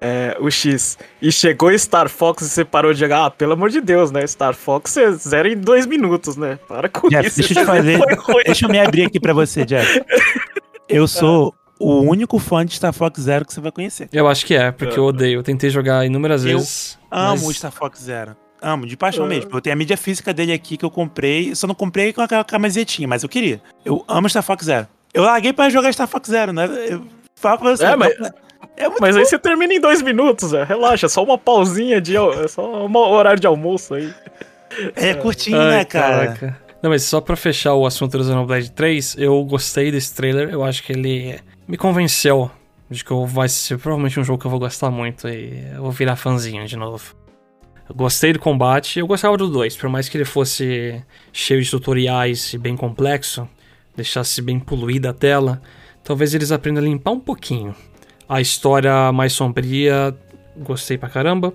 é, 0.00 0.36
o 0.40 0.50
X, 0.50 0.96
e 1.20 1.30
chegou 1.30 1.76
Star 1.78 2.08
Fox 2.08 2.42
e 2.42 2.48
você 2.48 2.64
parou 2.64 2.92
de 2.94 3.00
jogar, 3.00 3.26
ah, 3.26 3.30
pelo 3.30 3.52
amor 3.52 3.68
de 3.70 3.80
Deus, 3.80 4.10
né? 4.10 4.26
Star 4.26 4.54
Fox 4.54 4.90
você 4.92 5.12
zera 5.12 5.48
em 5.48 5.56
dois 5.56 5.86
minutos, 5.86 6.36
né? 6.36 6.58
Para 6.68 6.88
com 6.88 7.08
Jeff, 7.08 7.26
isso. 7.28 7.38
deixa 7.40 7.54
eu 7.54 7.58
te 7.62 7.66
fazer. 7.66 7.98
Deixa 8.46 8.64
eu 8.66 8.70
me 8.70 8.78
abrir 8.80 9.04
aqui 9.06 9.20
pra 9.20 9.32
você, 9.32 9.64
Jeff. 9.64 10.02
Eu 10.88 11.06
sou 11.06 11.54
o 11.78 12.00
único 12.00 12.38
fã 12.40 12.66
de 12.66 12.74
Star 12.74 12.92
Fox 12.92 13.20
Zero 13.22 13.44
que 13.44 13.54
você 13.54 13.60
vai 13.60 13.70
conhecer. 13.70 14.08
Eu 14.12 14.26
acho 14.26 14.44
que 14.44 14.54
é, 14.56 14.72
porque 14.72 14.98
eu 14.98 15.04
odeio. 15.04 15.38
Eu 15.38 15.42
tentei 15.44 15.70
jogar 15.70 16.04
inúmeras 16.04 16.44
Eu 16.44 16.58
vezes. 16.58 16.98
Amo 17.10 17.30
mas- 17.30 17.42
o 17.46 17.54
Star 17.54 17.70
Fox 17.70 18.00
Zero. 18.02 18.36
Amo, 18.60 18.84
de 18.86 18.96
paixão 18.96 19.24
É. 19.24 19.28
mesmo. 19.28 19.50
Eu 19.54 19.60
tenho 19.60 19.72
a 19.74 19.76
mídia 19.76 19.96
física 19.96 20.34
dele 20.34 20.52
aqui 20.52 20.76
que 20.76 20.84
eu 20.84 20.90
comprei. 20.90 21.54
Só 21.54 21.66
não 21.68 21.74
comprei 21.74 22.12
com 22.12 22.20
aquela 22.20 22.42
camisetinha, 22.44 23.06
mas 23.06 23.22
eu 23.22 23.28
queria. 23.28 23.62
Eu 23.84 24.04
amo 24.08 24.28
Star 24.28 24.42
Fox 24.42 24.64
Zero. 24.66 24.88
Eu 25.14 25.22
larguei 25.22 25.52
pra 25.52 25.70
jogar 25.70 25.92
Star 25.92 26.08
Fox 26.08 26.28
Zero, 26.28 26.52
né? 26.52 26.68
Eu 26.88 27.06
falo 27.36 27.58
pra 27.58 27.70
você. 27.76 27.84
É, 27.84 27.94
mas- 27.96 28.14
é 28.80 28.88
muito 28.88 29.00
Mas 29.00 29.14
bom. 29.14 29.20
aí 29.20 29.26
você 29.26 29.38
termina 29.38 29.72
em 29.74 29.80
dois 29.80 30.02
minutos, 30.02 30.52
é. 30.52 30.64
Relaxa, 30.64 31.08
só 31.08 31.22
uma 31.22 31.38
pausinha 31.38 32.00
de. 32.00 32.16
É 32.16 32.48
só 32.48 32.86
um 32.86 32.96
horário 32.96 33.40
de 33.40 33.46
almoço 33.46 33.94
aí. 33.94 34.12
É 34.96 35.14
curtinho, 35.14 35.58
Ai, 35.60 35.68
né, 35.70 35.84
cara? 35.84 36.26
caraca. 36.26 36.58
Não, 36.82 36.90
mas 36.90 37.02
só 37.02 37.20
pra 37.20 37.36
fechar 37.36 37.74
o 37.74 37.84
assunto 37.84 38.16
do 38.16 38.24
Xenoblade 38.24 38.70
3, 38.70 39.16
eu 39.18 39.44
gostei 39.44 39.90
desse 39.90 40.14
trailer. 40.14 40.48
Eu 40.50 40.64
acho 40.64 40.82
que 40.82 40.92
ele 40.92 41.38
me 41.68 41.76
convenceu 41.76 42.50
de 42.88 43.04
que 43.04 43.12
vai 43.26 43.48
ser 43.48 43.78
provavelmente 43.78 44.18
um 44.18 44.24
jogo 44.24 44.38
que 44.40 44.46
eu 44.46 44.50
vou 44.50 44.58
gostar 44.60 44.90
muito 44.90 45.28
e 45.28 45.62
eu 45.74 45.82
vou 45.82 45.92
virar 45.92 46.16
fãzinho 46.16 46.66
de 46.66 46.76
novo. 46.76 47.14
Eu 47.88 47.94
gostei 47.94 48.32
do 48.32 48.38
combate, 48.38 48.98
eu 48.98 49.06
gostava 49.06 49.36
do 49.36 49.48
2, 49.48 49.76
por 49.76 49.88
mais 49.88 50.08
que 50.08 50.16
ele 50.16 50.24
fosse 50.24 51.02
cheio 51.32 51.60
de 51.60 51.70
tutoriais 51.70 52.54
e 52.54 52.58
bem 52.58 52.76
complexo, 52.76 53.48
deixasse 53.94 54.40
bem 54.40 54.58
poluída 54.58 55.10
a 55.10 55.12
tela, 55.12 55.60
talvez 56.02 56.34
eles 56.34 56.50
aprendam 56.52 56.82
a 56.82 56.86
limpar 56.86 57.10
um 57.10 57.20
pouquinho. 57.20 57.74
A 58.30 58.40
história 58.40 59.10
mais 59.10 59.32
sombria, 59.32 60.16
gostei 60.56 60.96
pra 60.96 61.08
caramba. 61.08 61.52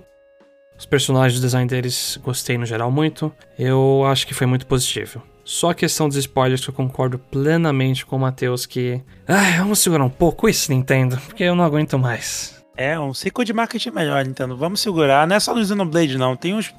Os 0.78 0.84
personagens, 0.84 1.38
o 1.38 1.42
design 1.42 1.66
deles, 1.66 2.20
gostei 2.22 2.58
no 2.58 2.66
geral 2.66 2.90
muito. 2.90 3.32
Eu 3.58 4.04
acho 4.04 4.26
que 4.26 4.34
foi 4.34 4.46
muito 4.46 4.66
positivo. 4.66 5.22
Só 5.42 5.70
a 5.70 5.74
questão 5.74 6.06
dos 6.06 6.18
spoilers 6.18 6.62
que 6.62 6.68
eu 6.68 6.74
concordo 6.74 7.18
plenamente 7.18 8.04
com 8.04 8.16
o 8.16 8.18
Matheus 8.18 8.66
que. 8.66 9.02
Ai, 9.26 9.56
vamos 9.56 9.78
segurar 9.78 10.04
um 10.04 10.10
pouco 10.10 10.50
isso, 10.50 10.70
Nintendo, 10.70 11.16
porque 11.16 11.44
eu 11.44 11.54
não 11.54 11.64
aguento 11.64 11.98
mais. 11.98 12.62
É, 12.76 13.00
um 13.00 13.14
ciclo 13.14 13.42
de 13.42 13.54
marketing 13.54 13.92
melhor, 13.92 14.22
Nintendo. 14.26 14.54
Vamos 14.54 14.80
segurar. 14.80 15.26
Não 15.26 15.36
é 15.36 15.40
só 15.40 15.54
no 15.54 15.64
Xenoblade, 15.64 16.18
não. 16.18 16.36
Tem 16.36 16.52
uns, 16.52 16.74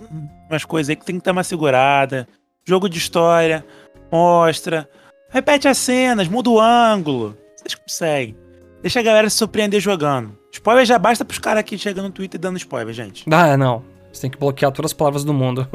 umas 0.47 0.63
coisas 0.63 0.91
aí 0.91 0.95
que 0.95 1.05
tem 1.05 1.17
que 1.17 1.25
dar 1.25 1.31
uma 1.31 1.43
segurada. 1.43 2.27
Jogo 2.63 2.87
de 2.87 2.99
história. 2.99 3.65
Mostra. 4.11 4.87
Repete 5.31 5.67
as 5.67 5.79
cenas, 5.79 6.27
muda 6.27 6.51
o 6.51 6.59
ângulo. 6.61 7.35
Vocês 7.55 7.73
conseguem. 7.73 8.46
Deixa 8.81 8.99
a 8.99 9.03
galera 9.03 9.29
se 9.29 9.37
surpreender 9.37 9.79
jogando. 9.79 10.37
Spoiler 10.51 10.85
já 10.85 10.97
basta 10.97 11.25
pros 11.25 11.39
caras 11.39 11.61
aqui 11.61 11.77
chegando 11.77 12.05
no 12.05 12.11
Twitter 12.11 12.39
dando 12.39 12.57
spoiler, 12.57 12.93
gente. 12.93 13.25
Ah, 13.31 13.57
não. 13.57 13.83
Você 14.11 14.21
tem 14.21 14.31
que 14.31 14.37
bloquear 14.37 14.71
todas 14.71 14.91
as 14.91 14.93
palavras 14.93 15.23
do 15.23 15.33
mundo. 15.33 15.67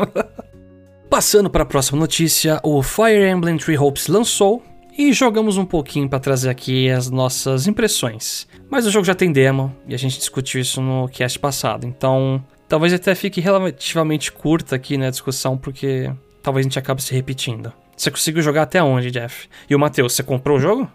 Passando 1.10 1.50
para 1.50 1.62
a 1.62 1.66
próxima 1.66 1.98
notícia, 1.98 2.58
o 2.62 2.82
Fire 2.82 3.28
Emblem 3.28 3.58
Three 3.58 3.76
Hopes 3.76 4.06
lançou 4.06 4.62
e 4.96 5.12
jogamos 5.12 5.56
um 5.56 5.64
pouquinho 5.64 6.08
para 6.08 6.18
trazer 6.18 6.50
aqui 6.50 6.90
as 6.90 7.10
nossas 7.10 7.66
impressões. 7.66 8.46
Mas 8.70 8.86
o 8.86 8.90
jogo 8.90 9.04
já 9.04 9.14
tem 9.14 9.32
demo 9.32 9.74
e 9.86 9.94
a 9.94 9.98
gente 9.98 10.18
discutiu 10.18 10.60
isso 10.60 10.80
no 10.80 11.08
cast 11.08 11.38
passado, 11.38 11.86
então 11.86 12.42
talvez 12.68 12.92
até 12.92 13.14
fique 13.14 13.40
relativamente 13.40 14.32
curta 14.32 14.76
aqui 14.76 14.96
na 14.96 15.10
discussão 15.10 15.56
porque 15.56 16.10
talvez 16.42 16.64
a 16.64 16.68
gente 16.68 16.78
acabe 16.78 17.02
se 17.02 17.14
repetindo. 17.14 17.72
Você 17.96 18.10
conseguiu 18.10 18.42
jogar 18.42 18.62
até 18.62 18.82
onde, 18.82 19.10
Jeff? 19.10 19.48
E 19.68 19.74
o 19.74 19.78
Matheus, 19.78 20.14
você 20.14 20.22
comprou 20.22 20.56
o 20.56 20.60
jogo? 20.60 20.90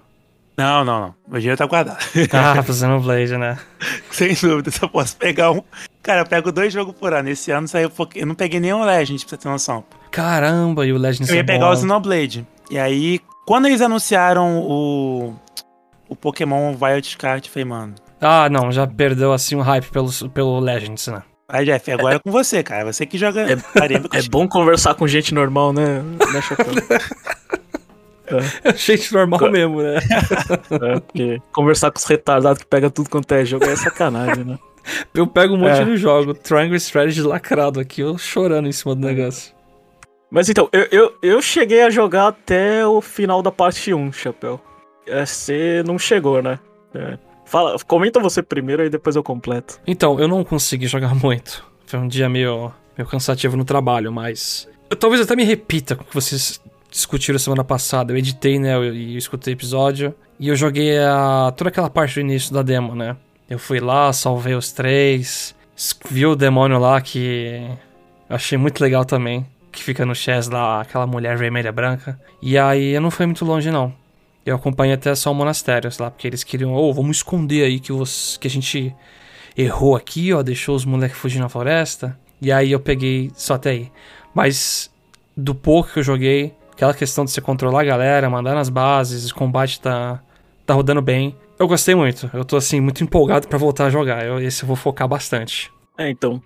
Não, 0.57 0.83
não, 0.83 0.99
não. 1.01 1.15
Meu 1.27 1.39
dinheiro 1.39 1.57
tá 1.57 1.65
guardado. 1.65 1.97
Ah, 2.33 2.63
pro 2.63 2.73
Xenoblade, 2.73 3.37
né? 3.37 3.57
Sem 4.11 4.33
dúvida, 4.33 4.71
só 4.71 4.87
posso 4.87 5.15
pegar 5.15 5.51
um. 5.51 5.61
Cara, 6.01 6.21
eu 6.21 6.25
pego 6.25 6.51
dois 6.51 6.73
jogos 6.73 6.95
por 6.95 7.13
ano. 7.13 7.29
Esse 7.29 7.51
ano 7.51 7.67
saiu. 7.67 7.89
pouco- 7.89 8.17
Eu 8.17 8.25
não 8.25 8.33
peguei 8.35 8.59
nenhum 8.59 8.83
Legend, 8.83 9.19
pra 9.25 9.29
você 9.29 9.37
ter 9.37 9.49
noção. 9.49 9.83
Caramba, 10.11 10.85
e 10.85 10.91
o 10.93 10.97
Legends 10.97 11.29
Eu 11.29 11.35
ia 11.35 11.41
é 11.41 11.43
pegar 11.43 11.67
bom. 11.67 11.73
o 11.73 11.77
Xenoblade. 11.77 12.47
E 12.71 12.79
aí, 12.79 13.19
quando 13.45 13.67
eles 13.67 13.81
anunciaram 13.81 14.59
o. 14.61 15.35
O 16.09 16.15
Pokémon 16.15 16.73
Violet 16.73 17.17
Card, 17.17 17.47
eu 17.47 17.51
falei, 17.53 17.65
mano. 17.65 17.93
Ah, 18.21 18.49
não, 18.49 18.71
já 18.71 18.87
perdeu 18.87 19.33
assim 19.33 19.55
o 19.55 19.61
hype 19.61 19.85
pelo, 19.91 20.09
pelo 20.29 20.59
Legends, 20.59 21.05
né? 21.07 21.21
Aí, 21.49 21.65
Jeff, 21.65 21.91
agora 21.91 22.15
é 22.15 22.19
com 22.19 22.31
você, 22.31 22.63
cara. 22.63 22.85
Você 22.91 23.05
que 23.05 23.17
joga. 23.17 23.41
É- 23.41 23.55
É 24.17 24.21
bom 24.29 24.47
conversar 24.47 24.95
com 24.95 25.05
gente 25.07 25.33
normal, 25.33 25.71
né? 25.73 25.99
né 26.01 26.41
Chapéu? 28.29 28.73
Gente 28.75 29.13
normal 29.13 29.51
mesmo, 29.51 29.81
né? 29.81 29.99
É, 30.71 30.99
porque 30.99 31.41
conversar 31.51 31.91
com 31.91 31.97
os 31.99 32.05
retardados 32.05 32.59
que 32.61 32.67
pega 32.67 32.89
tudo 32.89 33.09
quanto 33.09 33.31
é 33.33 33.43
jogo 33.45 33.65
é 33.65 33.75
sacanagem, 33.75 34.43
né? 34.43 34.59
Eu 35.13 35.27
pego 35.27 35.53
um 35.55 35.57
monte 35.57 35.81
É. 35.81 35.85
no 35.85 35.97
jogo. 35.97 36.33
Triangle 36.33 36.77
Strategy 36.77 37.21
lacrado 37.21 37.77
aqui, 37.79 37.99
eu 38.01 38.17
chorando 38.17 38.69
em 38.69 38.71
cima 38.71 38.95
do 38.95 39.05
negócio. 39.05 39.53
Mas 40.31 40.47
então, 40.49 40.69
eu, 40.71 40.87
eu, 40.91 41.13
eu 41.21 41.41
cheguei 41.41 41.81
a 41.81 41.89
jogar 41.89 42.27
até 42.27 42.85
o 42.87 43.01
final 43.01 43.41
da 43.41 43.51
parte 43.51 43.93
1, 43.93 44.13
Chapéu. 44.13 44.61
É, 45.05 45.25
Você 45.25 45.83
não 45.85 45.99
chegou, 45.99 46.41
né? 46.41 46.57
É. 46.93 47.17
Fala, 47.45 47.75
comenta 47.85 48.19
você 48.19 48.41
primeiro 48.41 48.83
e 48.85 48.89
depois 48.89 49.15
eu 49.17 49.23
completo. 49.23 49.77
Então, 49.85 50.17
eu 50.19 50.27
não 50.27 50.41
consegui 50.43 50.87
jogar 50.87 51.13
muito. 51.15 51.65
Foi 51.85 51.99
um 51.99 52.07
dia 52.07 52.27
meio, 52.29 52.71
meio 52.97 53.09
cansativo 53.09 53.55
no 53.57 53.65
trabalho, 53.65 54.11
mas. 54.11 54.69
Eu 54.89 54.95
talvez 54.95 55.21
até 55.21 55.35
me 55.35 55.43
repita 55.43 55.95
com 55.97 56.03
o 56.03 56.05
que 56.05 56.13
vocês 56.13 56.61
discutiram 56.89 57.39
semana 57.39 57.63
passada. 57.63 58.13
Eu 58.13 58.17
editei, 58.17 58.59
né? 58.59 58.71
E 58.93 59.13
eu 59.13 59.17
escutei 59.17 59.53
o 59.53 59.55
episódio. 59.55 60.13
E 60.39 60.47
eu 60.47 60.55
joguei 60.55 60.97
a, 60.97 61.53
toda 61.55 61.69
aquela 61.69 61.89
parte 61.89 62.15
do 62.15 62.21
início 62.21 62.53
da 62.53 62.61
demo, 62.61 62.95
né? 62.95 63.15
Eu 63.49 63.57
fui 63.57 63.79
lá, 63.79 64.11
salvei 64.11 64.55
os 64.55 64.71
três. 64.71 65.55
Vi 66.09 66.25
o 66.25 66.35
demônio 66.35 66.79
lá 66.79 66.99
que. 67.01 67.61
Eu 68.29 68.35
achei 68.35 68.57
muito 68.57 68.81
legal 68.81 69.05
também. 69.05 69.45
Que 69.71 69.83
fica 69.83 70.05
no 70.05 70.15
chess 70.15 70.49
lá, 70.49 70.81
aquela 70.81 71.07
mulher 71.07 71.37
vermelha 71.37 71.71
branca. 71.71 72.19
E 72.41 72.57
aí 72.57 72.91
eu 72.91 73.01
não 73.01 73.11
fui 73.11 73.25
muito 73.25 73.45
longe, 73.45 73.71
não. 73.71 73.93
Eu 74.45 74.55
acompanhei 74.55 74.95
até 74.95 75.13
só 75.13 75.31
o 75.31 75.35
monastério 75.35 75.89
lá, 75.99 76.09
porque 76.09 76.25
eles 76.25 76.43
queriam, 76.43 76.73
ô, 76.73 76.93
vamos 76.93 77.17
esconder 77.17 77.65
aí 77.65 77.79
que, 77.79 77.91
os, 77.91 78.37
que 78.37 78.47
a 78.47 78.49
gente 78.49 78.95
errou 79.57 79.95
aqui, 79.95 80.31
ó, 80.33 80.41
deixou 80.41 80.75
os 80.75 80.85
moleques 80.85 81.17
fugir 81.17 81.39
na 81.39 81.49
floresta. 81.49 82.17
E 82.41 82.51
aí 82.51 82.71
eu 82.71 82.79
peguei 82.79 83.31
só 83.35 83.55
até 83.55 83.71
aí. 83.71 83.91
Mas 84.33 84.89
do 85.35 85.53
pouco 85.53 85.91
que 85.91 85.99
eu 85.99 86.03
joguei, 86.03 86.53
aquela 86.77 86.93
questão 86.93 87.25
de 87.25 87.31
você 87.31 87.41
controlar 87.41 87.81
a 87.81 87.83
galera, 87.83 88.29
mandar 88.29 88.53
nas 88.53 88.69
bases, 88.69 89.31
o 89.31 89.35
combate 89.35 89.81
tá, 89.81 90.21
tá 90.63 90.75
rodando 90.75 91.01
bem. 91.01 91.35
Eu 91.57 91.67
gostei 91.67 91.95
muito. 91.95 92.29
Eu 92.31 92.45
tô 92.45 92.55
assim, 92.55 92.79
muito 92.79 93.03
empolgado 93.03 93.47
pra 93.47 93.57
voltar 93.57 93.85
a 93.85 93.89
jogar. 93.89 94.23
Eu, 94.23 94.39
esse 94.39 94.61
eu 94.61 94.67
vou 94.67 94.75
focar 94.75 95.07
bastante. 95.07 95.73
É, 95.97 96.07
então. 96.07 96.39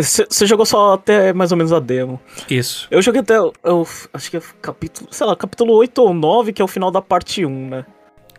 Você 0.00 0.46
jogou 0.46 0.64
só 0.64 0.94
até 0.94 1.34
mais 1.34 1.52
ou 1.52 1.58
menos 1.58 1.70
a 1.70 1.78
demo. 1.78 2.18
Isso. 2.48 2.88
Eu 2.90 3.02
joguei 3.02 3.20
até. 3.20 3.36
Eu, 3.36 3.86
acho 4.14 4.30
que 4.30 4.38
é 4.38 4.42
capítulo. 4.62 5.08
Sei 5.12 5.26
lá, 5.26 5.36
capítulo 5.36 5.74
8 5.74 5.98
ou 6.02 6.14
9, 6.14 6.54
que 6.54 6.62
é 6.62 6.64
o 6.64 6.68
final 6.68 6.90
da 6.90 7.02
parte 7.02 7.44
1, 7.44 7.68
né? 7.68 7.84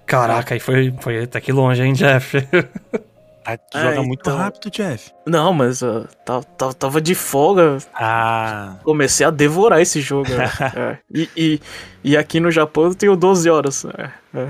Caraca, 0.07 0.55
aí 0.55 0.60
foi, 0.60 0.93
foi 0.99 1.23
até 1.23 1.39
que 1.39 1.51
longe, 1.51 1.83
hein, 1.83 1.93
Jeff? 1.93 2.38
Ah, 3.49 3.57
tu 3.57 3.77
É, 3.77 3.81
joga 3.81 4.03
muito 4.03 4.19
então. 4.19 4.36
rápido, 4.38 4.69
Jeff. 4.69 5.10
Não, 5.25 5.53
mas 5.53 5.81
uh, 5.81 6.05
tá- 6.25 6.41
tá- 6.43 6.73
tava 6.73 6.99
de 6.99 7.15
folga. 7.15 7.77
Ah. 7.95 8.75
Comecei 8.83 9.25
a 9.25 9.29
devorar 9.29 9.81
esse 9.81 10.01
jogo. 10.01 10.29
né? 10.29 10.45
É. 10.75 10.97
E, 11.13 11.29
e, 11.38 11.62
e 12.03 12.17
aqui 12.17 12.39
no 12.41 12.51
Japão 12.51 12.86
eu 12.86 12.95
tenho 12.95 13.15
12 13.15 13.49
horas. 13.49 13.86
é, 13.86 14.12
é, 14.38 14.49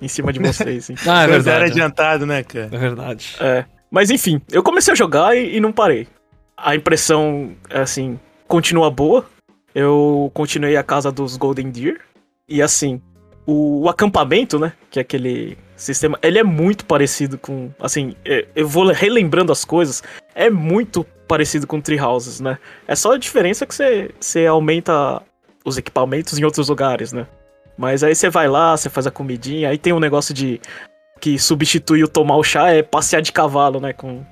em 0.00 0.08
cima 0.08 0.32
de 0.32 0.38
vocês. 0.38 0.88
então. 0.88 1.12
ah, 1.12 1.24
é 1.24 1.26
Dois 1.26 1.46
era 1.46 1.58
verdade. 1.58 1.72
adiantado, 1.72 2.24
né, 2.26 2.42
cara? 2.42 2.70
É 2.72 2.78
verdade. 2.78 3.36
É. 3.38 3.64
Mas 3.90 4.08
enfim, 4.10 4.40
eu 4.50 4.62
comecei 4.62 4.92
a 4.92 4.96
jogar 4.96 5.36
e, 5.36 5.56
e 5.56 5.60
não 5.60 5.72
parei. 5.72 6.08
A 6.56 6.74
impressão, 6.74 7.52
assim, 7.70 8.18
continua 8.46 8.90
boa. 8.90 9.26
Eu 9.74 10.30
continuei 10.32 10.76
a 10.76 10.82
casa 10.82 11.12
dos 11.12 11.36
Golden 11.36 11.70
Deer. 11.70 12.00
E 12.48 12.62
assim, 12.62 13.00
o, 13.48 13.84
o 13.84 13.88
acampamento, 13.88 14.58
né? 14.58 14.74
Que 14.90 14.98
é 14.98 15.02
aquele 15.02 15.56
sistema. 15.74 16.18
Ele 16.22 16.38
é 16.38 16.44
muito 16.44 16.84
parecido 16.84 17.38
com. 17.38 17.70
Assim, 17.80 18.14
é, 18.22 18.46
eu 18.54 18.68
vou 18.68 18.86
relembrando 18.92 19.50
as 19.50 19.64
coisas. 19.64 20.02
É 20.34 20.50
muito 20.50 21.02
parecido 21.26 21.66
com 21.66 21.80
Tree 21.80 21.98
Houses, 21.98 22.40
né? 22.40 22.58
É 22.86 22.94
só 22.94 23.12
a 23.12 23.18
diferença 23.18 23.64
que 23.64 23.74
você, 23.74 24.10
você 24.20 24.44
aumenta 24.46 25.22
os 25.64 25.78
equipamentos 25.78 26.38
em 26.38 26.44
outros 26.44 26.68
lugares, 26.68 27.10
né? 27.10 27.26
Mas 27.76 28.04
aí 28.04 28.14
você 28.14 28.28
vai 28.28 28.48
lá, 28.48 28.76
você 28.76 28.90
faz 28.90 29.06
a 29.06 29.10
comidinha. 29.10 29.70
Aí 29.70 29.78
tem 29.78 29.94
um 29.94 30.00
negócio 30.00 30.34
de 30.34 30.60
que 31.18 31.38
substitui 31.38 32.04
o 32.04 32.08
tomar 32.08 32.36
o 32.36 32.44
chá 32.44 32.70
é 32.70 32.82
passear 32.82 33.22
de 33.22 33.32
cavalo, 33.32 33.80
né, 33.80 33.92
com, 33.92 34.24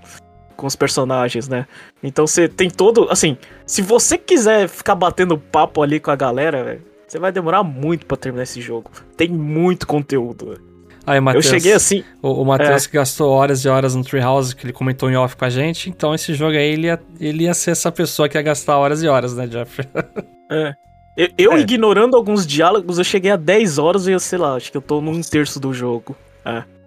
com 0.57 0.67
os 0.67 0.77
personagens, 0.77 1.49
né? 1.49 1.67
Então 2.03 2.27
você 2.27 2.49
tem 2.49 2.71
todo, 2.71 3.09
assim, 3.11 3.37
se 3.67 3.83
você 3.83 4.17
quiser 4.17 4.69
ficar 4.69 4.95
batendo 4.95 5.37
papo 5.37 5.83
ali 5.83 5.99
com 5.99 6.13
a 6.13 6.17
galera, 6.17 6.63
velho, 6.63 6.83
você 7.07 7.19
vai 7.19 7.31
demorar 7.33 7.63
muito 7.63 8.07
pra 8.07 8.17
terminar 8.17 8.43
esse 8.45 8.61
jogo. 8.61 8.91
Tem 9.17 9.29
muito 9.29 9.87
conteúdo. 9.87 10.47
velho. 10.51 10.63
Aí, 11.07 11.19
Eu 11.19 11.23
Matheus. 11.23 11.47
cheguei 11.47 11.73
assim, 11.73 12.03
O, 12.21 12.43
o 12.43 12.45
Matheus 12.45 12.87
que 12.89 12.95
gastou 12.97 13.31
horas 13.31 13.65
e 13.65 13.69
horas 13.69 13.95
no 13.95 14.03
Treehouse, 14.03 14.55
que 14.57 14.67
ele 14.67 14.73
comentou 14.73 15.09
em 15.09 15.17
off 15.17 15.37
com 15.37 15.45
a 15.45 15.51
gente, 15.51 15.89
então 15.89 16.13
esse 16.13 16.35
jogo 16.35 16.57
aí 16.57 16.73
ele 16.73 16.89
ia, 16.89 17.01
ele 17.21 17.45
ia 17.45 17.55
ser 17.55 17.71
essa 17.71 17.93
pessoa 17.93 18.29
que 18.29 18.37
ia 18.37 18.43
gastar 18.43 18.77
horas 18.77 19.03
e 19.05 19.07
horas, 19.09 19.37
né, 19.37 19.47
Jeff? 19.47 19.83
é. 20.51 20.75
Eu, 21.17 21.29
eu 21.39 21.53
É. 21.53 21.61
ignorando 21.61 22.17
alguns 22.17 22.45
diálogos, 22.47 22.99
eu 22.99 23.05
cheguei 23.05 23.31
a 23.31 23.37
10 23.37 23.79
horas 23.79 24.07
e 24.09 24.13
eu 24.13 24.21
sei 24.21 24.39
lá, 24.39 24.57
acho 24.57 24.71
que 24.71 24.77
eu 24.77 24.83
tô 24.83 25.01
num 25.01 25.21
terço 25.23 25.61
do 25.61 25.73
jogo. 25.73 26.17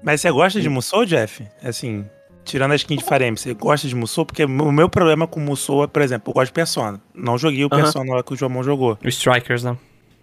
Mas 0.03 0.22
você 0.22 0.30
gosta 0.32 0.61
de 0.61 0.70
Musou, 0.70 1.05
Jeff? 1.05 1.45
Assim, 1.63 2.05
tirando 2.45 2.72
a 2.72 2.76
skin 2.76 2.97
de 2.97 3.03
Farem, 3.03 3.36
você 3.36 3.53
gosta 3.53 3.88
de 3.88 3.95
Musou? 3.95 4.26
Porque 4.26 4.43
o 4.45 4.72
meu 4.72 4.88
problema 4.89 5.26
com 5.28 5.39
Musou 5.39 5.84
é, 5.84 5.88
por 5.88 6.01
exemplo, 6.01 6.30
eu 6.30 6.34
gosto 6.34 6.47
de 6.47 6.53
Persona. 6.53 7.01
Não 7.13 7.38
joguei 7.38 7.65
o. 7.65 7.70
Persona 7.70 8.15
lá 8.15 8.24
que 8.24 8.34
o 8.34 8.36
João 8.38 8.61
jogou. 8.63 8.97
Os 9.03 9.15
Strikers, 9.15 9.63
né? 9.63 9.76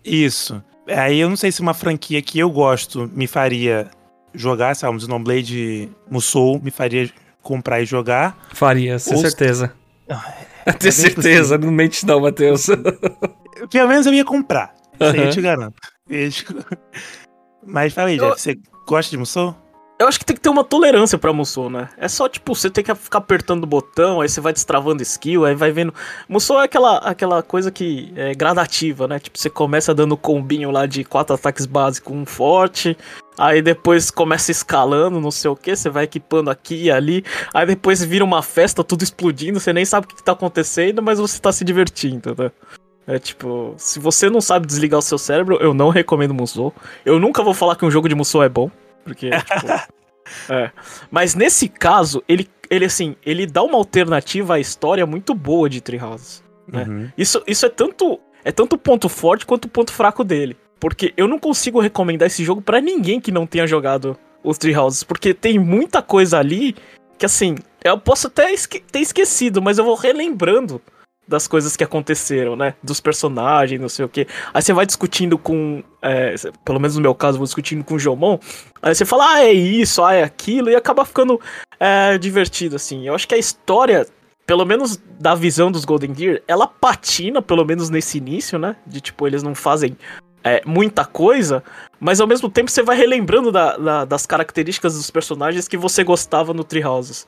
Isso. 0.07 0.63
Aí 0.89 1.19
eu 1.19 1.29
não 1.29 1.37
sei 1.37 1.51
se 1.51 1.61
uma 1.61 1.75
franquia 1.75 2.23
que 2.23 2.39
eu 2.39 2.49
gosto 2.51 3.11
me 3.13 3.27
faria 3.27 3.91
jogar, 4.33 4.75
sabe, 4.77 4.95
um 4.97 5.01
Xenoblade 5.01 5.91
Musou 6.11 6.61
me 6.63 6.71
faria 6.71 7.11
comprar 7.43 7.81
e 7.81 7.87
jogar. 7.87 8.39
Faria, 8.55 8.99
sem 8.99 9.15
Ou- 9.17 9.21
certeza. 9.21 9.73
é 10.65 10.73
Tenho 10.73 10.93
certeza, 10.93 11.59
não 11.59 11.73
mente 11.73 12.07
não, 12.07 12.21
Matheus. 12.21 12.67
Pelo 13.71 13.89
menos 13.89 14.07
eu 14.07 14.15
ia 14.15 14.25
comprar. 14.25 14.75
Isso 14.95 15.11
aí 15.11 15.19
eu 15.19 15.31
te 15.31 15.41
garanto. 15.41 15.75
Mas 17.67 17.93
fala 17.93 18.09
aí, 18.09 18.17
Eu- 18.17 18.31
Jeff, 18.31 18.41
você 18.41 18.59
gosta 18.87 19.11
de 19.11 19.17
Musou? 19.19 19.57
Eu 19.99 20.07
acho 20.07 20.19
que 20.19 20.27
tem 20.27 20.37
que 20.37 20.43
ter 20.43 20.51
uma 20.51 20.63
tolerância 20.63 21.17
pra 21.17 21.33
Musou, 21.33 21.71
né? 21.71 21.89
É 21.97 22.07
só, 22.07 22.29
tipo, 22.29 22.55
você 22.55 22.69
tem 22.69 22.85
que 22.85 22.95
ficar 22.95 23.17
apertando 23.17 23.65
o 23.65 23.67
botão, 23.67 24.21
aí 24.21 24.29
você 24.29 24.43
vai 24.43 24.53
destravando 24.53 25.03
skill, 25.03 25.47
aí 25.47 25.55
vai 25.55 25.73
vendo. 25.73 25.95
Musou 26.29 26.61
é 26.61 26.65
aquela, 26.65 26.99
aquela 26.99 27.43
coisa 27.43 27.71
que 27.71 28.13
é 28.15 28.35
gradativa, 28.35 29.09
né? 29.09 29.19
Tipo, 29.19 29.39
você 29.39 29.49
começa 29.49 29.95
dando 29.95 30.15
combinho 30.15 30.71
lá 30.71 30.85
de 30.85 31.03
quatro 31.03 31.35
ataques 31.35 31.65
básicos, 31.65 32.15
um 32.15 32.27
forte, 32.27 32.95
aí 33.39 33.63
depois 33.63 34.11
começa 34.11 34.51
escalando, 34.51 35.19
não 35.19 35.31
sei 35.31 35.51
o 35.51 35.57
que, 35.57 35.75
você 35.75 35.89
vai 35.89 36.05
equipando 36.05 36.51
aqui 36.51 36.85
e 36.85 36.91
ali, 36.91 37.25
aí 37.55 37.65
depois 37.65 38.05
vira 38.05 38.23
uma 38.23 38.43
festa, 38.43 38.85
tudo 38.85 39.03
explodindo, 39.03 39.59
você 39.59 39.73
nem 39.73 39.87
sabe 39.87 40.05
o 40.05 40.09
que, 40.09 40.23
tá 40.23 40.33
acontecendo, 40.33 41.03
mas 41.03 41.19
você 41.19 41.41
tá 41.41 41.51
se 41.51 41.65
divertindo, 41.65 42.35
né? 42.37 42.51
É 43.07 43.19
tipo, 43.19 43.73
se 43.79 43.99
você 43.99 44.29
não 44.29 44.43
sabe 44.43 44.67
desligar 44.67 44.99
o 44.99 45.03
seu 45.03 45.17
cérebro, 45.17 45.57
eu 45.59 45.73
não 45.73 45.89
recomendo 45.89 46.35
Musou. 46.35 46.75
Eu 47.03 47.19
nunca 47.19 47.43
vou 47.43 47.55
falar 47.55 47.77
que 47.77 47.85
um 47.85 47.91
jogo 47.91 48.11
de 48.11 48.15
Musou 48.15 48.43
é 48.43 48.49
bom. 48.49 48.71
Porque, 49.07 49.31
tipo. 49.31 49.93
é. 50.53 50.71
Mas 51.11 51.35
nesse 51.35 51.69
caso, 51.69 52.23
ele, 52.29 52.49
ele 52.69 52.85
assim, 52.85 53.15
ele 53.25 53.47
dá 53.47 53.63
uma 53.63 53.79
alternativa 53.79 54.55
à 54.55 54.61
história 54.61 55.07
muito 55.07 55.35
boa 55.35 55.69
de 55.71 55.81
Treehouse. 55.81 56.43
É. 56.73 56.79
Uhum. 56.79 57.11
Isso, 57.17 57.43
isso 57.47 57.65
é 57.65 57.69
tanto 57.69 58.19
é 58.45 58.53
tanto 58.53 58.77
ponto 58.77 59.09
forte 59.09 59.47
quanto 59.47 59.69
ponto 59.69 59.93
fraco 59.93 60.23
dele. 60.25 60.57
Porque 60.79 61.13
eu 61.17 61.27
não 61.27 61.39
consigo 61.39 61.81
recomendar 61.81 62.27
esse 62.27 62.45
jogo 62.45 62.61
pra 62.61 62.81
ninguém 62.81 63.21
que 63.21 63.33
não 63.33 63.47
tenha 63.47 63.67
jogado 63.67 64.17
os 64.45 64.59
Treehouses. 64.59 65.03
Porque 65.03 65.33
tem 65.33 65.59
muita 65.59 66.03
coisa 66.03 66.39
ali 66.39 66.77
que, 67.19 67.25
assim, 67.25 67.57
eu 67.83 67.99
posso 67.99 68.27
até 68.27 68.53
esque- 68.53 68.81
ter 68.81 69.01
esquecido, 69.01 69.63
mas 69.63 69.79
eu 69.79 69.85
vou 69.85 69.95
relembrando 69.95 70.83
das 71.29 71.47
coisas 71.49 71.77
que 71.77 71.83
aconteceram, 71.85 72.55
né? 72.57 72.75
Dos 72.83 73.01
personagens, 73.01 73.81
não 73.81 73.89
sei 73.89 74.05
o 74.05 74.09
quê. 74.09 74.27
Aí 74.55 74.63
você 74.63 74.73
vai 74.73 74.87
discutindo 74.87 75.37
com. 75.37 75.83
é, 76.01 76.35
pelo 76.65 76.79
menos 76.79 76.97
no 76.97 77.03
meu 77.03 77.15
caso, 77.15 77.39
vou 77.39 77.45
discutindo 77.47 77.83
com 77.85 77.95
o 77.95 77.99
Jomon. 77.99 78.39
Aí 78.81 78.95
você 78.95 79.05
fala, 79.05 79.35
ah, 79.35 79.45
é 79.45 79.53
isso, 79.53 80.03
ah, 80.05 80.15
é 80.15 80.23
aquilo, 80.23 80.71
e 80.71 80.77
acaba 80.77 81.05
ficando 81.05 81.41
é, 81.81 82.17
divertido, 82.19 82.77
assim. 82.77 83.07
Eu 83.07 83.15
acho 83.15 83.27
que 83.27 83.35
a 83.35 83.39
história, 83.39 84.07
pelo 84.47 84.65
menos 84.65 84.97
da 85.19 85.35
visão 85.35 85.71
dos 85.73 85.85
Golden 85.85 86.15
Gear, 86.15 86.41
ela 86.47 86.67
patina, 86.67 87.43
pelo 87.43 87.65
menos 87.65 87.91
nesse 87.91 88.19
início, 88.19 88.59
né? 88.59 88.77
De 88.87 89.01
tipo, 89.01 89.27
eles 89.27 89.43
não 89.43 89.55
fazem 89.55 89.97
é, 90.45 90.63
muita 90.65 91.05
coisa, 91.05 91.61
mas 91.99 92.21
ao 92.21 92.27
mesmo 92.29 92.49
tempo 92.49 92.71
você 92.71 92.81
vai 92.81 92.97
relembrando 92.97 93.51
da- 93.51 93.77
da- 93.77 94.05
das 94.05 94.27
características 94.27 94.95
dos 94.95 95.11
personagens 95.11 95.67
que 95.67 95.77
você 95.77 96.05
gostava 96.05 96.55
no 96.55 96.63
Treehouses. 96.63 97.27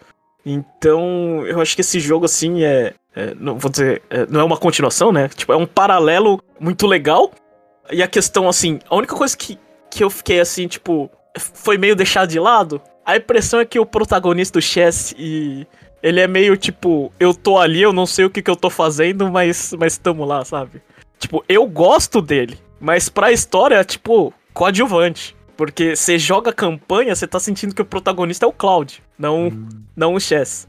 Então, 0.50 1.46
eu 1.46 1.60
acho 1.60 1.74
que 1.74 1.82
esse 1.82 2.00
jogo, 2.00 2.24
assim, 2.24 2.64
é. 2.64 2.94
é, 3.14 3.34
não 3.38 3.58
vou 3.58 3.70
dizer. 3.70 4.02
é, 4.08 4.26
não 4.26 4.40
é 4.40 4.44
uma 4.44 4.56
continuação, 4.56 5.12
né? 5.12 5.28
Tipo, 5.28 5.52
é 5.52 5.56
um 5.56 5.66
paralelo 5.66 6.42
muito 6.58 6.86
legal. 6.86 7.30
E 7.90 8.02
a 8.02 8.08
questão, 8.08 8.48
assim, 8.48 8.78
a 8.88 8.96
única 8.96 9.14
coisa 9.14 9.36
que, 9.36 9.58
que 9.90 10.02
eu 10.02 10.10
fiquei, 10.10 10.40
assim, 10.40 10.66
tipo. 10.66 11.10
Foi 11.36 11.76
meio 11.78 11.94
deixado 11.94 12.28
de 12.30 12.40
lado. 12.40 12.80
A 13.04 13.16
impressão 13.16 13.60
é 13.60 13.64
que 13.64 13.78
o 13.78 13.86
protagonista, 13.86 14.58
o 14.58 14.62
Chess, 14.62 15.14
e. 15.18 15.66
Ele 16.00 16.20
é 16.20 16.28
meio 16.28 16.56
tipo, 16.56 17.12
eu 17.18 17.34
tô 17.34 17.58
ali, 17.58 17.82
eu 17.82 17.92
não 17.92 18.06
sei 18.06 18.24
o 18.24 18.30
que, 18.30 18.40
que 18.40 18.48
eu 18.48 18.54
tô 18.54 18.70
fazendo, 18.70 19.28
mas, 19.32 19.74
mas 19.76 19.98
tamo 19.98 20.24
lá, 20.24 20.44
sabe? 20.44 20.80
Tipo, 21.18 21.44
eu 21.48 21.66
gosto 21.66 22.22
dele, 22.22 22.56
mas 22.78 23.08
pra 23.08 23.32
história, 23.32 23.82
tipo, 23.82 24.32
coadjuvante. 24.54 25.36
Porque 25.58 25.96
você 25.96 26.16
joga 26.20 26.50
a 26.52 26.54
campanha, 26.54 27.16
você 27.16 27.26
tá 27.26 27.40
sentindo 27.40 27.74
que 27.74 27.82
o 27.82 27.84
protagonista 27.84 28.46
é 28.46 28.48
o 28.48 28.52
Cloud, 28.52 29.02
não, 29.18 29.50
não 29.96 30.14
o 30.14 30.20
Chess. 30.20 30.68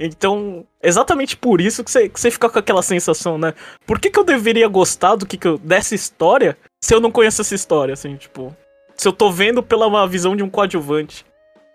Então, 0.00 0.64
exatamente 0.82 1.36
por 1.36 1.60
isso 1.60 1.84
que 1.84 1.90
você, 1.90 2.08
que 2.08 2.18
você 2.18 2.30
fica 2.30 2.48
com 2.48 2.58
aquela 2.58 2.80
sensação, 2.80 3.36
né? 3.36 3.52
Por 3.86 4.00
que, 4.00 4.08
que 4.08 4.18
eu 4.18 4.24
deveria 4.24 4.66
gostar 4.68 5.16
do 5.16 5.26
que, 5.26 5.36
que 5.36 5.46
eu, 5.46 5.58
dessa 5.58 5.94
história 5.94 6.56
se 6.80 6.94
eu 6.94 6.98
não 6.98 7.10
conheço 7.10 7.42
essa 7.42 7.54
história, 7.54 7.92
assim, 7.92 8.16
tipo... 8.16 8.56
Se 8.96 9.06
eu 9.06 9.12
tô 9.12 9.30
vendo 9.30 9.62
pela 9.62 9.86
uma 9.86 10.08
visão 10.08 10.34
de 10.34 10.42
um 10.42 10.48
coadjuvante. 10.48 11.26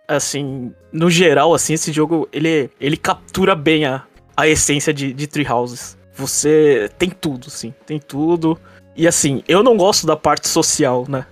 Assim, 0.08 0.74
no 0.92 1.12
geral, 1.12 1.54
assim, 1.54 1.74
esse 1.74 1.92
jogo, 1.92 2.28
ele, 2.34 2.72
ele 2.82 2.98
captura 2.98 3.54
bem 3.54 3.86
a, 3.86 4.04
a 4.36 4.48
essência 4.48 4.92
de, 4.92 5.14
de 5.14 5.28
Three 5.28 5.48
Houses. 5.48 5.96
Você 6.16 6.90
tem 6.98 7.12
tudo, 7.12 7.52
sim, 7.52 7.72
tem 7.86 8.00
tudo. 8.00 8.60
E 8.96 9.08
assim, 9.08 9.44
eu 9.48 9.62
não 9.62 9.78
gosto 9.78 10.08
da 10.08 10.16
parte 10.16 10.48
social, 10.48 11.06
né? 11.08 11.28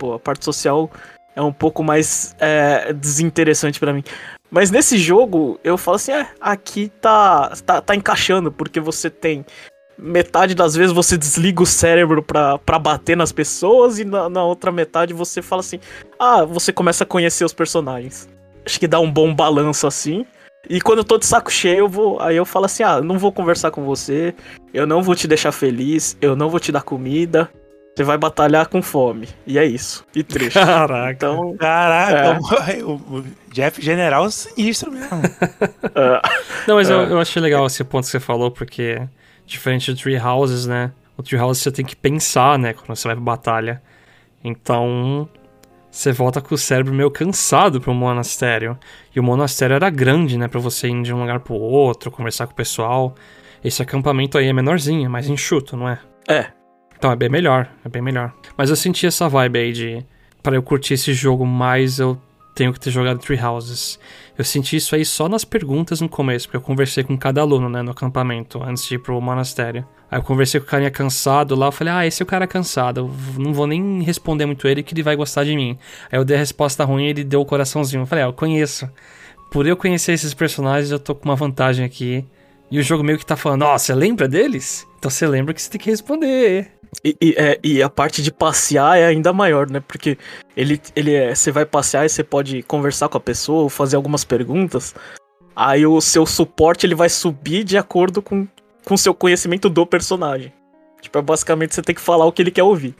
Tipo, 0.00 0.14
a 0.14 0.18
parte 0.18 0.42
social 0.46 0.90
é 1.36 1.42
um 1.42 1.52
pouco 1.52 1.84
mais 1.84 2.34
é, 2.40 2.90
desinteressante 2.90 3.78
pra 3.78 3.92
mim. 3.92 4.02
Mas 4.50 4.70
nesse 4.70 4.96
jogo, 4.96 5.60
eu 5.62 5.76
falo 5.76 5.96
assim, 5.96 6.12
é, 6.12 6.26
aqui 6.40 6.90
tá, 7.02 7.52
tá, 7.66 7.82
tá 7.82 7.94
encaixando, 7.94 8.50
porque 8.50 8.80
você 8.80 9.10
tem 9.10 9.44
metade 9.98 10.54
das 10.54 10.74
vezes 10.74 10.94
você 10.94 11.18
desliga 11.18 11.62
o 11.62 11.66
cérebro 11.66 12.22
pra 12.22 12.78
bater 12.78 13.14
nas 13.14 13.30
pessoas 13.30 13.98
e 13.98 14.04
na, 14.06 14.30
na 14.30 14.42
outra 14.42 14.72
metade 14.72 15.12
você 15.12 15.42
fala 15.42 15.60
assim, 15.60 15.78
ah, 16.18 16.46
você 16.46 16.72
começa 16.72 17.04
a 17.04 17.06
conhecer 17.06 17.44
os 17.44 17.52
personagens. 17.52 18.26
Acho 18.64 18.80
que 18.80 18.88
dá 18.88 18.98
um 18.98 19.12
bom 19.12 19.34
balanço 19.34 19.86
assim. 19.86 20.24
E 20.68 20.80
quando 20.80 21.00
eu 21.00 21.04
tô 21.04 21.18
de 21.18 21.26
saco 21.26 21.52
cheio, 21.52 21.80
eu 21.80 21.88
vou, 21.88 22.18
aí 22.20 22.36
eu 22.36 22.46
falo 22.46 22.64
assim, 22.64 22.82
ah, 22.82 23.02
não 23.02 23.18
vou 23.18 23.30
conversar 23.30 23.70
com 23.70 23.84
você, 23.84 24.34
eu 24.72 24.86
não 24.86 25.02
vou 25.02 25.14
te 25.14 25.28
deixar 25.28 25.52
feliz, 25.52 26.16
eu 26.22 26.34
não 26.34 26.48
vou 26.48 26.58
te 26.58 26.72
dar 26.72 26.82
comida, 26.82 27.50
você 27.94 28.04
vai 28.04 28.16
batalhar 28.16 28.68
com 28.68 28.80
fome. 28.80 29.28
E 29.46 29.58
é 29.58 29.64
isso. 29.64 30.04
E 30.14 30.22
triste. 30.22 30.54
Caraca. 30.54 31.12
Então, 31.12 31.56
Caraca, 31.56 32.38
o, 32.84 32.92
o 33.18 33.24
Jeff 33.52 33.82
General 33.82 34.30
sinistro 34.30 34.90
mesmo. 34.92 35.08
é, 35.94 36.22
Não, 36.66 36.76
mas 36.76 36.88
eu, 36.88 37.00
É. 37.00 37.12
eu 37.12 37.18
achei 37.20 37.42
legal 37.42 37.66
esse 37.66 37.82
ponto 37.84 38.04
que 38.04 38.10
você 38.10 38.20
falou, 38.20 38.50
porque 38.50 39.00
diferente 39.44 39.92
do 39.92 40.00
Tree 40.00 40.18
Houses, 40.18 40.66
né? 40.66 40.92
O 41.16 41.22
Tree 41.22 41.38
Houses 41.40 41.62
você 41.62 41.70
tem 41.72 41.84
que 41.84 41.96
pensar, 41.96 42.58
né? 42.58 42.72
Quando 42.72 42.96
você 42.96 43.06
vai 43.08 43.16
pra 43.16 43.24
batalha. 43.24 43.82
Então, 44.42 45.28
você 45.90 46.12
volta 46.12 46.40
com 46.40 46.54
o 46.54 46.58
cérebro 46.58 46.94
meio 46.94 47.10
cansado 47.10 47.80
pro 47.80 47.92
monastério. 47.92 48.78
E 49.14 49.20
o 49.20 49.22
monastério 49.22 49.74
era 49.74 49.90
grande, 49.90 50.38
né? 50.38 50.48
Pra 50.48 50.60
você 50.60 50.88
ir 50.88 51.02
de 51.02 51.12
um 51.12 51.20
lugar 51.20 51.40
pro 51.40 51.54
outro, 51.54 52.10
conversar 52.10 52.46
com 52.46 52.52
o 52.52 52.56
pessoal. 52.56 53.14
Esse 53.62 53.82
acampamento 53.82 54.38
aí 54.38 54.46
é 54.48 54.52
menorzinho, 54.52 55.04
é 55.04 55.08
mais 55.08 55.28
enxuto, 55.28 55.76
não 55.76 55.86
é? 55.88 55.98
é, 56.28 56.46
Então 57.00 57.10
é 57.10 57.16
bem 57.16 57.30
melhor, 57.30 57.66
é 57.82 57.88
bem 57.88 58.02
melhor. 58.02 58.30
Mas 58.58 58.68
eu 58.68 58.76
senti 58.76 59.06
essa 59.06 59.26
vibe 59.26 59.58
aí 59.58 59.72
de. 59.72 60.06
Pra 60.42 60.54
eu 60.54 60.62
curtir 60.62 60.94
esse 60.94 61.14
jogo 61.14 61.46
mais, 61.46 61.98
eu 61.98 62.20
tenho 62.54 62.74
que 62.74 62.78
ter 62.78 62.90
jogado 62.90 63.18
Three 63.18 63.42
Houses. 63.42 63.98
Eu 64.36 64.44
senti 64.44 64.76
isso 64.76 64.94
aí 64.94 65.02
só 65.02 65.26
nas 65.26 65.42
perguntas 65.42 66.02
no 66.02 66.10
começo, 66.10 66.46
porque 66.46 66.58
eu 66.58 66.60
conversei 66.60 67.02
com 67.02 67.16
cada 67.16 67.40
aluno, 67.40 67.70
né, 67.70 67.80
no 67.80 67.92
acampamento, 67.92 68.62
antes 68.62 68.86
de 68.86 68.96
ir 68.96 68.98
pro 68.98 69.18
monastério. 69.18 69.86
Aí 70.10 70.18
eu 70.18 70.22
conversei 70.22 70.60
com 70.60 70.66
o 70.66 70.68
carinha 70.68 70.90
cansado 70.90 71.54
lá, 71.54 71.68
eu 71.68 71.72
falei, 71.72 71.94
ah, 71.94 72.06
esse 72.06 72.22
é 72.22 72.24
o 72.24 72.26
cara 72.26 72.46
cansado, 72.46 73.00
eu 73.00 73.42
não 73.42 73.54
vou 73.54 73.66
nem 73.66 74.02
responder 74.02 74.44
muito 74.44 74.68
ele 74.68 74.82
que 74.82 74.92
ele 74.92 75.02
vai 75.02 75.16
gostar 75.16 75.44
de 75.44 75.56
mim. 75.56 75.78
Aí 76.12 76.18
eu 76.18 76.24
dei 76.24 76.36
a 76.36 76.38
resposta 76.38 76.84
ruim 76.84 77.06
ele 77.06 77.24
deu 77.24 77.40
o 77.40 77.46
coraçãozinho. 77.46 78.02
Eu 78.02 78.06
falei, 78.06 78.24
ah, 78.24 78.28
eu 78.28 78.32
conheço. 78.34 78.86
Por 79.50 79.66
eu 79.66 79.76
conhecer 79.76 80.12
esses 80.12 80.34
personagens, 80.34 80.90
eu 80.90 80.98
tô 80.98 81.14
com 81.14 81.24
uma 81.24 81.36
vantagem 81.36 81.82
aqui. 81.82 82.26
E 82.70 82.78
o 82.78 82.82
jogo 82.82 83.02
meio 83.02 83.18
que 83.18 83.24
tá 83.24 83.36
falando, 83.36 83.62
ó, 83.62 83.78
você 83.78 83.94
lembra 83.94 84.28
deles? 84.28 84.86
Então 84.98 85.10
você 85.10 85.26
lembra 85.26 85.54
que 85.54 85.62
você 85.62 85.70
tem 85.70 85.80
que 85.80 85.90
responder. 85.90 86.79
E, 87.04 87.16
e, 87.20 87.34
é, 87.36 87.58
e 87.62 87.82
a 87.82 87.88
parte 87.88 88.22
de 88.22 88.30
passear 88.32 88.98
é 88.98 89.06
ainda 89.06 89.32
maior, 89.32 89.70
né? 89.70 89.80
Porque 89.86 90.18
ele, 90.56 90.80
ele 90.94 91.14
é, 91.14 91.34
você 91.34 91.50
vai 91.50 91.64
passear 91.64 92.04
e 92.04 92.08
você 92.08 92.22
pode 92.22 92.62
conversar 92.64 93.08
com 93.08 93.16
a 93.16 93.20
pessoa, 93.20 93.62
ou 93.62 93.68
fazer 93.68 93.96
algumas 93.96 94.24
perguntas. 94.24 94.94
Aí 95.54 95.86
o 95.86 96.00
seu 96.00 96.26
suporte 96.26 96.86
ele 96.86 96.94
vai 96.94 97.08
subir 97.08 97.64
de 97.64 97.76
acordo 97.78 98.20
com 98.22 98.46
com 98.84 98.96
seu 98.96 99.12
conhecimento 99.12 99.68
do 99.68 99.86
personagem. 99.86 100.52
Tipo, 101.00 101.18
é 101.18 101.22
basicamente 101.22 101.74
você 101.74 101.82
tem 101.82 101.94
que 101.94 102.00
falar 102.00 102.24
o 102.24 102.32
que 102.32 102.42
ele 102.42 102.50
quer 102.50 102.62
ouvir. 102.62 102.94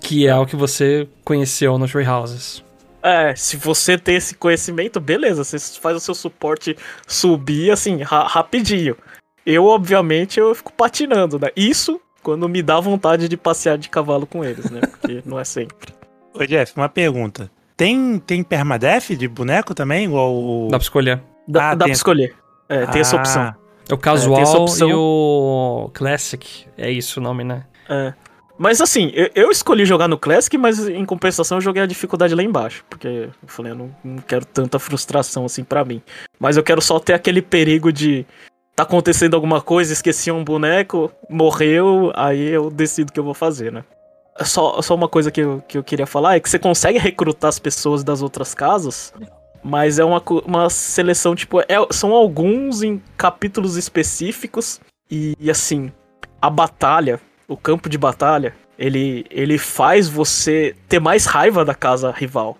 Que 0.00 0.26
é 0.26 0.34
o 0.34 0.46
que 0.46 0.56
você 0.56 1.06
conheceu 1.22 1.78
no 1.78 1.86
Tree 1.86 2.06
Houses. 2.06 2.64
É, 3.02 3.34
se 3.36 3.56
você 3.56 3.96
tem 3.96 4.16
esse 4.16 4.34
conhecimento, 4.34 4.98
beleza, 4.98 5.44
você 5.44 5.58
faz 5.80 5.96
o 5.96 6.00
seu 6.00 6.14
suporte 6.14 6.76
subir 7.06 7.70
assim, 7.70 8.02
ra- 8.02 8.26
rapidinho. 8.26 8.96
Eu, 9.46 9.66
obviamente, 9.66 10.40
eu 10.40 10.54
fico 10.54 10.72
patinando, 10.72 11.38
né? 11.38 11.48
Isso 11.54 12.00
quando 12.22 12.48
me 12.48 12.62
dá 12.62 12.78
vontade 12.80 13.28
de 13.28 13.36
passear 13.36 13.78
de 13.78 13.88
cavalo 13.88 14.26
com 14.26 14.44
eles, 14.44 14.70
né? 14.70 14.80
Porque 14.80 15.22
não 15.24 15.38
é 15.38 15.44
sempre. 15.44 15.92
Ô, 16.34 16.44
Jeff, 16.44 16.72
uma 16.76 16.88
pergunta. 16.88 17.50
Tem, 17.76 18.18
tem 18.18 18.42
permadeath 18.42 19.10
de 19.16 19.28
boneco 19.28 19.74
também? 19.74 20.04
Igual 20.06 20.34
o. 20.34 20.68
Dá 20.70 20.78
pra 20.78 20.82
escolher. 20.84 21.22
Dá, 21.46 21.70
Ah, 21.70 21.74
dá 21.74 21.84
tem- 21.84 21.92
pra 21.92 21.96
escolher. 21.96 22.34
É, 22.68 22.86
tem 22.86 23.00
essa 23.00 23.16
Ah, 23.16 23.20
opção. 23.20 23.42
É 23.42 23.46
o 23.46 23.94
essa 23.94 23.96
casual 23.96 24.62
opção. 24.62 24.88
e 24.90 24.94
o 24.94 25.90
classic. 25.94 26.66
É 26.76 26.90
isso 26.90 27.20
o 27.20 27.22
nome, 27.22 27.44
né? 27.44 27.64
É. 27.88 28.12
Mas 28.58 28.80
assim, 28.80 29.12
eu, 29.14 29.30
eu 29.36 29.50
escolhi 29.52 29.86
jogar 29.86 30.08
no 30.08 30.18
Classic, 30.18 30.58
mas 30.58 30.88
em 30.88 31.04
compensação 31.04 31.58
eu 31.58 31.62
joguei 31.62 31.80
a 31.80 31.86
dificuldade 31.86 32.34
lá 32.34 32.42
embaixo. 32.42 32.84
Porque 32.90 33.06
eu 33.06 33.30
falei, 33.46 33.70
eu 33.70 33.76
não, 33.76 33.94
não 34.02 34.18
quero 34.18 34.44
tanta 34.44 34.80
frustração 34.80 35.44
assim 35.44 35.62
pra 35.62 35.84
mim. 35.84 36.02
Mas 36.40 36.56
eu 36.56 36.62
quero 36.64 36.82
só 36.82 36.98
ter 36.98 37.12
aquele 37.14 37.40
perigo 37.40 37.92
de 37.92 38.26
tá 38.78 38.84
acontecendo 38.84 39.34
alguma 39.34 39.60
coisa, 39.60 39.92
esqueci 39.92 40.30
um 40.30 40.44
boneco, 40.44 41.10
morreu, 41.28 42.12
aí 42.14 42.48
eu 42.48 42.70
decido 42.70 43.10
o 43.10 43.12
que 43.12 43.18
eu 43.18 43.24
vou 43.24 43.34
fazer, 43.34 43.72
né? 43.72 43.82
Só, 44.42 44.80
só 44.80 44.94
uma 44.94 45.08
coisa 45.08 45.32
que 45.32 45.40
eu, 45.40 45.60
que 45.66 45.76
eu 45.76 45.82
queria 45.82 46.06
falar 46.06 46.36
é 46.36 46.40
que 46.40 46.48
você 46.48 46.60
consegue 46.60 46.96
recrutar 46.96 47.48
as 47.48 47.58
pessoas 47.58 48.04
das 48.04 48.22
outras 48.22 48.54
casas, 48.54 49.12
mas 49.64 49.98
é 49.98 50.04
uma, 50.04 50.22
uma 50.44 50.70
seleção, 50.70 51.34
tipo, 51.34 51.58
é- 51.60 51.88
são 51.90 52.12
alguns 52.12 52.80
em 52.80 53.02
capítulos 53.16 53.76
específicos, 53.76 54.80
e, 55.10 55.34
e 55.40 55.50
assim, 55.50 55.90
a 56.40 56.48
batalha, 56.48 57.20
o 57.48 57.56
campo 57.56 57.88
de 57.88 57.98
batalha, 57.98 58.54
ele, 58.78 59.26
ele 59.28 59.58
faz 59.58 60.08
você 60.08 60.76
ter 60.88 61.00
mais 61.00 61.26
raiva 61.26 61.64
da 61.64 61.74
casa 61.74 62.12
rival. 62.12 62.56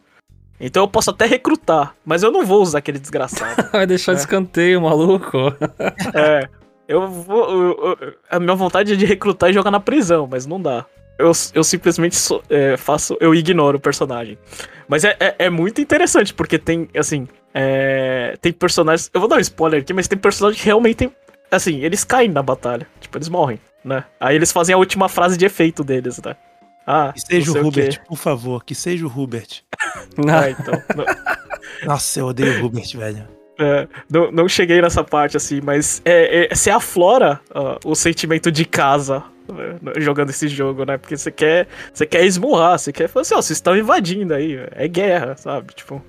Então 0.61 0.83
eu 0.83 0.89
posso 0.89 1.11
até 1.11 1.25
recrutar, 1.27 1.95
mas 2.05 2.23
eu 2.23 2.31
não 2.33 2.45
vou 2.45 2.61
usar 2.63 2.79
aquele 2.79 2.99
desgraçado. 2.99 3.69
Vai 3.73 3.87
deixar 3.87 4.13
É. 4.13 4.15
de 4.17 4.21
escanteio, 4.23 4.81
maluco. 4.81 5.39
É, 6.15 6.49
eu 6.89 7.07
vou. 7.09 7.49
eu- 7.51 7.97
eu- 8.01 8.15
a 8.31 8.41
minha 8.41 8.55
vontade 8.55 8.93
é 8.93 8.97
de 8.97 9.05
recrutar 9.05 9.51
e 9.51 9.53
jogar 9.53 9.71
na 9.71 9.81
prisão, 9.81 10.27
mas 10.31 10.47
não 10.47 10.61
dá. 10.61 10.85
Eu, 11.19 11.33
eu 11.55 11.65
simplesmente 11.65 12.17
sou- 12.17 12.43
é, 12.49 12.77
faço. 12.77 13.17
Eu 13.21 13.35
ignoro 13.35 13.79
o 13.79 13.81
personagem. 13.81 14.39
Mas 14.89 15.05
é, 15.05 15.17
é, 15.21 15.35
é 15.47 15.51
muito 15.51 15.81
interessante, 15.81 16.33
porque 16.33 16.59
tem, 16.59 16.89
assim. 16.97 17.27
é, 17.53 18.37
tem 18.41 18.53
personagens. 18.53 19.11
Eu 19.13 19.21
vou 19.21 19.29
dar 19.29 19.37
um 19.37 19.41
spoiler 19.41 19.81
aqui, 19.83 19.93
mas 19.93 20.07
tem 20.09 20.17
personagens 20.19 20.61
que 20.61 20.67
realmente 20.67 20.97
tem. 20.97 21.13
Assim, 21.51 21.81
eles 21.81 22.05
caem 22.05 22.29
na 22.31 22.43
batalha. 22.43 22.87
Tipo, 23.01 23.19
eles 23.19 23.29
morrem, 23.29 23.59
né? 23.85 24.05
Aí 24.21 24.37
eles 24.37 24.53
fazem 24.53 24.75
a 24.75 24.79
última 24.79 25.09
frase 25.09 25.37
de 25.37 25.45
efeito 25.47 25.83
deles, 25.83 26.21
né? 26.23 26.37
Ah, 26.91 27.13
Que 27.13 27.21
seja 27.21 27.53
não 27.53 27.63
o. 27.65 27.69
Hubert, 27.69 28.01
por 28.07 28.17
favor, 28.17 28.65
que 28.65 28.75
seja 28.75 29.07
o 29.07 29.13
Hubert. 29.15 29.61
Ah, 30.29 30.49
então. 30.51 30.75
não- 30.97 31.05
Nossa, 31.87 32.19
eu 32.21 32.27
odeio 32.27 32.63
o 32.63 32.67
Hubert, 32.67 32.97
velho. 32.97 33.29
É, 33.61 33.87
não, 34.11 34.31
não 34.33 34.49
cheguei 34.49 34.81
nessa 34.81 35.03
parte 35.05 35.37
assim, 35.37 35.61
mas 35.63 36.01
é, 36.05 36.47
é, 36.51 36.55
você 36.55 36.71
aflora 36.71 37.41
ah, 37.55 37.79
o 37.85 37.95
sentimento 37.95 38.51
de 38.51 38.65
casa 38.65 39.23
né, 39.53 39.93
jogando 39.99 40.31
esse 40.31 40.49
jogo, 40.49 40.85
né? 40.85 40.97
Porque 40.97 41.17
você 41.17 41.31
quer, 41.31 41.67
você 41.93 42.07
quer 42.07 42.25
esmurrar, 42.25 42.79
você 42.79 42.93
quer 42.93 43.09
falar 43.09 43.23
assim, 43.23 43.35
ó, 43.35 43.43
vocês 43.43 43.57
estão 43.59 43.77
invadindo 43.77 44.33
aí, 44.33 44.59
é 44.73 44.87
guerra, 44.89 45.37
sabe? 45.37 45.75
Tipo, 45.75 46.03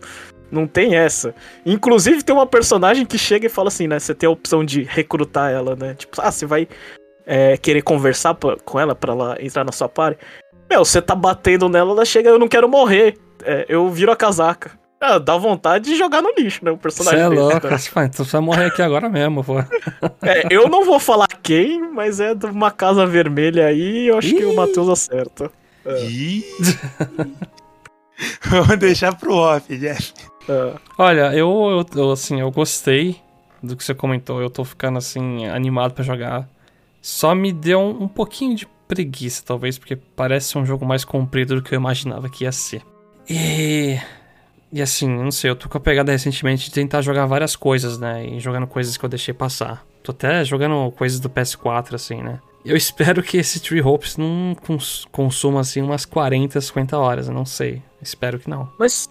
não 0.51 0.65
tem 0.67 0.95
essa. 0.95 1.33
Inclusive 1.65 2.23
tem 2.23 2.33
uma 2.35 2.45
personagem 2.47 3.05
que 3.05 3.17
chega 3.17 3.47
e 3.47 3.49
fala 3.49 3.67
assim, 3.67 3.87
né? 3.87 3.99
Você 3.99 4.13
tem 4.15 4.27
a 4.27 4.31
opção 4.31 4.63
de 4.63 4.83
recrutar 4.83 5.51
ela, 5.51 5.75
né? 5.75 5.93
Tipo, 5.95 6.21
ah, 6.21 6.31
você 6.31 6.45
vai 6.45 6.67
é, 7.25 7.57
querer 7.57 7.81
conversar 7.81 8.33
pra- 8.35 8.57
com 8.63 8.79
ela 8.79 8.93
pra 8.95 9.13
ela 9.13 9.37
entrar 9.39 9.63
na 9.63 9.71
sua 9.71 9.89
party. 9.89 10.19
Meu, 10.69 10.85
você 10.85 11.01
tá 11.01 11.15
batendo 11.15 11.67
nela, 11.67 11.91
ela 11.91 12.05
chega, 12.05 12.29
eu 12.29 12.39
não 12.39 12.47
quero 12.47 12.69
morrer. 12.69 13.17
É, 13.43 13.65
eu 13.69 13.89
viro 13.89 14.11
a 14.11 14.15
casaca. 14.15 14.77
Ah, 15.01 15.17
dá 15.17 15.37
vontade 15.37 15.85
de 15.85 15.95
jogar 15.97 16.21
no 16.21 16.33
lixo, 16.37 16.63
né? 16.63 16.71
O 16.71 16.75
Você 16.75 16.81
personagem 16.81 17.21
é 17.21 17.29
desse, 17.29 17.41
louco. 17.41 17.67
né? 17.69 17.77
Você 17.79 17.89
vai- 17.91 18.05
então 18.05 18.25
você 18.25 18.31
vai 18.33 18.41
morrer 18.41 18.65
aqui 18.65 18.81
agora 18.81 19.07
mesmo, 19.07 19.43
pô. 19.43 19.59
É, 20.21 20.45
eu 20.49 20.67
não 20.67 20.83
vou 20.83 20.99
falar 20.99 21.27
quem, 21.41 21.79
mas 21.93 22.19
é 22.19 22.35
de 22.35 22.45
uma 22.47 22.69
casa 22.69 23.05
vermelha 23.05 23.65
aí, 23.65 24.07
eu 24.07 24.17
acho 24.17 24.35
que 24.35 24.43
o 24.43 24.51
Ih. 24.51 24.55
Matheus 24.55 24.89
acerta. 24.89 25.49
Ih. 26.05 26.43
Vamos 28.43 28.77
deixar 28.77 29.15
pro 29.15 29.33
off, 29.35 29.75
Jeff. 29.77 30.13
É, 30.49 30.73
Olha, 30.97 31.33
eu, 31.33 31.49
eu, 31.95 32.01
eu, 32.01 32.11
assim, 32.11 32.41
eu 32.41 32.51
gostei 32.51 33.15
do 33.63 33.77
que 33.77 33.83
você 33.83 33.93
comentou. 33.93 34.41
Eu 34.41 34.49
tô 34.49 34.65
ficando, 34.65 34.97
assim, 34.97 35.45
animado 35.47 35.93
pra 35.93 36.03
jogar. 36.03 36.47
Só 37.01 37.33
me 37.33 37.53
deu 37.53 37.79
um, 37.79 38.03
um 38.03 38.07
pouquinho 38.09 38.55
de 38.55 38.67
preguiça, 38.89 39.43
talvez, 39.45 39.77
porque 39.77 39.95
parece 39.95 40.57
um 40.57 40.65
jogo 40.65 40.83
mais 40.83 41.05
comprido 41.05 41.55
do 41.55 41.61
que 41.61 41.73
eu 41.73 41.79
imaginava 41.79 42.27
que 42.27 42.43
ia 42.43 42.51
ser. 42.51 42.81
E. 43.29 43.97
E 44.71 44.81
assim, 44.81 45.07
não 45.07 45.31
sei, 45.31 45.49
eu 45.49 45.55
tô 45.55 45.67
com 45.69 45.77
a 45.77 45.81
pegada 45.81 46.11
recentemente 46.11 46.65
de 46.65 46.71
tentar 46.71 47.01
jogar 47.01 47.25
várias 47.25 47.55
coisas, 47.55 47.97
né? 47.97 48.25
E 48.25 48.39
jogando 48.39 48.67
coisas 48.67 48.97
que 48.97 49.03
eu 49.05 49.09
deixei 49.09 49.33
passar. 49.33 49.83
Tô 50.03 50.11
até 50.11 50.43
jogando 50.43 50.91
coisas 50.91 51.19
do 51.19 51.29
PS4, 51.29 51.95
assim, 51.95 52.21
né? 52.21 52.39
Eu 52.65 52.75
espero 52.77 53.23
que 53.23 53.37
esse 53.37 53.59
Tree 53.59 53.81
Hopes 53.81 54.17
não 54.17 54.55
cons- 54.65 55.07
consuma, 55.11 55.61
assim, 55.61 55.81
umas 55.81 56.05
40, 56.05 56.59
50 56.59 56.97
horas. 56.97 57.27
Eu 57.27 57.33
não 57.33 57.45
sei. 57.45 57.81
Espero 58.01 58.37
que 58.37 58.47
não. 58.49 58.69
Mas, 58.77 59.09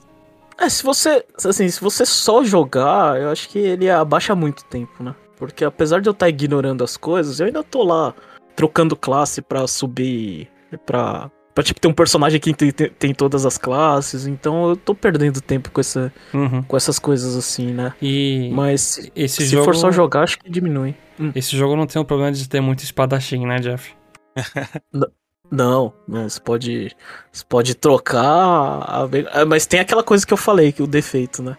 é, 0.57 0.68
se 0.68 0.85
você, 0.85 1.24
assim, 1.45 1.68
se 1.68 1.81
você 1.81 2.07
só 2.07 2.45
jogar, 2.45 3.20
eu 3.20 3.31
acho 3.31 3.49
que 3.49 3.59
ele 3.59 3.91
abaixa 3.91 4.37
muito 4.37 4.64
tempo, 4.64 5.03
né? 5.03 5.12
Porque 5.37 5.64
apesar 5.64 6.01
de 6.01 6.09
eu 6.09 6.12
estar 6.12 6.29
ignorando 6.29 6.85
as 6.85 6.97
coisas, 6.97 7.41
eu 7.41 7.47
ainda 7.47 7.64
tô 7.64 7.83
lá 7.83 8.14
trocando 8.59 8.96
classe 8.96 9.40
pra 9.40 9.68
subir, 9.68 10.50
pra, 10.84 11.30
pra 11.54 11.62
tipo, 11.62 11.80
ter 11.80 11.86
um 11.86 11.92
personagem 11.94 12.40
que 12.40 12.52
tem, 12.52 12.72
tem, 12.72 13.14
todas 13.14 13.46
as 13.46 13.56
classes, 13.56 14.26
então 14.26 14.70
eu 14.70 14.76
tô 14.76 14.96
perdendo 14.96 15.40
tempo 15.40 15.70
com, 15.70 15.80
essa, 15.80 16.12
Uhum. 16.34 16.61
com 16.64 16.76
essas 16.76 16.98
coisas 16.98 17.36
assim, 17.36 17.68
né? 17.72 17.94
E 18.02 18.50
Mas 18.52 19.09
esse 19.14 19.44
se 19.46 19.52
jogo... 19.52 19.66
for 19.66 19.76
só 19.76 19.92
jogar, 19.92 20.24
acho 20.24 20.40
que 20.40 20.50
diminui. 20.50 20.96
Esse 21.36 21.56
jogo 21.56 21.76
não 21.76 21.86
tem 21.86 22.02
o 22.02 22.04
problema 22.04 22.32
de 22.32 22.48
ter 22.48 22.61
muito 22.61 22.82
espadachim, 22.82 23.46
né, 23.46 23.61
Jeff? 23.61 23.94
Não, 25.50 25.94
não, 26.06 26.28
você 26.28 26.38
pode. 26.38 26.94
Você 27.32 27.42
pode 27.48 27.74
trocar. 27.74 28.22
a- 28.22 29.09
a- 29.32 29.46
mas 29.46 29.64
tem 29.64 29.80
aquela 29.80 30.02
coisa 30.02 30.26
que 30.26 30.32
eu 30.32 30.36
falei, 30.36 30.72
que 30.72 30.82
o 30.82 30.86
defeito, 30.86 31.42
né? 31.42 31.56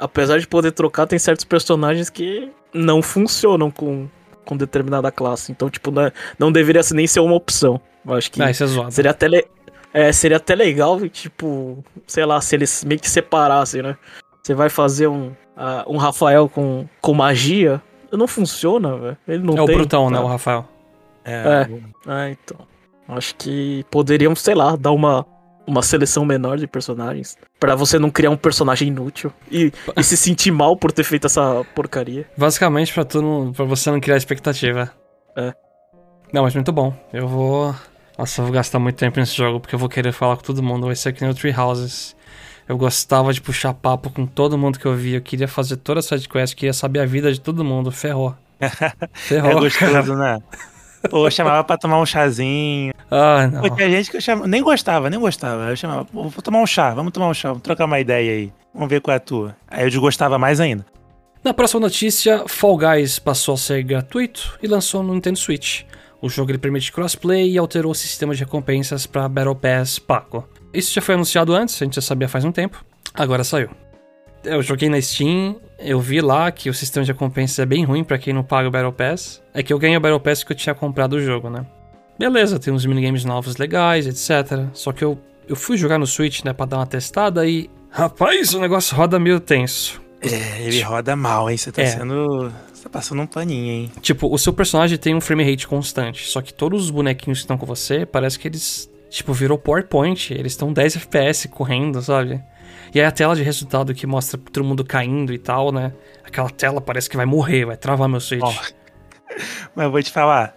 Apesar 0.00 0.38
de 0.40 0.48
poder 0.48 0.72
trocar, 0.72 1.06
tem 1.06 1.16
certos 1.16 1.44
personagens 1.44 2.10
que 2.10 2.50
não 2.74 3.00
funcionam 3.00 3.70
com, 3.70 4.08
com 4.50 4.56
determinada 4.56 5.10
classe. 5.12 5.52
Então, 5.52 5.70
tipo, 5.70 5.90
não, 5.92 6.02
é- 6.02 6.12
não 6.38 6.50
deveria 6.50 6.82
ser- 6.82 6.94
nem 6.94 7.06
ser 7.06 7.20
uma 7.20 7.34
opção. 7.36 7.80
Eu 8.04 8.14
acho 8.14 8.30
que 8.30 8.42
Ah, 8.42 8.50
isso 8.50 8.64
é 8.64 8.66
zoado. 8.66 8.90
seria 8.90 9.12
até. 9.12 9.28
le- 9.28 9.46
É, 9.92 10.12
seria 10.12 10.36
até 10.36 10.54
legal, 10.54 11.00
tipo, 11.08 11.84
sei 12.06 12.24
lá, 12.24 12.40
se 12.40 12.54
eles 12.54 12.84
meio 12.84 13.00
que 13.00 13.10
separassem, 13.10 13.82
né? 13.82 13.96
Você 14.40 14.54
vai 14.54 14.68
fazer 14.68 15.08
um, 15.08 15.32
ah, 15.56 15.84
um 15.88 15.96
Rafael 15.96 16.48
com, 16.48 16.86
com 17.00 17.12
magia, 17.12 17.82
não 18.12 18.28
funciona, 18.28 18.96
velho. 18.96 19.16
Ele 19.26 19.42
não 19.42 19.56
é 19.56 19.62
o 19.62 19.66
tem. 19.66 19.74
brutão, 19.76 20.08
né, 20.08 20.18
o 20.20 20.26
Rafael? 20.26 20.64
É. 21.24 21.66
É, 22.06 22.30
então. 22.30 22.58
Acho 23.08 23.34
que 23.34 23.84
poderiam, 23.90 24.34
sei 24.36 24.54
lá, 24.54 24.76
dar 24.76 24.92
uma, 24.92 25.26
uma 25.66 25.82
seleção 25.82 26.24
menor 26.24 26.58
de 26.58 26.66
personagens. 26.66 27.36
Pra 27.58 27.74
você 27.74 27.98
não 27.98 28.10
criar 28.10 28.30
um 28.30 28.36
personagem 28.36 28.88
inútil. 28.88 29.32
E, 29.50 29.72
e 29.96 30.02
se 30.02 30.16
sentir 30.16 30.50
mal 30.50 30.76
por 30.76 30.92
ter 30.92 31.04
feito 31.04 31.26
essa 31.26 31.64
porcaria. 31.74 32.26
Basicamente 32.36 32.92
pra, 32.92 33.04
tu 33.04 33.22
não, 33.22 33.52
pra 33.52 33.64
você 33.64 33.90
não 33.90 34.00
criar 34.00 34.16
expectativa. 34.16 34.90
É. 35.36 35.52
Não, 36.32 36.42
mas 36.42 36.54
muito 36.54 36.72
bom. 36.72 36.94
Eu 37.12 37.28
vou... 37.28 37.74
Nossa, 38.18 38.40
eu 38.40 38.44
vou 38.44 38.54
gastar 38.54 38.78
muito 38.78 38.96
tempo 38.96 39.18
nesse 39.18 39.34
jogo, 39.34 39.60
porque 39.60 39.74
eu 39.74 39.78
vou 39.78 39.88
querer 39.88 40.12
falar 40.12 40.36
com 40.36 40.42
todo 40.42 40.62
mundo. 40.62 40.86
Vai 40.86 40.96
ser 40.96 41.12
que 41.12 41.22
nem 41.22 41.30
o 41.30 41.34
Tree 41.34 41.54
Houses. 41.56 42.14
Eu 42.68 42.76
gostava 42.76 43.32
de 43.32 43.40
puxar 43.40 43.74
papo 43.74 44.10
com 44.10 44.26
todo 44.26 44.58
mundo 44.58 44.78
que 44.78 44.86
eu 44.86 44.94
via. 44.94 45.16
Eu 45.16 45.22
queria 45.22 45.48
fazer 45.48 45.76
toda 45.76 46.00
a 46.00 46.02
sidequest, 46.02 46.54
queria 46.54 46.72
saber 46.72 47.00
a 47.00 47.06
vida 47.06 47.32
de 47.32 47.40
todo 47.40 47.64
mundo. 47.64 47.90
Ferrou. 47.90 48.34
Ferrou. 49.14 49.50
É 49.50 49.54
gostoso, 49.54 50.14
né? 50.14 50.38
Pô, 51.08 51.26
eu 51.26 51.30
chamava 51.30 51.64
pra 51.64 51.78
tomar 51.78 51.98
um 51.98 52.06
chazinho. 52.06 52.92
Ah, 53.10 53.46
não. 53.46 53.62
Pô, 53.62 53.70
tinha 53.70 53.90
gente 53.90 54.10
que 54.10 54.16
eu 54.16 54.20
chamava, 54.20 54.46
nem 54.46 54.62
gostava, 54.62 55.08
nem 55.08 55.18
gostava. 55.18 55.70
Eu 55.70 55.76
chamava, 55.76 56.06
vou 56.12 56.30
tomar 56.30 56.60
um 56.60 56.66
chá, 56.66 56.92
vamos 56.92 57.12
tomar 57.12 57.28
um 57.28 57.34
chá, 57.34 57.48
vamos 57.48 57.62
trocar 57.62 57.86
uma 57.86 57.98
ideia 57.98 58.32
aí. 58.32 58.52
Vamos 58.74 58.88
ver 58.88 59.00
qual 59.00 59.14
é 59.14 59.16
a 59.16 59.20
tua. 59.20 59.56
Aí 59.68 59.84
eu 59.84 59.90
desgostava 59.90 60.38
mais 60.38 60.60
ainda. 60.60 60.84
Na 61.42 61.54
próxima 61.54 61.80
notícia, 61.80 62.44
Fall 62.46 62.76
Guys 62.76 63.18
passou 63.18 63.54
a 63.54 63.58
ser 63.58 63.82
gratuito 63.82 64.58
e 64.62 64.66
lançou 64.66 65.02
no 65.02 65.14
Nintendo 65.14 65.38
Switch. 65.38 65.84
O 66.20 66.28
jogo 66.28 66.50
ele 66.50 66.58
permite 66.58 66.92
crossplay 66.92 67.50
e 67.50 67.56
alterou 67.56 67.92
o 67.92 67.94
sistema 67.94 68.34
de 68.34 68.40
recompensas 68.44 69.06
para 69.06 69.26
Battle 69.26 69.54
Pass 69.54 69.98
pago. 69.98 70.46
Isso 70.72 70.92
já 70.92 71.00
foi 71.00 71.14
anunciado 71.14 71.54
antes, 71.54 71.80
a 71.80 71.84
gente 71.84 71.94
já 71.94 72.02
sabia 72.02 72.28
faz 72.28 72.44
um 72.44 72.52
tempo. 72.52 72.84
Agora 73.14 73.42
saiu. 73.42 73.70
Eu 74.44 74.62
joguei 74.62 74.90
na 74.90 75.00
Steam, 75.00 75.58
eu 75.80 76.00
vi 76.00 76.20
lá 76.20 76.50
que 76.50 76.68
o 76.70 76.74
sistema 76.74 77.04
de 77.04 77.12
recompensas 77.12 77.58
é 77.58 77.66
bem 77.66 77.84
ruim 77.84 78.04
para 78.04 78.18
quem 78.18 78.32
não 78.32 78.42
paga 78.42 78.68
o 78.68 78.70
Battle 78.70 78.92
Pass. 78.92 79.42
É 79.54 79.62
que 79.62 79.72
eu 79.72 79.78
ganhei 79.78 79.96
o 79.96 80.00
Battle 80.00 80.20
Pass 80.20 80.44
que 80.44 80.52
eu 80.52 80.56
tinha 80.56 80.74
comprado 80.74 81.14
o 81.14 81.20
jogo, 81.20 81.48
né? 81.50 81.64
Beleza, 82.18 82.58
tem 82.58 82.72
uns 82.72 82.84
minigames 82.84 83.24
novos 83.24 83.56
legais, 83.56 84.06
etc. 84.06 84.66
Só 84.72 84.92
que 84.92 85.02
eu, 85.02 85.18
eu 85.48 85.56
fui 85.56 85.76
jogar 85.76 85.98
no 85.98 86.06
Switch, 86.06 86.44
né, 86.44 86.52
pra 86.52 86.66
dar 86.66 86.76
uma 86.78 86.86
testada 86.86 87.46
e. 87.46 87.70
Rapaz, 87.90 88.54
o 88.54 88.60
negócio 88.60 88.96
roda 88.96 89.18
meio 89.18 89.40
tenso. 89.40 90.00
É, 90.20 90.62
ele 90.62 90.82
roda 90.82 91.16
mal, 91.16 91.48
hein? 91.50 91.56
Você 91.56 91.72
tá 91.72 91.82
É. 91.82 91.86
sendo. 91.86 92.52
Você 92.72 92.84
tá 92.84 92.90
passando 92.90 93.22
um 93.22 93.26
paninho, 93.26 93.72
hein? 93.72 93.92
Tipo, 94.00 94.32
o 94.32 94.38
seu 94.38 94.52
personagem 94.52 94.96
tem 94.98 95.14
um 95.14 95.20
frame 95.20 95.44
rate 95.50 95.66
constante, 95.66 96.26
só 96.26 96.40
que 96.40 96.52
todos 96.52 96.84
os 96.84 96.90
bonequinhos 96.90 97.38
que 97.38 97.44
estão 97.44 97.58
com 97.58 97.66
você, 97.66 98.04
parece 98.06 98.38
que 98.38 98.48
eles, 98.48 98.90
tipo, 99.10 99.32
virou 99.34 99.58
PowerPoint, 99.58 100.32
eles 100.32 100.52
estão 100.52 100.72
10 100.72 100.96
FPS 100.96 101.48
correndo, 101.48 102.00
sabe? 102.02 102.40
E 102.92 103.00
aí 103.00 103.06
a 103.06 103.12
tela 103.12 103.36
de 103.36 103.42
resultado 103.42 103.94
que 103.94 104.06
mostra 104.06 104.38
todo 104.38 104.64
mundo 104.64 104.84
caindo 104.84 105.32
e 105.32 105.38
tal, 105.38 105.70
né? 105.70 105.92
Aquela 106.24 106.50
tela 106.50 106.80
parece 106.80 107.08
que 107.08 107.16
vai 107.16 107.26
morrer, 107.26 107.64
vai 107.64 107.76
travar 107.76 108.08
meu 108.08 108.20
Switch. 108.20 108.42
Ó. 108.42 108.52
Mas 109.74 109.84
eu 109.84 109.90
vou 109.90 110.02
te 110.02 110.10
falar. 110.10 110.56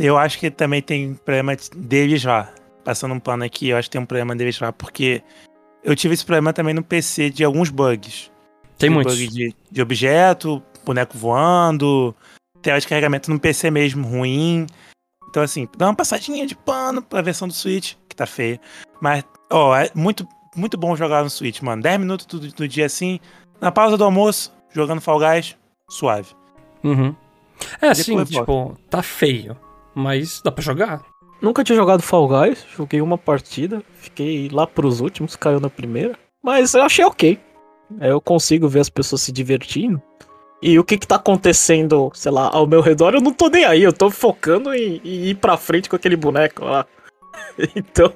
Eu 0.00 0.16
acho 0.16 0.38
que 0.38 0.50
também 0.50 0.80
tem 0.80 1.14
problema 1.14 1.54
deles 1.76 2.24
lá. 2.24 2.52
Passando 2.84 3.14
um 3.14 3.20
pano 3.20 3.44
aqui, 3.44 3.68
eu 3.68 3.76
acho 3.76 3.88
que 3.88 3.92
tem 3.92 4.00
um 4.00 4.06
problema 4.06 4.34
deles 4.34 4.58
lá, 4.58 4.72
porque 4.72 5.22
eu 5.84 5.94
tive 5.94 6.14
esse 6.14 6.24
problema 6.24 6.52
também 6.52 6.74
no 6.74 6.82
PC 6.82 7.30
de 7.30 7.44
alguns 7.44 7.70
bugs. 7.70 8.30
tem 8.78 8.88
Tive 8.88 8.94
muitos. 8.94 9.18
Bug 9.18 9.28
de, 9.28 9.54
de 9.70 9.82
objeto, 9.82 10.62
boneco 10.84 11.16
voando, 11.16 12.14
tela 12.60 12.80
de 12.80 12.88
carregamento 12.88 13.30
no 13.30 13.38
PC 13.38 13.70
mesmo 13.70 14.06
ruim. 14.08 14.66
Então, 15.28 15.42
assim, 15.42 15.68
dá 15.76 15.86
uma 15.86 15.94
passadinha 15.94 16.46
de 16.46 16.54
pano 16.54 17.02
pra 17.02 17.22
versão 17.22 17.46
do 17.46 17.54
Switch, 17.54 17.94
que 18.08 18.16
tá 18.16 18.26
feia. 18.26 18.60
Mas, 19.00 19.24
ó, 19.50 19.76
é 19.76 19.90
muito, 19.94 20.26
muito 20.54 20.76
bom 20.76 20.94
jogar 20.96 21.22
no 21.22 21.30
Switch, 21.30 21.60
mano. 21.60 21.82
10 21.82 22.00
minutos 22.00 22.26
do, 22.26 22.38
do 22.40 22.68
dia 22.68 22.86
assim, 22.86 23.18
na 23.60 23.70
pausa 23.70 23.96
do 23.96 24.04
almoço, 24.04 24.52
jogando 24.70 25.00
Fall 25.00 25.18
Guys, 25.18 25.56
suave. 25.88 26.28
Uhum. 26.82 27.14
É 27.80 27.88
assim, 27.88 28.22
tipo, 28.24 28.76
tá 28.90 29.02
feio, 29.02 29.56
mas 29.94 30.40
dá 30.42 30.50
pra 30.50 30.62
jogar. 30.62 31.02
Nunca 31.40 31.64
tinha 31.64 31.76
jogado 31.76 32.02
Fall 32.02 32.28
Guys, 32.28 32.64
joguei 32.76 33.00
uma 33.00 33.18
partida, 33.18 33.82
fiquei 33.94 34.48
lá 34.50 34.66
pros 34.66 35.00
últimos, 35.00 35.36
caiu 35.36 35.60
na 35.60 35.70
primeira. 35.70 36.16
Mas 36.42 36.74
eu 36.74 36.82
achei 36.82 37.04
ok. 37.04 37.38
É, 38.00 38.10
Eu 38.10 38.20
consigo 38.20 38.68
ver 38.68 38.80
as 38.80 38.88
pessoas 38.88 39.22
se 39.22 39.32
divertindo. 39.32 40.00
E 40.60 40.78
o 40.78 40.84
que 40.84 40.96
que 40.96 41.06
tá 41.06 41.16
acontecendo, 41.16 42.10
sei 42.14 42.30
lá, 42.30 42.48
ao 42.52 42.66
meu 42.68 42.80
redor, 42.80 43.14
eu 43.14 43.20
não 43.20 43.32
tô 43.32 43.48
nem 43.48 43.64
aí. 43.64 43.82
Eu 43.82 43.92
tô 43.92 44.10
focando 44.10 44.72
em, 44.72 45.00
em 45.04 45.24
ir 45.26 45.34
pra 45.34 45.56
frente 45.56 45.88
com 45.90 45.96
aquele 45.96 46.14
boneco 46.14 46.64
lá. 46.64 46.86
Então, 47.76 48.12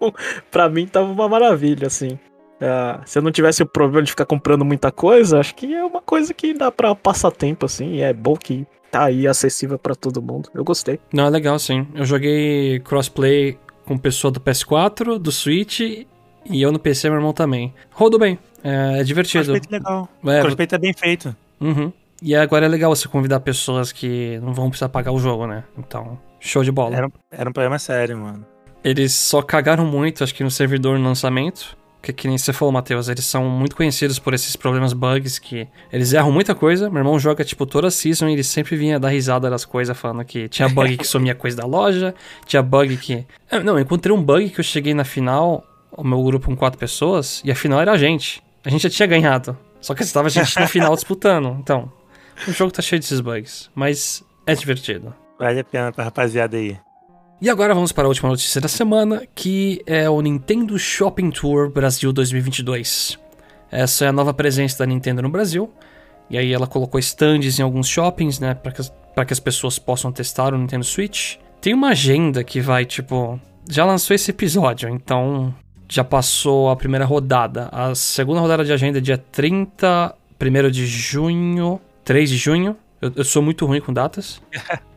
pra 0.51 0.69
mim 0.69 0.87
tava 0.87 1.07
uma 1.11 1.29
maravilha, 1.29 1.87
assim. 1.87 2.19
Ah, 2.61 3.01
se 3.05 3.19
eu 3.19 3.23
não 3.23 3.31
tivesse 3.31 3.63
o 3.63 3.67
problema 3.67 4.03
de 4.03 4.11
ficar 4.11 4.25
comprando 4.25 4.65
muita 4.65 4.91
coisa, 4.91 5.39
acho 5.39 5.55
que 5.55 5.75
é 5.75 5.85
uma 5.85 6.01
coisa 6.01 6.33
que 6.33 6.55
dá 6.55 6.71
pra 6.73 6.95
passar 6.95 7.31
tempo, 7.31 7.67
assim. 7.67 7.95
E 7.97 8.01
é 8.01 8.13
bom 8.13 8.35
que 8.35 8.67
tá 8.91 9.05
aí 9.05 9.27
acessível 9.27 9.79
pra 9.79 9.95
todo 9.95 10.23
mundo. 10.23 10.49
Eu 10.55 10.65
gostei. 10.65 10.99
Não, 11.13 11.27
é 11.27 11.31
legal 11.31 11.59
sim. 11.59 11.87
Eu 11.95 12.05
joguei 12.05 12.81
crossplay 12.81 13.59
com 13.85 13.99
pessoa 13.99 14.31
do 14.31 14.41
PS4, 14.41 15.19
do 15.19 15.31
Switch 15.31 15.81
e 15.81 16.07
eu 16.63 16.73
no 16.73 16.79
PC, 16.79 17.09
meu 17.11 17.19
irmão 17.19 17.33
também. 17.35 17.75
Rodou 17.93 18.19
bem, 18.19 18.39
é, 18.65 19.01
é 19.01 19.05
divertido. 19.05 19.45
Crossplay 19.53 19.69
é 19.71 19.79
legal. 19.79 20.09
É, 20.25 20.41
Crossplay 20.41 20.67
tá 20.67 20.79
bem 20.79 20.93
feito. 20.95 21.37
Uhum. 21.61 21.93
E 22.23 22.35
agora 22.35 22.65
é 22.65 22.69
legal 22.69 22.95
você 22.97 23.07
convidar 23.07 23.41
pessoas 23.41 23.93
que 23.93 24.39
não 24.43 24.55
vão 24.55 24.71
precisar 24.71 24.89
pagar 24.89 25.13
o 25.13 25.19
jogo, 25.19 25.47
né? 25.47 25.63
Então, 25.77 26.19
show 26.41 26.65
de 26.65 26.73
bola. 26.73 26.97
Era, 26.97 27.07
um- 27.07 27.13
era 27.31 27.51
um 27.51 27.53
problema 27.53 27.79
sério, 27.79 28.17
mano. 28.17 28.47
Eles 28.87 29.13
só 29.15 29.43
cagaram 29.43 29.85
muito, 29.85 30.23
acho 30.23 30.33
que 30.33 30.45
no 30.45 30.51
servidor 30.51 30.97
no 30.97 31.05
lançamento. 31.05 31.77
Que, 32.01 32.13
que 32.13 32.29
nem 32.29 32.39
você 32.39 32.53
falou, 32.53 32.71
Matheus, 32.71 33.09
eles 33.09 33.25
são 33.25 33.49
muito 33.49 33.75
conhecidos 33.75 34.17
por 34.17 34.33
esses 34.33 34.55
problemas 34.55 34.93
bugs 34.93 35.41
que 35.41 35.67
eles 35.93 36.13
erram 36.13 36.31
muita 36.31 36.55
coisa. 36.55 36.89
Meu 36.89 36.99
irmão 36.99 37.19
joga, 37.19 37.45
tipo, 37.45 37.67
toda 37.67 37.89
a 37.89 37.91
season 37.91 38.29
e 38.29 38.35
ele 38.35 38.45
sempre 38.45 38.77
vinha 38.77 39.01
dar 39.01 39.09
risada 39.09 39.51
das 39.51 39.65
coisas, 39.65 39.99
falando 39.99 40.25
que 40.25 40.49
tinha 40.49 40.69
bug 40.69 40.99
que 40.99 41.05
sumia 41.05 41.35
coisa 41.35 41.57
da 41.57 41.67
loja, 41.67 42.15
tinha 42.47 42.63
bug 42.63 42.97
que. 42.97 43.27
Ah, 43.51 43.59
Não, 43.59 43.75
eu 43.75 43.81
encontrei 43.81 44.15
um 44.15 44.23
bug 44.23 44.51
que 44.51 44.61
eu 44.61 44.65
cheguei 44.65 44.95
na 44.95 45.03
final, 45.05 45.65
o 45.91 46.05
meu 46.05 46.23
grupo 46.23 46.47
com 46.47 46.55
quatro 46.55 46.79
pessoas, 46.79 47.43
e 47.45 47.51
a 47.51 47.57
final 47.57 47.81
era 47.81 47.91
a 47.91 47.99
gente. 47.99 48.41
A 48.65 48.71
gente 48.71 48.83
já 48.83 48.91
tinha 48.91 49.09
ganhado. 49.09 49.59
Só 49.81 49.97
que 49.97 50.05
estava 50.05 50.29
a 50.29 50.31
gente 50.31 50.55
na 50.61 50.69
final 50.69 50.95
disputando. 50.95 51.57
Então, 51.59 51.91
o 52.47 52.53
jogo 52.53 52.71
tá 52.71 52.83
cheio 52.83 53.01
desses 53.01 53.19
bugs, 53.19 53.69
mas 53.75 54.23
é 54.47 54.55
divertido. 54.55 55.13
Vale 55.41 55.59
a 55.59 55.65
pena 55.65 55.91
pra 55.91 56.05
rapaziada 56.05 56.57
aí. 56.57 56.79
E 57.39 57.51
agora 57.51 57.75
vamos 57.75 57.93
para 57.93 58.05
a 58.05 58.09
última 58.09 58.31
notícia 58.31 58.63
da 58.63 58.69
semana, 58.69 59.23
que 59.35 59.83
é 59.85 60.09
o 60.09 60.23
Nintendo 60.23 60.79
Shopping 60.79 61.31
Tour 61.31 61.71
Brasil 61.71 62.11
2022. 62.11 63.19
Essa 63.71 64.07
é 64.07 64.09
a 64.09 64.13
nova 64.13 64.33
presença 64.33 64.79
da 64.79 64.87
Nintendo 64.87 65.21
no 65.21 65.29
Brasil. 65.29 65.71
E 66.31 66.39
aí 66.39 66.51
ela 66.51 66.67
colocou 66.67 66.99
stands 66.99 67.59
em 67.59 67.63
alguns 67.63 67.89
shoppings, 67.89 68.41
né, 68.41 68.55
para 68.55 68.73
que, 68.73 68.83
que 68.83 69.33
as 69.33 69.39
pessoas 69.39 69.79
possam 69.79 70.11
testar 70.11 70.55
o 70.55 70.59
Nintendo 70.59 70.85
Switch. 70.85 71.37
Tem 71.61 71.75
uma 71.75 71.91
agenda 71.91 72.43
que 72.43 72.59
vai, 72.59 72.87
tipo, 72.87 73.39
já 73.69 73.85
lançou 73.85 74.15
esse 74.15 74.31
episódio, 74.31 74.89
então 74.89 75.55
já 75.87 76.03
passou 76.03 76.71
a 76.71 76.77
primeira 76.77 77.05
rodada. 77.05 77.69
A 77.71 77.95
segunda 77.95 78.41
rodada 78.41 78.65
de 78.65 78.73
agenda 78.73 78.97
é 78.97 79.01
dia 79.01 79.19
30, 79.19 80.15
1 80.41 80.71
de 80.71 80.87
junho, 80.87 81.79
3 82.03 82.31
de 82.31 82.37
junho. 82.39 82.75
Eu, 82.99 83.13
eu 83.15 83.25
sou 83.25 83.43
muito 83.43 83.67
ruim 83.67 83.83
com 83.83 83.93
datas. 83.93 84.41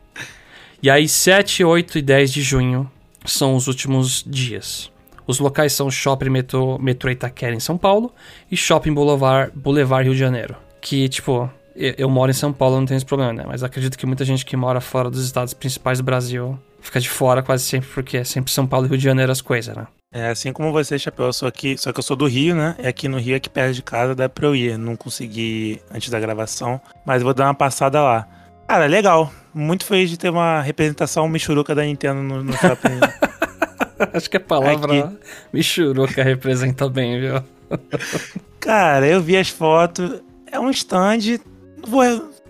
E 0.81 0.89
aí, 0.89 1.09
7, 1.09 1.63
8 1.63 1.97
e 1.97 2.01
10 2.01 2.31
de 2.31 2.41
junho 2.41 2.89
são 3.25 3.55
os 3.55 3.67
últimos 3.67 4.23
dias. 4.25 4.89
Os 5.27 5.37
locais 5.37 5.73
são 5.73 5.91
Shopping 5.91 6.29
Metrô, 6.29 6.79
Metrô 6.79 7.11
Itaquera 7.11 7.53
em 7.53 7.59
São 7.59 7.77
Paulo 7.77 8.13
e 8.49 8.55
Shopping 8.55 8.93
Boulevard, 8.93 9.51
Boulevard 9.53 10.05
Rio 10.05 10.13
de 10.13 10.19
Janeiro. 10.19 10.55
Que, 10.81 11.09
tipo, 11.09 11.49
eu, 11.75 11.95
eu 11.97 12.09
moro 12.09 12.31
em 12.31 12.33
São 12.33 12.53
Paulo, 12.53 12.77
não 12.77 12.85
tenho 12.85 12.95
esse 12.95 13.05
problema, 13.05 13.33
né? 13.33 13.43
Mas 13.45 13.61
acredito 13.61 13.97
que 13.97 14.05
muita 14.05 14.23
gente 14.23 14.45
que 14.45 14.55
mora 14.55 14.79
fora 14.79 15.09
dos 15.09 15.23
estados 15.23 15.53
principais 15.53 15.99
do 15.99 16.03
Brasil 16.03 16.57
fica 16.81 16.99
de 16.99 17.09
fora 17.09 17.43
quase 17.43 17.65
sempre, 17.65 17.89
porque 17.89 18.17
é 18.17 18.23
sempre 18.23 18.51
São 18.51 18.65
Paulo 18.65 18.85
e 18.85 18.89
Rio 18.89 18.97
de 18.97 19.03
Janeiro 19.03 19.31
as 19.31 19.41
coisas, 19.41 19.75
né? 19.75 19.85
É 20.11 20.29
assim 20.29 20.51
como 20.51 20.71
você, 20.71 20.97
Chapéu, 20.97 21.27
eu 21.27 21.33
sou 21.33 21.47
aqui, 21.47 21.77
só 21.77 21.91
que 21.91 21.99
eu 21.99 22.03
sou 22.03 22.15
do 22.15 22.25
Rio, 22.25 22.55
né? 22.55 22.75
É 22.79 22.87
aqui 22.87 23.07
no 23.07 23.19
Rio, 23.19 23.35
aqui 23.35 23.49
perto 23.49 23.75
de 23.75 23.83
casa, 23.83 24.15
dá 24.15 24.27
pra 24.27 24.47
eu 24.47 24.55
ir. 24.55 24.77
Não 24.77 24.95
consegui 24.95 25.79
antes 25.93 26.09
da 26.09 26.19
gravação, 26.19 26.81
mas 27.05 27.21
vou 27.21 27.33
dar 27.33 27.45
uma 27.45 27.53
passada 27.53 28.01
lá. 28.01 28.27
Cara, 28.69 28.85
legal. 28.85 29.31
Muito 29.51 29.83
feliz 29.83 30.11
de 30.11 30.17
ter 30.17 30.29
uma 30.29 30.61
representação 30.61 31.27
michuruca 31.27 31.73
da 31.73 31.81
Nintendo 31.81 32.21
no, 32.21 32.43
no 32.43 32.53
shopping. 32.53 32.99
Acho 34.13 34.29
que 34.29 34.37
a 34.37 34.39
palavra 34.39 35.05
Aqui. 35.05 35.17
Michuruca 35.51 36.21
representa 36.23 36.87
bem, 36.87 37.19
viu? 37.19 37.43
Cara, 38.61 39.07
eu 39.07 39.19
vi 39.21 39.35
as 39.35 39.49
fotos. 39.49 40.21
É 40.51 40.59
um 40.59 40.69
stand. 40.69 41.39
Vou, 41.87 42.03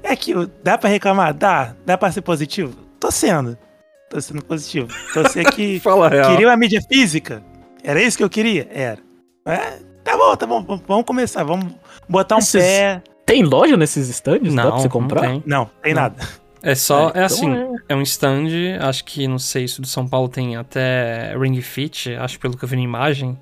é 0.03 0.11
aquilo. 0.11 0.51
Dá 0.61 0.77
pra 0.77 0.89
reclamar? 0.89 1.33
Dá. 1.33 1.73
Dá 1.85 1.97
pra 1.97 2.11
ser 2.11 2.21
positivo? 2.21 2.75
Tô 2.99 3.09
sendo. 3.09 3.57
Tô 4.09 4.19
sendo 4.19 4.43
positivo. 4.43 4.89
Tô 5.13 5.25
sendo 5.29 5.51
que. 5.51 5.79
Fala 5.81 6.07
a 6.07 6.09
real. 6.09 6.31
Queria 6.31 6.47
uma 6.49 6.57
mídia 6.57 6.81
física? 6.81 7.41
Era 7.81 8.01
isso 8.01 8.17
que 8.17 8.23
eu 8.25 8.29
queria? 8.29 8.67
Era. 8.69 8.99
É, 9.45 9.79
tá 10.03 10.17
bom, 10.17 10.35
tá 10.35 10.45
bom. 10.45 10.81
Vamos 10.85 11.05
começar. 11.05 11.45
Vamos 11.45 11.73
botar 12.09 12.35
um 12.35 12.39
Esses- 12.39 12.61
pé. 12.61 13.01
Tem 13.29 13.43
loja 13.43 13.77
nesses 13.77 14.09
stands? 14.09 14.55
Dá 14.55 14.63
Não, 14.63 14.71
pra 14.71 14.79
você 14.79 14.89
comprar? 14.89 15.21
não 15.21 15.29
tem. 15.29 15.43
Não, 15.45 15.69
tem 15.83 15.93
Não. 15.93 16.01
nada. 16.01 16.27
É 16.63 16.73
só, 16.73 17.03
É, 17.03 17.05
é, 17.05 17.09
então 17.09 17.23
assim, 17.25 17.53
é. 17.53 17.67
é. 17.89 17.95
um 17.95 18.01
stand, 18.01 18.47
acho 18.81 19.05
que, 19.05 19.27
não 19.27 19.37
sei 19.37 19.67
se 19.67 19.77
o 19.79 19.83
de 19.83 19.87
São 19.87 20.07
Paulo 20.07 20.27
tem 20.27 20.57
até 20.57 21.35
Ring 21.37 21.61
Fit, 21.61 22.15
acho 22.15 22.39
pelo 22.39 22.57
que 22.57 22.63
eu 22.65 22.67
vi 22.67 22.75
na 22.75 22.81
imagem. 22.81 23.37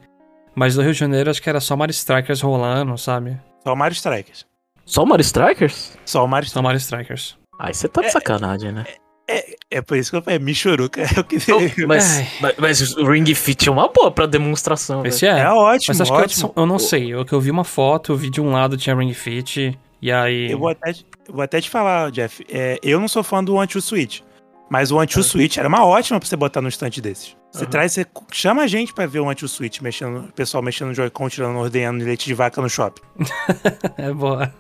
Mas 0.54 0.76
do 0.76 0.82
Rio 0.82 0.92
de 0.92 1.00
Janeiro 1.00 1.30
acho 1.30 1.42
que 1.42 1.50
era 1.50 1.62
só 1.62 1.76
Mario 1.78 1.92
Strikers 1.94 2.42
rolando, 2.42 2.98
sabe? 2.98 3.40
Só 3.64 3.74
o 3.74 3.78
Mario 3.78 3.94
Strikers. 3.96 4.46
Só 4.86 5.04
o 5.04 5.08
Mario 5.08 5.24
Strikers? 5.24 5.98
Só 6.06 6.26
o 6.26 6.28
Mario 6.28 6.50
Só 6.50 6.62
Mario 6.62 6.78
Strikers. 6.80 7.38
Aí 7.58 7.74
você 7.74 7.88
tá 7.88 8.02
de 8.02 8.12
sacanagem, 8.12 8.74
né? 8.74 8.84
É, 9.30 9.56
é 9.70 9.82
por 9.82 9.98
isso 9.98 10.10
que 10.12 10.18
eu 10.18 10.22
falei, 10.22 10.40
Michuruca. 10.40 11.02
É 11.02 11.20
o 11.20 11.24
que 11.24 11.86
Mas, 11.86 12.26
mas, 12.40 12.56
mas 12.58 12.98
o 12.98 13.06
Ring 13.10 13.26
Fit 13.36 13.68
é 13.68 13.72
uma 13.72 13.90
boa 13.90 14.10
pra 14.10 14.26
demonstração. 14.26 15.06
Esse 15.06 15.26
velho. 15.26 15.38
é. 15.38 15.42
É 15.42 15.50
ótimo, 15.52 15.86
Mas 15.90 16.02
acho 16.02 16.12
que 16.14 16.18
ótimo. 16.18 16.40
São- 16.42 16.54
eu 16.56 16.66
não 16.66 16.80
sei, 16.80 17.14
eu 17.14 17.26
que 17.26 17.34
eu 17.34 17.42
vi 17.42 17.52
uma 17.52 17.64
foto, 17.66 18.14
eu 18.14 18.16
vi 18.18 18.30
de 18.30 18.40
um 18.40 18.52
lado 18.52 18.78
tinha 18.78 18.96
Ring 18.96 19.14
Fit, 19.14 19.78
e 20.02 20.12
aí... 20.12 20.52
Eu 20.52 20.60
vou 20.60 20.70
até, 20.70 20.94
te- 20.94 21.06
eu 21.28 21.34
vou 21.34 21.42
até 21.44 21.60
te 21.60 21.70
falar, 21.70 22.10
Jeff. 22.12 22.46
é, 22.50 22.80
eu 22.82 23.00
não 23.00 23.08
sou 23.10 23.22
fã 23.24 23.44
do 23.44 23.60
Anti 23.60 23.82
Switch. 23.82 24.22
Mas 24.70 24.92
o 24.92 25.00
Anti 25.00 25.22
Switch 25.24 25.58
era 25.58 25.68
uma 25.68 25.86
ótima 25.86 26.20
pra 26.20 26.28
você 26.28 26.36
botar 26.36 26.62
no 26.62 26.68
stand 26.70 26.90
desses. 27.02 27.36
Você 27.52 27.64
Aham. 27.64 27.70
traz, 27.72 27.94
você 27.94 28.06
chama 28.34 28.64
a 28.64 28.68
gente 28.68 28.94
pra 28.94 29.06
ver 29.06 29.20
o 29.22 29.30
Anti 29.30 29.48
Switch 29.48 29.80
mexendo, 29.82 30.26
o 30.26 30.32
pessoal 30.34 30.62
mexendo 30.62 30.90
no 30.90 30.94
Joy-Con, 30.94 31.30
tirando, 31.30 31.58
ordenhando 31.58 32.04
leite 32.04 32.26
de 32.26 32.34
vaca 32.34 32.62
no 32.62 32.70
shopping. 32.70 33.02
É 33.98 34.12
boa. 34.14 34.54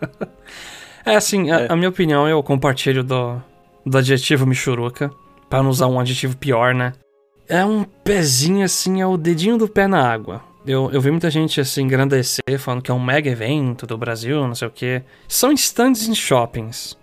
É 1.05 1.15
assim, 1.15 1.51
a, 1.51 1.59
É. 1.61 1.67
a 1.71 1.75
minha 1.75 1.89
opinião, 1.89 2.27
eu 2.27 2.41
compartilho 2.43 3.03
do, 3.03 3.41
do 3.87 3.97
adjetivo 3.97 4.45
Michuruca, 4.45 5.11
pra 5.49 5.63
não 5.63 5.69
usar 5.69 5.87
um 5.87 5.99
adjetivo 5.99 6.35
pior, 6.37 6.73
né? 6.73 6.93
É 7.47 7.63
um 7.63 7.83
pezinho 7.83 8.65
assim, 8.65 9.01
é 9.01 9.07
o 9.07 9.17
dedinho 9.17 9.57
do 9.57 9.67
pé 9.67 9.87
na 9.87 10.01
água. 10.01 10.43
Eu, 10.65 10.91
eu 10.91 10.99
vi 10.99 11.09
muita 11.09 11.31
gente 11.31 11.61
assim 11.61 11.83
engrandecer, 11.83 12.59
falando 12.59 12.81
que 12.81 12.91
é 12.91 12.93
um 12.93 13.03
mega 13.03 13.29
evento 13.29 13.87
do 13.87 13.97
Brasil, 13.97 14.45
não 14.45 14.55
sei 14.55 14.67
o 14.67 14.71
quê. 14.71 15.01
São 15.27 15.51
stands 15.53 16.07
em 16.09 16.13
shoppings 16.13 16.97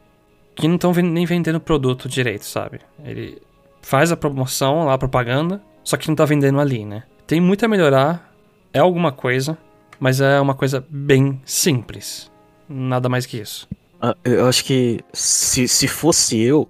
que 0.55 0.69
não 0.69 0.77
estão 0.77 0.93
nem 0.93 1.25
vendendo 1.25 1.59
produto 1.59 2.09
direito, 2.09 2.45
sabe? 2.45 2.81
Ele 3.03 3.41
faz 3.81 4.13
a 4.13 4.17
promoção 4.17 4.85
lá, 4.85 4.95
a 4.95 4.99
propaganda, 4.99 5.63
só 5.83 5.97
que 5.97 6.09
não 6.09 6.15
tá 6.15 6.25
vendendo 6.25 6.61
ali, 6.61 6.85
né? 6.85 7.05
Tem 7.27 7.41
muito 7.41 7.65
a 7.65 7.69
melhorar, 7.69 8.31
é 8.73 8.79
alguma 8.79 9.11
coisa, 9.11 9.57
mas 9.99 10.21
é 10.21 10.39
uma 10.41 10.55
coisa 10.55 10.85
bem 10.89 11.41
simples. 11.45 12.31
Nada 12.69 13.09
mais 13.09 13.25
que 13.25 13.39
isso. 13.39 13.67
Ah, 14.01 14.15
Eu 14.25 14.47
acho 14.47 14.65
que 14.65 15.01
se, 15.13 15.67
se 15.69 15.89
fosse 15.89 16.41
eu, 16.41 16.69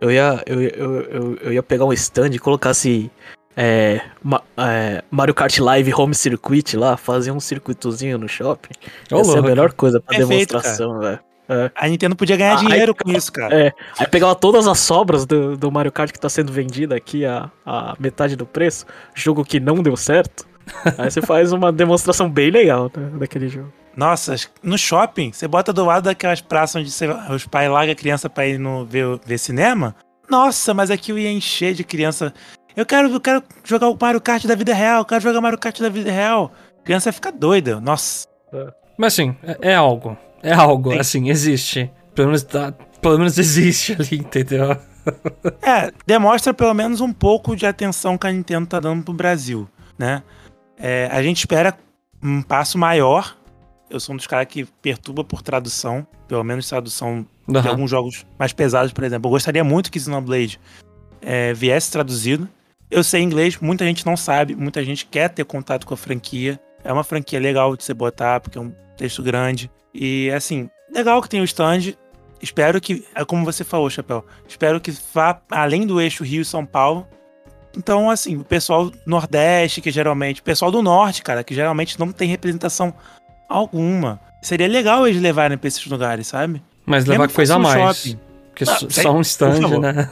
eu 0.00 0.10
ia, 0.10 0.42
eu, 0.46 0.60
eu, 0.62 1.00
eu, 1.02 1.36
eu 1.42 1.52
ia 1.52 1.62
pegar 1.62 1.84
um 1.84 1.92
stand 1.92 2.30
e 2.32 2.38
colocasse 2.38 3.10
é, 3.56 4.00
Ma- 4.22 4.42
é, 4.56 5.02
Mario 5.10 5.34
Kart 5.34 5.58
Live 5.58 5.92
Home 5.94 6.14
Circuit 6.14 6.76
lá, 6.76 6.96
fazer 6.96 7.30
um 7.30 7.40
circuitozinho 7.40 8.18
no 8.18 8.28
shopping. 8.28 8.74
Ô, 9.12 9.20
Essa 9.20 9.30
é 9.30 9.32
a 9.32 9.34
louco. 9.36 9.48
melhor 9.48 9.72
coisa 9.72 10.00
pra 10.00 10.16
Perfeito, 10.16 10.50
demonstração, 10.50 10.98
velho. 10.98 11.20
A 11.76 11.86
Nintendo 11.88 12.16
podia 12.16 12.36
ganhar 12.36 12.54
Ah, 12.54 12.56
dinheiro 12.56 12.92
com 12.92 13.08
isso, 13.12 13.32
cara. 13.32 13.54
É, 13.54 13.72
aí 14.00 14.06
pegava 14.08 14.34
todas 14.34 14.66
as 14.66 14.80
sobras 14.80 15.24
do, 15.24 15.56
do 15.56 15.70
Mario 15.70 15.92
Kart 15.92 16.10
que 16.10 16.18
tá 16.18 16.28
sendo 16.28 16.52
vendido 16.52 16.92
aqui 16.92 17.24
a, 17.24 17.48
a 17.64 17.94
metade 18.00 18.34
do 18.34 18.44
preço, 18.44 18.84
jogo 19.14 19.44
que 19.44 19.60
não 19.60 19.80
deu 19.80 19.96
certo. 19.96 20.44
Aí 20.98 21.08
você 21.08 21.22
faz 21.22 21.52
uma 21.52 21.72
demonstração 21.72 22.28
bem 22.28 22.50
legal 22.50 22.90
né, 22.96 23.10
daquele 23.20 23.48
jogo. 23.48 23.72
Nossa, 23.96 24.34
no 24.62 24.76
shopping, 24.76 25.32
você 25.32 25.48
bota 25.48 25.72
do 25.72 25.84
lado 25.84 26.04
daquelas 26.04 26.40
praças 26.40 26.76
onde 26.82 26.90
você- 26.90 27.08
os 27.30 27.46
pais 27.46 27.70
largam 27.70 27.92
a 27.92 27.96
criança 27.96 28.28
pra 28.28 28.46
ir 28.46 28.58
no, 28.58 28.84
ver, 28.84 29.18
ver 29.24 29.38
cinema. 29.38 29.96
Nossa, 30.28 30.74
mas 30.74 30.90
aqui 30.90 31.12
eu 31.12 31.18
ia 31.18 31.30
encher 31.32 31.72
de 31.74 31.82
criança. 31.82 32.32
Eu 32.76 32.84
quero, 32.84 33.08
eu 33.08 33.20
quero 33.20 33.42
jogar 33.64 33.88
o 33.88 33.96
Mario 33.98 34.20
Kart 34.20 34.44
da 34.44 34.54
vida 34.54 34.74
real, 34.74 34.98
eu 35.00 35.04
quero 35.04 35.22
jogar 35.22 35.40
Mario 35.40 35.58
Kart 35.58 35.80
da 35.80 35.88
vida 35.88 36.10
real. 36.10 36.52
A 36.80 36.82
criança 36.82 37.08
ia 37.08 37.12
ficar 37.12 37.30
doida. 37.30 37.80
Nossa. 37.80 38.26
Mas 38.98 39.14
assim, 39.14 39.34
é, 39.42 39.70
é 39.70 39.74
algo. 39.74 40.16
É 40.42 40.52
algo, 40.52 40.92
Sim. 40.92 40.98
assim, 40.98 41.30
existe. 41.30 41.90
Pelo 42.14 42.28
menos 42.28 42.42
tá, 42.42 42.72
pelo 43.00 43.18
menos 43.18 43.38
existe 43.38 43.92
ali, 43.98 44.18
entendeu? 44.20 44.76
É, 45.62 45.90
demonstra 46.06 46.52
pelo 46.52 46.74
menos 46.74 47.00
um 47.00 47.12
pouco 47.12 47.56
de 47.56 47.64
atenção 47.66 48.18
que 48.18 48.26
a 48.26 48.32
Nintendo 48.32 48.66
tá 48.66 48.78
dando 48.80 49.02
pro 49.04 49.14
Brasil, 49.14 49.68
né? 49.98 50.22
É, 50.78 51.08
a 51.10 51.22
gente 51.22 51.38
espera 51.38 51.74
um 52.22 52.42
passo 52.42 52.76
maior. 52.76 53.36
Eu 53.88 54.00
sou 54.00 54.14
um 54.14 54.16
dos 54.16 54.26
caras 54.26 54.48
que 54.48 54.64
perturba 54.82 55.22
por 55.22 55.42
tradução, 55.42 56.06
pelo 56.26 56.42
menos 56.42 56.68
tradução 56.68 57.26
de 57.46 57.56
Aham. 57.56 57.70
alguns 57.70 57.90
jogos 57.90 58.26
mais 58.38 58.52
pesados, 58.52 58.92
por 58.92 59.04
exemplo. 59.04 59.28
Eu 59.28 59.32
gostaria 59.32 59.62
muito 59.62 59.90
que 59.90 60.00
Xenoblade 60.00 60.60
é, 61.20 61.52
viesse 61.54 61.90
traduzido. 61.90 62.48
Eu 62.90 63.02
sei 63.04 63.22
inglês, 63.22 63.58
muita 63.60 63.84
gente 63.84 64.04
não 64.04 64.16
sabe, 64.16 64.54
muita 64.54 64.84
gente 64.84 65.06
quer 65.06 65.28
ter 65.28 65.44
contato 65.44 65.86
com 65.86 65.94
a 65.94 65.96
franquia. 65.96 66.60
É 66.82 66.92
uma 66.92 67.04
franquia 67.04 67.38
legal 67.40 67.76
de 67.76 67.84
você 67.84 67.94
botar, 67.94 68.40
porque 68.40 68.58
é 68.58 68.60
um 68.60 68.72
texto 68.96 69.22
grande. 69.22 69.70
E, 69.94 70.30
assim, 70.30 70.68
legal 70.92 71.20
que 71.22 71.28
tem 71.28 71.40
o 71.40 71.44
stand. 71.44 71.94
Espero 72.40 72.80
que, 72.80 73.04
é 73.14 73.24
como 73.24 73.44
você 73.44 73.64
falou, 73.64 73.88
Chapéu, 73.88 74.24
espero 74.46 74.80
que 74.80 74.92
vá 75.12 75.40
além 75.50 75.86
do 75.86 76.00
eixo 76.00 76.22
Rio 76.22 76.42
e 76.42 76.44
São 76.44 76.66
Paulo. 76.66 77.06
Então, 77.76 78.10
assim, 78.10 78.36
o 78.36 78.44
pessoal 78.44 78.90
do 78.90 78.98
Nordeste, 79.04 79.80
que 79.80 79.90
geralmente, 79.90 80.40
o 80.40 80.44
pessoal 80.44 80.70
do 80.70 80.82
Norte, 80.82 81.22
cara, 81.22 81.44
que 81.44 81.54
geralmente 81.54 81.98
não 81.98 82.12
tem 82.12 82.28
representação 82.28 82.94
alguma. 83.48 84.20
Seria 84.42 84.68
legal 84.68 85.06
eles 85.06 85.20
levarem 85.20 85.56
pra 85.58 85.68
esses 85.68 85.84
lugares, 85.86 86.26
sabe? 86.28 86.62
Mas 86.84 87.04
levar 87.04 87.22
Mesmo 87.24 87.28
que 87.30 87.34
coisa 87.36 87.54
a 87.54 87.56
um 87.58 87.60
mais. 87.62 87.96
shopping. 87.96 88.18
Porque 88.50 88.64
Ah, 88.64 88.66
só- 88.78 88.88
sem- 88.88 89.02
só 89.02 89.10
um 89.10 89.14
por 89.16 89.20
stand, 89.22 89.78
né? 89.80 90.08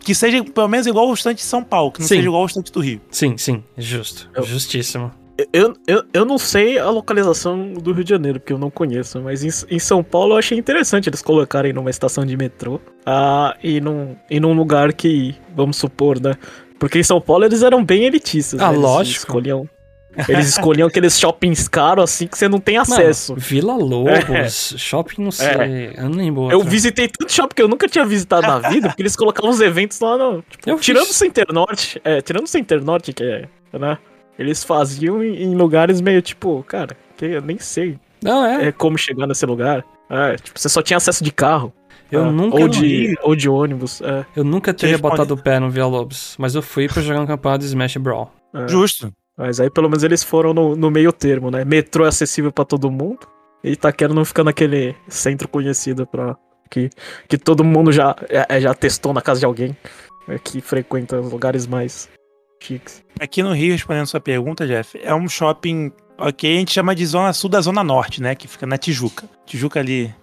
Que 0.00 0.14
seja 0.14 0.42
pelo 0.42 0.66
menos 0.68 0.86
igual 0.86 1.08
o 1.08 1.14
stand 1.14 1.34
de 1.34 1.42
São 1.42 1.62
Paulo, 1.62 1.92
que 1.92 2.00
não 2.00 2.08
Sim. 2.08 2.16
seja 2.16 2.28
igual 2.28 2.42
o 2.42 2.46
stand 2.46 2.62
do 2.72 2.80
Rio. 2.80 3.00
Sim, 3.10 3.36
sim, 3.36 3.62
justo. 3.76 4.28
Eu- 4.34 4.42
Justíssimo. 4.44 5.10
Eu, 5.52 5.74
eu, 5.88 6.04
eu 6.12 6.24
não 6.24 6.38
sei 6.38 6.78
a 6.78 6.88
localização 6.90 7.72
do 7.72 7.92
Rio 7.92 8.04
de 8.04 8.10
Janeiro, 8.10 8.38
porque 8.38 8.52
eu 8.52 8.58
não 8.58 8.70
conheço, 8.70 9.20
mas 9.20 9.42
em, 9.42 9.74
em 9.74 9.78
São 9.80 10.02
Paulo 10.02 10.34
eu 10.34 10.38
achei 10.38 10.56
interessante 10.56 11.08
eles 11.08 11.20
colocarem 11.22 11.72
numa 11.72 11.90
estação 11.90 12.24
de 12.24 12.36
metrô 12.36 12.80
ah, 13.04 13.56
e, 13.62 13.80
num, 13.80 14.14
e 14.30 14.38
num 14.38 14.52
lugar 14.52 14.92
que, 14.92 15.34
vamos 15.54 15.76
supor, 15.76 16.20
né? 16.20 16.34
Porque 16.78 17.00
em 17.00 17.02
São 17.02 17.20
Paulo 17.20 17.44
eles 17.44 17.62
eram 17.62 17.84
bem 17.84 18.04
elitistas. 18.04 18.60
Ah, 18.60 18.66
né? 18.68 18.74
Eles 18.74 18.82
lógico. 18.82 19.18
Escolhiam, 19.26 19.68
eles 20.28 20.48
escolhiam 20.48 20.88
aqueles 20.88 21.18
shoppings 21.18 21.68
caros 21.68 22.04
assim 22.04 22.26
que 22.26 22.36
você 22.38 22.48
não 22.48 22.58
tem 22.60 22.76
Mano, 22.76 22.92
acesso. 22.92 23.34
Vila 23.36 23.74
Lobos, 23.76 24.74
shopping, 24.78 25.22
não 25.22 25.30
sei. 25.30 25.92
Eu 25.96 26.08
não 26.08 26.16
lembro. 26.18 26.50
Eu 26.50 26.62
visitei 26.62 27.08
tanto 27.08 27.32
shopping 27.32 27.54
que 27.54 27.62
eu 27.62 27.68
nunca 27.68 27.88
tinha 27.88 28.04
visitado 28.04 28.46
na 28.46 28.58
vida, 28.68 28.88
porque 28.88 29.02
eles 29.02 29.16
colocavam 29.16 29.50
os 29.50 29.60
eventos 29.60 29.98
lá 30.00 30.16
no. 30.16 30.42
tipo, 30.42 30.68
Eu 30.68 30.78
tirando 30.78 31.04
o. 31.08 31.12
Center 31.12 31.46
Norte, 31.52 32.00
é, 32.04 32.20
tirando 32.20 32.44
o 32.44 32.48
Center 32.48 32.82
Norte, 32.84 33.12
que 33.12 33.22
é, 33.24 33.48
né? 33.78 33.98
Eles 34.38 34.64
faziam 34.64 35.22
em, 35.22 35.42
em 35.44 35.54
lugares 35.54 36.00
meio 36.00 36.20
tipo, 36.20 36.64
cara, 36.66 36.96
que 37.16 37.24
eu 37.24 37.40
nem 37.42 37.58
sei 37.58 37.98
Não, 38.22 38.44
é. 38.44 38.66
é, 38.68 38.72
como 38.72 38.98
chegar 38.98 39.26
nesse 39.26 39.46
lugar. 39.46 39.84
É, 40.10 40.36
tipo, 40.36 40.58
você 40.58 40.68
só 40.68 40.82
tinha 40.82 40.96
acesso 40.96 41.22
de 41.22 41.30
carro. 41.30 41.72
Eu 42.10 42.26
é, 42.26 42.30
nunca 42.30 42.56
Ou 42.58 42.68
de, 42.68 43.14
ou 43.22 43.34
de 43.34 43.48
ônibus. 43.48 44.00
É, 44.02 44.24
Eu 44.36 44.44
nunca 44.44 44.74
teria 44.74 44.98
botado 44.98 45.34
o 45.34 45.36
pé 45.36 45.58
no 45.58 45.70
Vila 45.70 45.86
Lobos, 45.86 46.34
mas 46.38 46.54
eu 46.54 46.62
fui 46.62 46.86
pra 46.88 47.00
jogar 47.02 47.20
um 47.20 47.26
campeonato 47.26 47.60
de 47.60 47.66
Smash 47.66 47.96
Brawl. 47.96 48.30
é. 48.54 48.68
Justo. 48.68 49.12
Mas 49.36 49.60
aí 49.60 49.68
pelo 49.70 49.88
menos 49.88 50.04
eles 50.04 50.22
foram 50.22 50.54
no, 50.54 50.76
no 50.76 50.90
meio 50.90 51.12
termo, 51.12 51.50
né? 51.50 51.64
Metrô 51.64 52.04
é 52.04 52.08
acessível 52.08 52.52
pra 52.52 52.64
todo 52.64 52.90
mundo. 52.90 53.26
E 53.62 53.72
Itaquera 53.72 54.12
não 54.12 54.24
fica 54.24 54.44
naquele 54.44 54.94
centro 55.08 55.48
conhecido 55.48 56.06
pra. 56.06 56.36
Que, 56.70 56.90
que 57.28 57.38
todo 57.38 57.62
mundo 57.64 57.92
já, 57.92 58.16
é, 58.28 58.56
é, 58.56 58.60
já 58.60 58.74
testou 58.74 59.12
na 59.12 59.20
casa 59.22 59.40
de 59.40 59.46
alguém. 59.46 59.76
é, 60.28 60.38
que 60.38 60.60
frequenta 60.60 61.20
os 61.20 61.30
lugares 61.30 61.66
mais 61.66 62.08
chiques. 62.62 63.04
Aqui 63.20 63.42
no 63.42 63.52
Rio, 63.52 63.72
respondendo 63.72 64.06
sua 64.06 64.20
pergunta, 64.20 64.66
Jeff, 64.66 64.98
é 65.02 65.14
um 65.14 65.28
shopping, 65.28 65.92
ok, 66.18 66.54
a 66.56 66.58
gente 66.58 66.72
chama 66.72 66.94
de 66.94 67.04
Zona 67.04 67.32
Sul 67.32 67.50
da 67.50 67.60
Zona 67.60 67.84
Norte, 67.84 68.22
né? 68.22 68.34
Que 68.34 68.48
fica 68.48 68.66
na 68.66 68.78
Tijuca. 68.78 69.28
Tijuca 69.46 69.80
ali, 69.80 70.14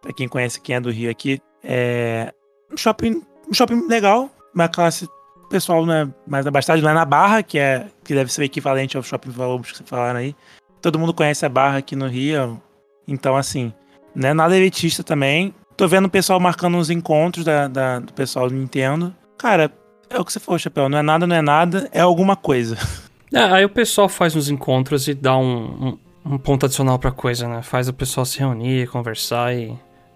pra 0.00 0.12
quem 0.12 0.28
conhece 0.28 0.60
quem 0.60 0.76
é 0.76 0.80
do 0.80 0.90
Rio 0.90 1.10
aqui, 1.10 1.40
é 1.62 2.32
um 2.72 2.76
shopping, 2.76 3.22
um 3.48 3.52
shopping 3.52 3.86
legal, 3.88 4.30
uma 4.54 4.68
classe 4.68 5.08
pessoal 5.50 5.84
né, 5.84 6.08
mais 6.26 6.46
abastado, 6.46 6.80
lá 6.82 6.94
na 6.94 7.04
Barra, 7.04 7.42
que 7.42 7.58
é 7.58 7.86
que 8.04 8.14
deve 8.14 8.32
ser 8.32 8.40
o 8.40 8.44
equivalente 8.44 8.96
ao 8.96 9.02
shopping 9.02 9.30
Valobos 9.30 9.70
que 9.72 9.78
vocês 9.78 9.88
falaram 9.88 10.18
aí. 10.20 10.34
Todo 10.80 10.98
mundo 10.98 11.12
conhece 11.12 11.44
a 11.44 11.48
Barra 11.48 11.78
aqui 11.78 11.94
no 11.94 12.06
Rio, 12.06 12.60
então 13.06 13.36
assim, 13.36 13.72
não 14.14 14.28
é 14.30 14.34
nada 14.34 14.56
elitista 14.56 15.02
também. 15.04 15.54
Tô 15.76 15.86
vendo 15.88 16.06
o 16.06 16.10
pessoal 16.10 16.38
marcando 16.40 16.76
uns 16.76 16.88
encontros 16.90 17.44
da, 17.44 17.68
da- 17.68 17.98
do 17.98 18.12
pessoal 18.12 18.48
do 18.48 18.54
Nintendo. 18.54 19.14
Cara, 19.38 19.70
é 20.08 20.18
o 20.18 20.24
que 20.24 20.32
você 20.32 20.40
falou, 20.40 20.58
Chapéu. 20.58 20.88
Não 20.88 20.98
é 20.98 21.02
nada, 21.02 21.26
não 21.26 21.36
é 21.36 21.42
nada, 21.42 21.88
é 21.92 22.00
alguma 22.00 22.36
coisa. 22.36 22.76
É, 23.32 23.38
aí 23.44 23.64
o 23.64 23.68
pessoal 23.68 24.08
faz 24.08 24.34
uns 24.34 24.48
encontros 24.50 25.06
e 25.06 25.14
dá 25.14 25.36
um, 25.36 25.94
um, 26.24 26.32
um 26.32 26.36
ponto 26.36 26.66
adicional 26.66 26.98
pra 26.98 27.12
coisa, 27.12 27.46
né? 27.46 27.62
Faz 27.62 27.86
o 27.88 27.92
pessoal 27.92 28.24
se 28.26 28.40
reunir, 28.40 28.88
conversar 28.88 29.54
e. 29.54 29.72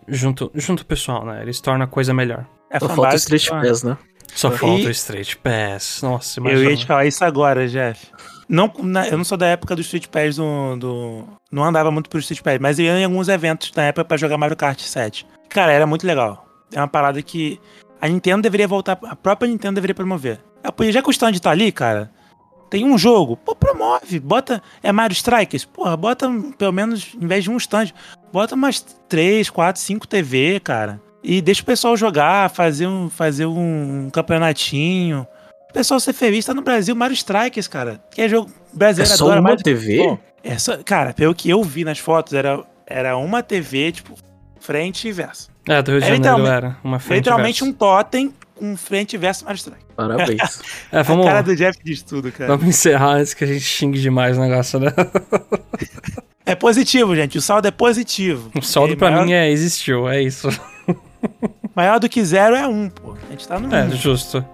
Junto, 0.09 0.51
junto 0.53 0.81
o 0.81 0.85
pessoal, 0.85 1.25
né? 1.25 1.41
Eles 1.41 1.61
tornam 1.61 1.85
a 1.85 1.87
coisa 1.87 2.13
melhor. 2.13 2.45
É 2.69 2.81
Só 2.81 2.89
fanbase, 2.89 2.97
falta 2.97 3.15
o 3.15 3.37
Street 3.37 3.49
ó. 3.53 3.61
Pass, 3.61 3.83
né? 3.85 3.97
Só 4.35 4.49
E- 4.53 4.59
falta 4.59 4.89
o 4.89 4.91
Street 4.91 5.37
Pass. 5.37 6.01
Nossa, 6.03 6.41
Eu 6.41 6.45
imagina. 6.45 6.71
ia 6.71 6.77
te 6.77 6.87
falar 6.87 7.07
isso 7.07 7.25
agora, 7.25 7.67
Jeff. 7.69 8.07
Não, 8.49 8.71
na- 8.83 9.09
eu 9.09 9.17
não 9.17 9.25
sou 9.25 9.39
da 9.39 9.47
época 9.47 9.75
do 9.75 9.81
Street 9.81 10.07
Pass 10.09 10.37
do, 10.37 10.77
do- 10.77 11.25
Não 11.51 11.65
andava 11.65 11.91
muito 11.91 12.11
pro 12.11 12.19
Street 12.19 12.43
Pass, 12.43 12.59
mas 12.61 12.79
eu 12.79 12.85
ia 12.87 12.99
em 12.99 13.05
alguns 13.05 13.29
eventos 13.29 13.71
na 13.75 13.85
época 13.85 14.05
pra 14.05 14.17
jogar 14.17 14.37
Mario 14.37 14.57
Kart 14.57 14.81
7. 14.81 15.27
Cara, 15.49 15.73
era 15.73 15.87
muito 15.87 16.07
legal. 16.07 16.47
É 16.73 16.79
uma 16.81 16.89
parada 16.89 17.23
que 17.23 17.61
a 18.01 18.09
Nintendo 18.09 18.43
deveria 18.43 18.67
voltar. 18.67 18.99
A 19.05 19.15
própria 19.17 19.49
Nintendo 19.49 19.77
deveria 19.77 19.95
promover. 19.95 20.41
Pô, 20.77 20.85
Já 20.91 21.01
que 21.01 21.09
o 21.09 21.13
stand 21.13 21.33
tá 21.39 21.51
ali, 21.51 21.71
cara. 21.71 22.11
Tem 22.71 22.85
um 22.85 22.99
jogo, 22.99 23.37
pô, 23.37 23.55
promove. 23.55 24.19
Bota. 24.19 24.61
É 24.83 24.91
Mario 24.91 25.15
Strikers? 25.15 25.65
Porra, 25.65 25.97
bota 25.97 26.29
pelo 26.59 26.73
menos, 26.73 27.15
em 27.15 27.27
vez 27.27 27.45
de 27.45 27.51
um 27.51 27.57
stand, 27.57 27.93
bota 28.33 28.57
umas 28.57 28.81
3, 29.09 29.49
4, 29.49 29.81
5 29.81 30.09
TV, 30.09 30.59
cara. 30.59 31.01
E 31.25 31.41
deixa 31.41 31.63
o 31.63 31.65
pessoal 31.65 31.97
jogar, 31.97 32.51
fazer 32.51 32.87
um, 32.87 33.09
fazer 33.09 33.47
um 33.47 34.11
campeonatinho. 34.13 35.27
O 35.71 35.73
pessoal 35.73 35.99
ser 35.99 36.13
feliz, 36.13 36.45
tá 36.45 36.53
no 36.53 36.61
Brasil, 36.63 36.95
Mario 36.95 37.15
Strikers, 37.15 37.67
cara. 37.67 37.99
Que 38.11 38.21
é 38.23 38.29
jogo 38.29 38.51
É 38.75 38.77
brasileiro 38.77 39.17
só 39.17 39.25
adora. 39.25 39.41
uma 39.41 39.49
Mario- 39.51 39.65
TV? 39.65 39.97
Pô, 39.97 40.19
é 40.45 40.59
só, 40.59 40.77
cara, 40.85 41.15
pelo 41.15 41.35
que 41.35 41.49
eu 41.49 41.63
vi 41.65 41.83
nas 41.83 41.99
fotos, 41.99 42.35
era, 42.35 42.63
era 42.87 43.17
uma 43.17 43.43
TV, 43.43 43.91
tipo, 43.93 44.15
frente 44.61 45.09
e 45.09 45.13
verso. 45.13 45.49
É, 45.67 45.81
do 45.83 45.93
Rio 45.93 46.01
de 46.01 46.07
É 46.07 46.09
Janeiro 46.11 46.37
literalmente- 46.37 46.57
era. 46.67 46.77
Uma 46.85 46.99
frente 46.99 47.19
Literalmente 47.21 47.61
verso. 47.63 47.75
um 47.75 47.79
totem 47.79 48.35
com 48.55 48.77
frente 48.77 49.15
e 49.15 49.19
verso 49.19 49.45
Mario 49.47 49.57
Strikers. 49.57 49.85
Parabéns. 49.97 50.61
É, 50.93 50.99
A 50.99 51.03
vamos, 51.03 51.25
cara 51.27 51.43
do 51.43 51.57
Jeff 51.57 51.79
diz 51.83 52.03
tudo, 52.03 52.31
cara. 52.31 52.55
vamos 52.55 52.67
encerrar 52.69 53.15
antes 53.15 53.33
que 53.35 53.43
a 53.43 53.47
gente 53.47 53.61
xingue 53.65 53.99
demais 53.99 54.37
o 54.37 54.41
negócio, 54.43 54.79
né? 54.79 54.93
É 56.47 56.55
positivo, 56.55 57.17
gente. 57.17 57.39
O 57.39 57.41
saldo 57.41 57.67
é 57.67 57.71
positivo. 57.71 58.51
O 58.55 58.61
saldo 58.61 58.93
E 58.93 58.97
pra 58.97 59.11
maior, 59.11 59.25
mim 59.25 59.33
é 59.33 59.51
existiu, 59.51 60.07
é 60.07 60.21
isso. 60.23 60.49
Maior 61.75 61.99
do 61.99 62.09
que 62.09 62.25
zero 62.25 62.55
é 62.55 62.67
um, 62.67 62.89
pô. 62.89 63.13
A 63.29 63.31
gente 63.33 63.47
tá 63.49 63.59
no 63.59 63.75
É, 63.75 63.85
um. 63.85 63.91
justo. 63.91 64.45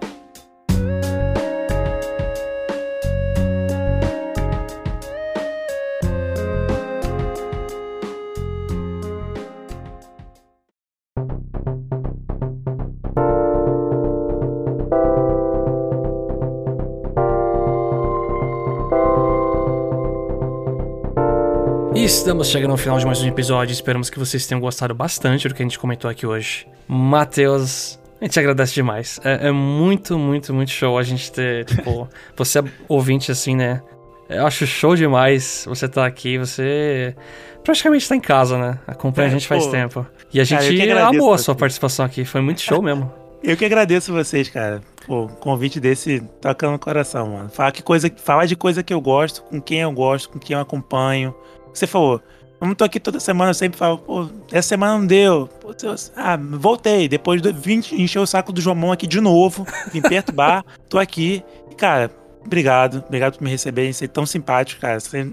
Estamos 22.30 22.46
chegando 22.46 22.70
ao 22.70 22.76
final 22.76 22.96
de 22.96 23.04
mais 23.04 23.20
um 23.20 23.26
episódio. 23.26 23.72
Esperamos 23.72 24.08
que 24.08 24.16
vocês 24.16 24.46
tenham 24.46 24.60
gostado 24.60 24.94
bastante 24.94 25.48
do 25.48 25.54
que 25.54 25.60
a 25.60 25.64
gente 25.64 25.76
comentou 25.76 26.08
aqui 26.08 26.24
hoje. 26.24 26.64
Matheus, 26.86 27.98
a 28.20 28.24
gente 28.24 28.38
agradece 28.38 28.72
demais. 28.72 29.18
É, 29.24 29.48
é 29.48 29.50
muito, 29.50 30.16
muito, 30.16 30.54
muito 30.54 30.70
show 30.70 30.96
a 30.96 31.02
gente 31.02 31.32
ter, 31.32 31.64
tipo, 31.66 32.08
você 32.36 32.60
é 32.60 32.64
ouvinte 32.86 33.32
assim, 33.32 33.56
né? 33.56 33.82
Eu 34.28 34.46
acho 34.46 34.64
show 34.64 34.94
demais 34.94 35.64
você 35.68 35.88
tá 35.88 36.06
aqui, 36.06 36.38
você 36.38 37.16
praticamente 37.64 38.08
tá 38.08 38.14
em 38.14 38.20
casa, 38.20 38.56
né? 38.56 38.78
Acompanha 38.86 39.26
a 39.26 39.30
É, 39.30 39.32
gente 39.32 39.48
faz 39.48 39.64
pô. 39.64 39.72
tempo. 39.72 40.06
E 40.32 40.40
a 40.40 40.46
Cara, 40.46 40.62
gente 40.62 40.82
agradeço 40.82 41.22
amou 41.24 41.34
a 41.34 41.38
sua 41.38 41.56
participação 41.56 42.04
aqui, 42.06 42.24
foi 42.24 42.40
muito 42.40 42.60
show 42.60 42.80
mesmo. 42.80 43.12
Eu 43.42 43.56
que 43.56 43.64
agradeço 43.64 44.12
vocês, 44.12 44.48
cara. 44.48 44.82
Pô, 45.04 45.26
convite 45.26 45.80
desse 45.80 46.20
tocando 46.40 46.72
no 46.72 46.78
coração, 46.78 47.30
mano. 47.30 47.48
Falar, 47.48 47.72
que 47.72 47.82
coisa, 47.82 48.08
falar 48.18 48.46
de 48.46 48.54
coisa 48.54 48.84
que 48.84 48.94
eu 48.94 49.00
gosto, 49.00 49.42
com 49.42 49.60
quem 49.60 49.80
eu 49.80 49.90
gosto, 49.90 50.28
com 50.30 50.38
quem 50.38 50.54
eu 50.54 50.60
acompanho. 50.60 51.34
Você 51.72 51.86
falou, 51.86 52.20
eu 52.60 52.66
não 52.66 52.74
tô 52.74 52.84
aqui 52.84 53.00
toda 53.00 53.18
semana, 53.18 53.50
eu 53.50 53.54
sempre 53.54 53.78
falo, 53.78 53.98
pô, 53.98 54.28
essa 54.52 54.68
semana 54.68 54.98
não 54.98 55.06
deu. 55.06 55.48
Pô, 55.60 55.72
Deus, 55.72 56.12
ah, 56.14 56.36
voltei. 56.36 57.08
Depois 57.08 57.40
de 57.40 57.52
vim 57.52 57.82
encher 57.92 58.18
o 58.18 58.26
saco 58.26 58.52
do 58.52 58.60
Jomon 58.60 58.92
aqui 58.92 59.06
de 59.06 59.18
novo, 59.18 59.66
vim 59.90 60.02
perturbar, 60.02 60.62
tô 60.88 60.98
aqui. 60.98 61.42
E, 61.70 61.74
cara, 61.74 62.10
obrigado. 62.44 63.02
Obrigado 63.06 63.38
por 63.38 63.44
me 63.44 63.50
receberem, 63.50 63.92
ser 63.94 64.08
tão 64.08 64.26
simpático, 64.26 64.78
cara. 64.78 65.00
Você, 65.00 65.32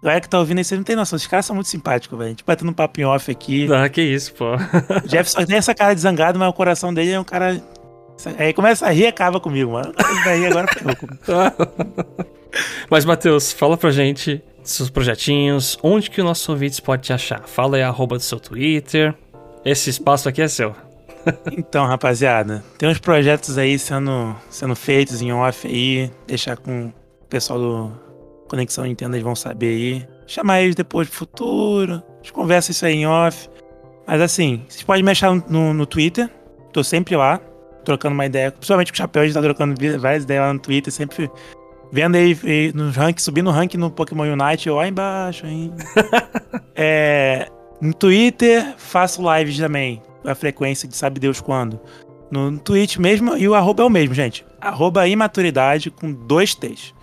galera 0.00 0.20
que 0.20 0.28
tá 0.28 0.38
ouvindo 0.38 0.58
aí, 0.58 0.64
vocês 0.64 0.78
não 0.78 0.84
tem 0.84 0.94
noção. 0.94 1.16
Esses 1.16 1.26
caras 1.26 1.46
são 1.46 1.56
muito 1.56 1.68
simpáticos, 1.68 2.16
velho. 2.16 2.28
A 2.28 2.30
gente 2.30 2.44
batendo 2.44 2.70
um 2.70 2.74
papo 2.74 3.00
em 3.00 3.04
off 3.04 3.28
aqui. 3.28 3.66
Ah, 3.72 3.88
que 3.88 4.00
isso, 4.00 4.32
pô. 4.34 4.54
O 4.54 5.08
Jeff 5.08 5.28
só 5.28 5.44
tem 5.44 5.56
essa 5.56 5.74
cara 5.74 5.94
de 5.94 6.00
zangado, 6.00 6.38
mas 6.38 6.48
o 6.48 6.52
coração 6.52 6.94
dele 6.94 7.10
é 7.10 7.18
um 7.18 7.24
cara. 7.24 7.60
Aí 8.38 8.52
começa 8.52 8.86
a 8.86 8.90
rir 8.90 9.02
e 9.02 9.06
acaba 9.08 9.40
comigo, 9.40 9.72
mano. 9.72 9.92
Rir 10.24 10.46
agora 10.46 10.68
ferrou 10.72 10.94
comigo. 10.94 11.18
Mas, 12.90 13.04
Matheus, 13.04 13.52
fala 13.52 13.76
pra 13.76 13.90
gente 13.90 14.42
seus 14.72 14.90
projetinhos, 14.90 15.78
onde 15.82 16.10
que 16.10 16.20
o 16.20 16.24
nosso 16.24 16.50
ouvintes 16.52 16.80
pode 16.80 17.02
te 17.02 17.12
achar. 17.12 17.42
Fala 17.46 17.76
aí 17.76 17.82
arroba 17.82 18.16
do 18.16 18.22
seu 18.22 18.38
Twitter. 18.38 19.14
Esse 19.64 19.90
espaço 19.90 20.28
aqui 20.28 20.42
é 20.42 20.48
seu. 20.48 20.74
Então, 21.52 21.84
rapaziada, 21.86 22.64
tem 22.78 22.88
uns 22.88 22.98
projetos 22.98 23.58
aí 23.58 23.78
sendo, 23.78 24.34
sendo 24.48 24.74
feitos 24.74 25.20
em 25.20 25.30
off 25.30 25.66
aí. 25.66 26.10
Deixar 26.26 26.56
com 26.56 26.86
o 26.86 27.26
pessoal 27.28 27.58
do 27.58 27.92
Conexão 28.48 28.84
Nintendo, 28.84 29.14
eles 29.14 29.24
vão 29.24 29.36
saber 29.36 29.66
aí. 29.66 30.08
Chamar 30.26 30.62
eles 30.62 30.74
depois 30.74 31.08
do 31.08 31.12
futuro. 31.12 31.94
A 31.94 32.16
gente 32.22 32.32
conversa 32.32 32.70
isso 32.70 32.86
aí 32.86 32.94
em 32.94 33.06
off. 33.06 33.50
Mas 34.06 34.22
assim, 34.22 34.64
vocês 34.66 34.82
podem 34.82 35.02
me 35.02 35.10
achar 35.10 35.34
no, 35.34 35.74
no 35.74 35.84
Twitter. 35.84 36.30
Tô 36.72 36.82
sempre 36.82 37.14
lá, 37.14 37.38
trocando 37.84 38.14
uma 38.14 38.24
ideia. 38.24 38.50
Principalmente 38.50 38.92
com 38.92 38.94
o 38.94 38.98
Chapéu, 38.98 39.22
a 39.22 39.26
gente 39.26 39.34
tá 39.34 39.42
trocando 39.42 39.74
várias 39.98 40.24
ideias 40.24 40.42
lá 40.42 40.52
no 40.52 40.60
Twitter, 40.60 40.92
sempre 40.92 41.30
vendo 41.92 42.16
aí, 42.16 42.38
aí 42.44 42.72
no 42.74 42.90
ranking, 42.90 43.22
subindo 43.22 43.48
o 43.48 43.52
ranking 43.52 43.78
no 43.78 43.90
Pokémon 43.90 44.24
Unite, 44.24 44.68
eu 44.68 44.76
lá 44.76 44.88
embaixo 44.88 45.46
ainda. 45.46 45.76
é, 46.74 47.48
no 47.80 47.94
Twitter, 47.94 48.74
faço 48.76 49.22
lives 49.34 49.58
também. 49.58 50.02
A 50.24 50.34
frequência 50.34 50.88
de 50.88 50.96
sabe 50.96 51.20
Deus 51.20 51.40
quando. 51.40 51.80
No, 52.30 52.50
no 52.50 52.58
Twitch 52.58 52.98
mesmo, 52.98 53.36
e 53.36 53.48
o 53.48 53.54
arroba 53.54 53.82
é 53.82 53.86
o 53.86 53.90
mesmo, 53.90 54.14
gente. 54.14 54.44
Arroba 54.60 55.08
imaturidade 55.08 55.90
com 55.90 56.12
dois 56.12 56.54
T's. 56.54 56.94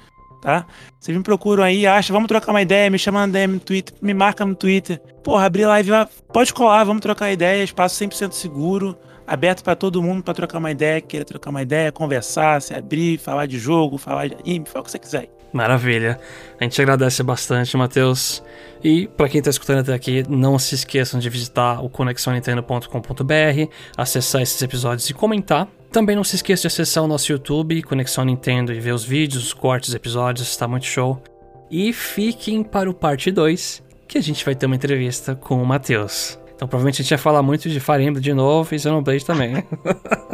Tá? 0.42 0.66
Vocês 1.00 1.18
me 1.18 1.24
procuram 1.24 1.64
aí, 1.64 1.88
acham, 1.88 2.14
vamos 2.14 2.28
trocar 2.28 2.52
uma 2.52 2.62
ideia, 2.62 2.88
me 2.90 3.00
chama 3.00 3.26
no 3.26 3.34
DM 3.34 3.54
no 3.54 3.60
Twitter, 3.60 3.96
me 4.00 4.14
marca 4.14 4.46
no 4.46 4.54
Twitter. 4.54 5.02
Porra, 5.24 5.46
abrir 5.46 5.66
live, 5.66 5.90
pode 6.32 6.54
colar, 6.54 6.84
vamos 6.84 7.02
trocar 7.02 7.32
ideia, 7.32 7.64
espaço 7.64 8.04
100% 8.04 8.34
seguro 8.34 8.96
aberto 9.28 9.64
para 9.64 9.76
todo 9.76 10.02
mundo 10.02 10.24
para 10.24 10.34
trocar 10.34 10.58
uma 10.58 10.72
ideia, 10.72 11.02
querer 11.02 11.26
trocar 11.26 11.50
uma 11.50 11.62
ideia, 11.62 11.92
conversar, 11.92 12.62
se 12.62 12.74
abrir, 12.74 13.18
falar 13.18 13.46
de 13.46 13.58
jogo, 13.58 13.98
falar 13.98 14.28
de 14.28 14.36
anime, 14.36 14.66
falar 14.66 14.82
o 14.82 14.84
que 14.86 14.92
você 14.92 15.00
quiser. 15.00 15.30
Maravilha. 15.56 16.20
A 16.60 16.64
gente 16.66 16.82
agradece 16.82 17.24
bastante, 17.24 17.78
Matheus. 17.78 18.44
E 18.84 19.08
para 19.08 19.30
quem 19.30 19.40
está 19.40 19.50
escutando 19.50 19.80
até 19.80 19.94
aqui, 19.94 20.24
não 20.28 20.60
se 20.60 20.76
esqueçam 20.76 21.18
de 21.18 21.30
visitar 21.30 21.82
o 21.82 21.90
conexãonintendo.com.br, 21.90 23.72
acessar 23.96 24.42
esses 24.42 24.62
episódios 24.62 25.10
e 25.10 25.14
comentar. 25.14 25.68
Também 25.94 26.14
não 26.14 26.26
se 26.26 26.36
esqueça 26.36 26.64
de 26.64 26.68
acessar 26.68 27.06
o 27.06 27.08
nosso 27.08 27.32
YouTube, 27.32 27.82
Conexão 27.84 28.26
Nintendo, 28.26 28.74
e 28.74 28.82
ver 28.82 28.94
os 28.94 29.06
vídeos, 29.06 29.46
os 29.46 29.54
cortes, 29.54 29.90
os 29.90 29.96
episódios, 29.96 30.50
está 30.50 30.68
muito 30.68 30.86
show. 30.86 31.24
E 31.72 31.94
fiquem 31.94 32.62
para 32.62 32.90
o 32.90 32.94
parte 32.94 33.32
2, 33.32 33.82
que 34.10 34.18
a 34.18 34.22
gente 34.22 34.44
vai 34.44 34.56
ter 34.56 34.66
uma 34.66 34.76
entrevista 34.76 35.36
com 35.36 35.64
o 35.64 35.66
Matheus. 35.66 36.38
Então 36.56 36.68
provavelmente 36.68 37.02
a 37.02 37.04
gente 37.04 37.12
ia 37.12 37.18
falar 37.18 37.42
muito 37.42 37.70
de 37.70 37.80
Fire 37.80 38.04
Emblem 38.04 38.22
de 38.22 38.34
novo 38.34 38.74
e 38.74 38.80
Xenoblade 38.80 39.26
também. 39.26 39.64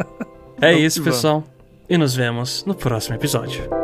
é 0.60 0.72
isso, 0.72 1.02
pessoal. 1.02 1.44
E 1.88 1.98
nos 1.98 2.14
vemos 2.14 2.64
no 2.64 2.74
próximo 2.74 3.16
episódio. 3.16 3.81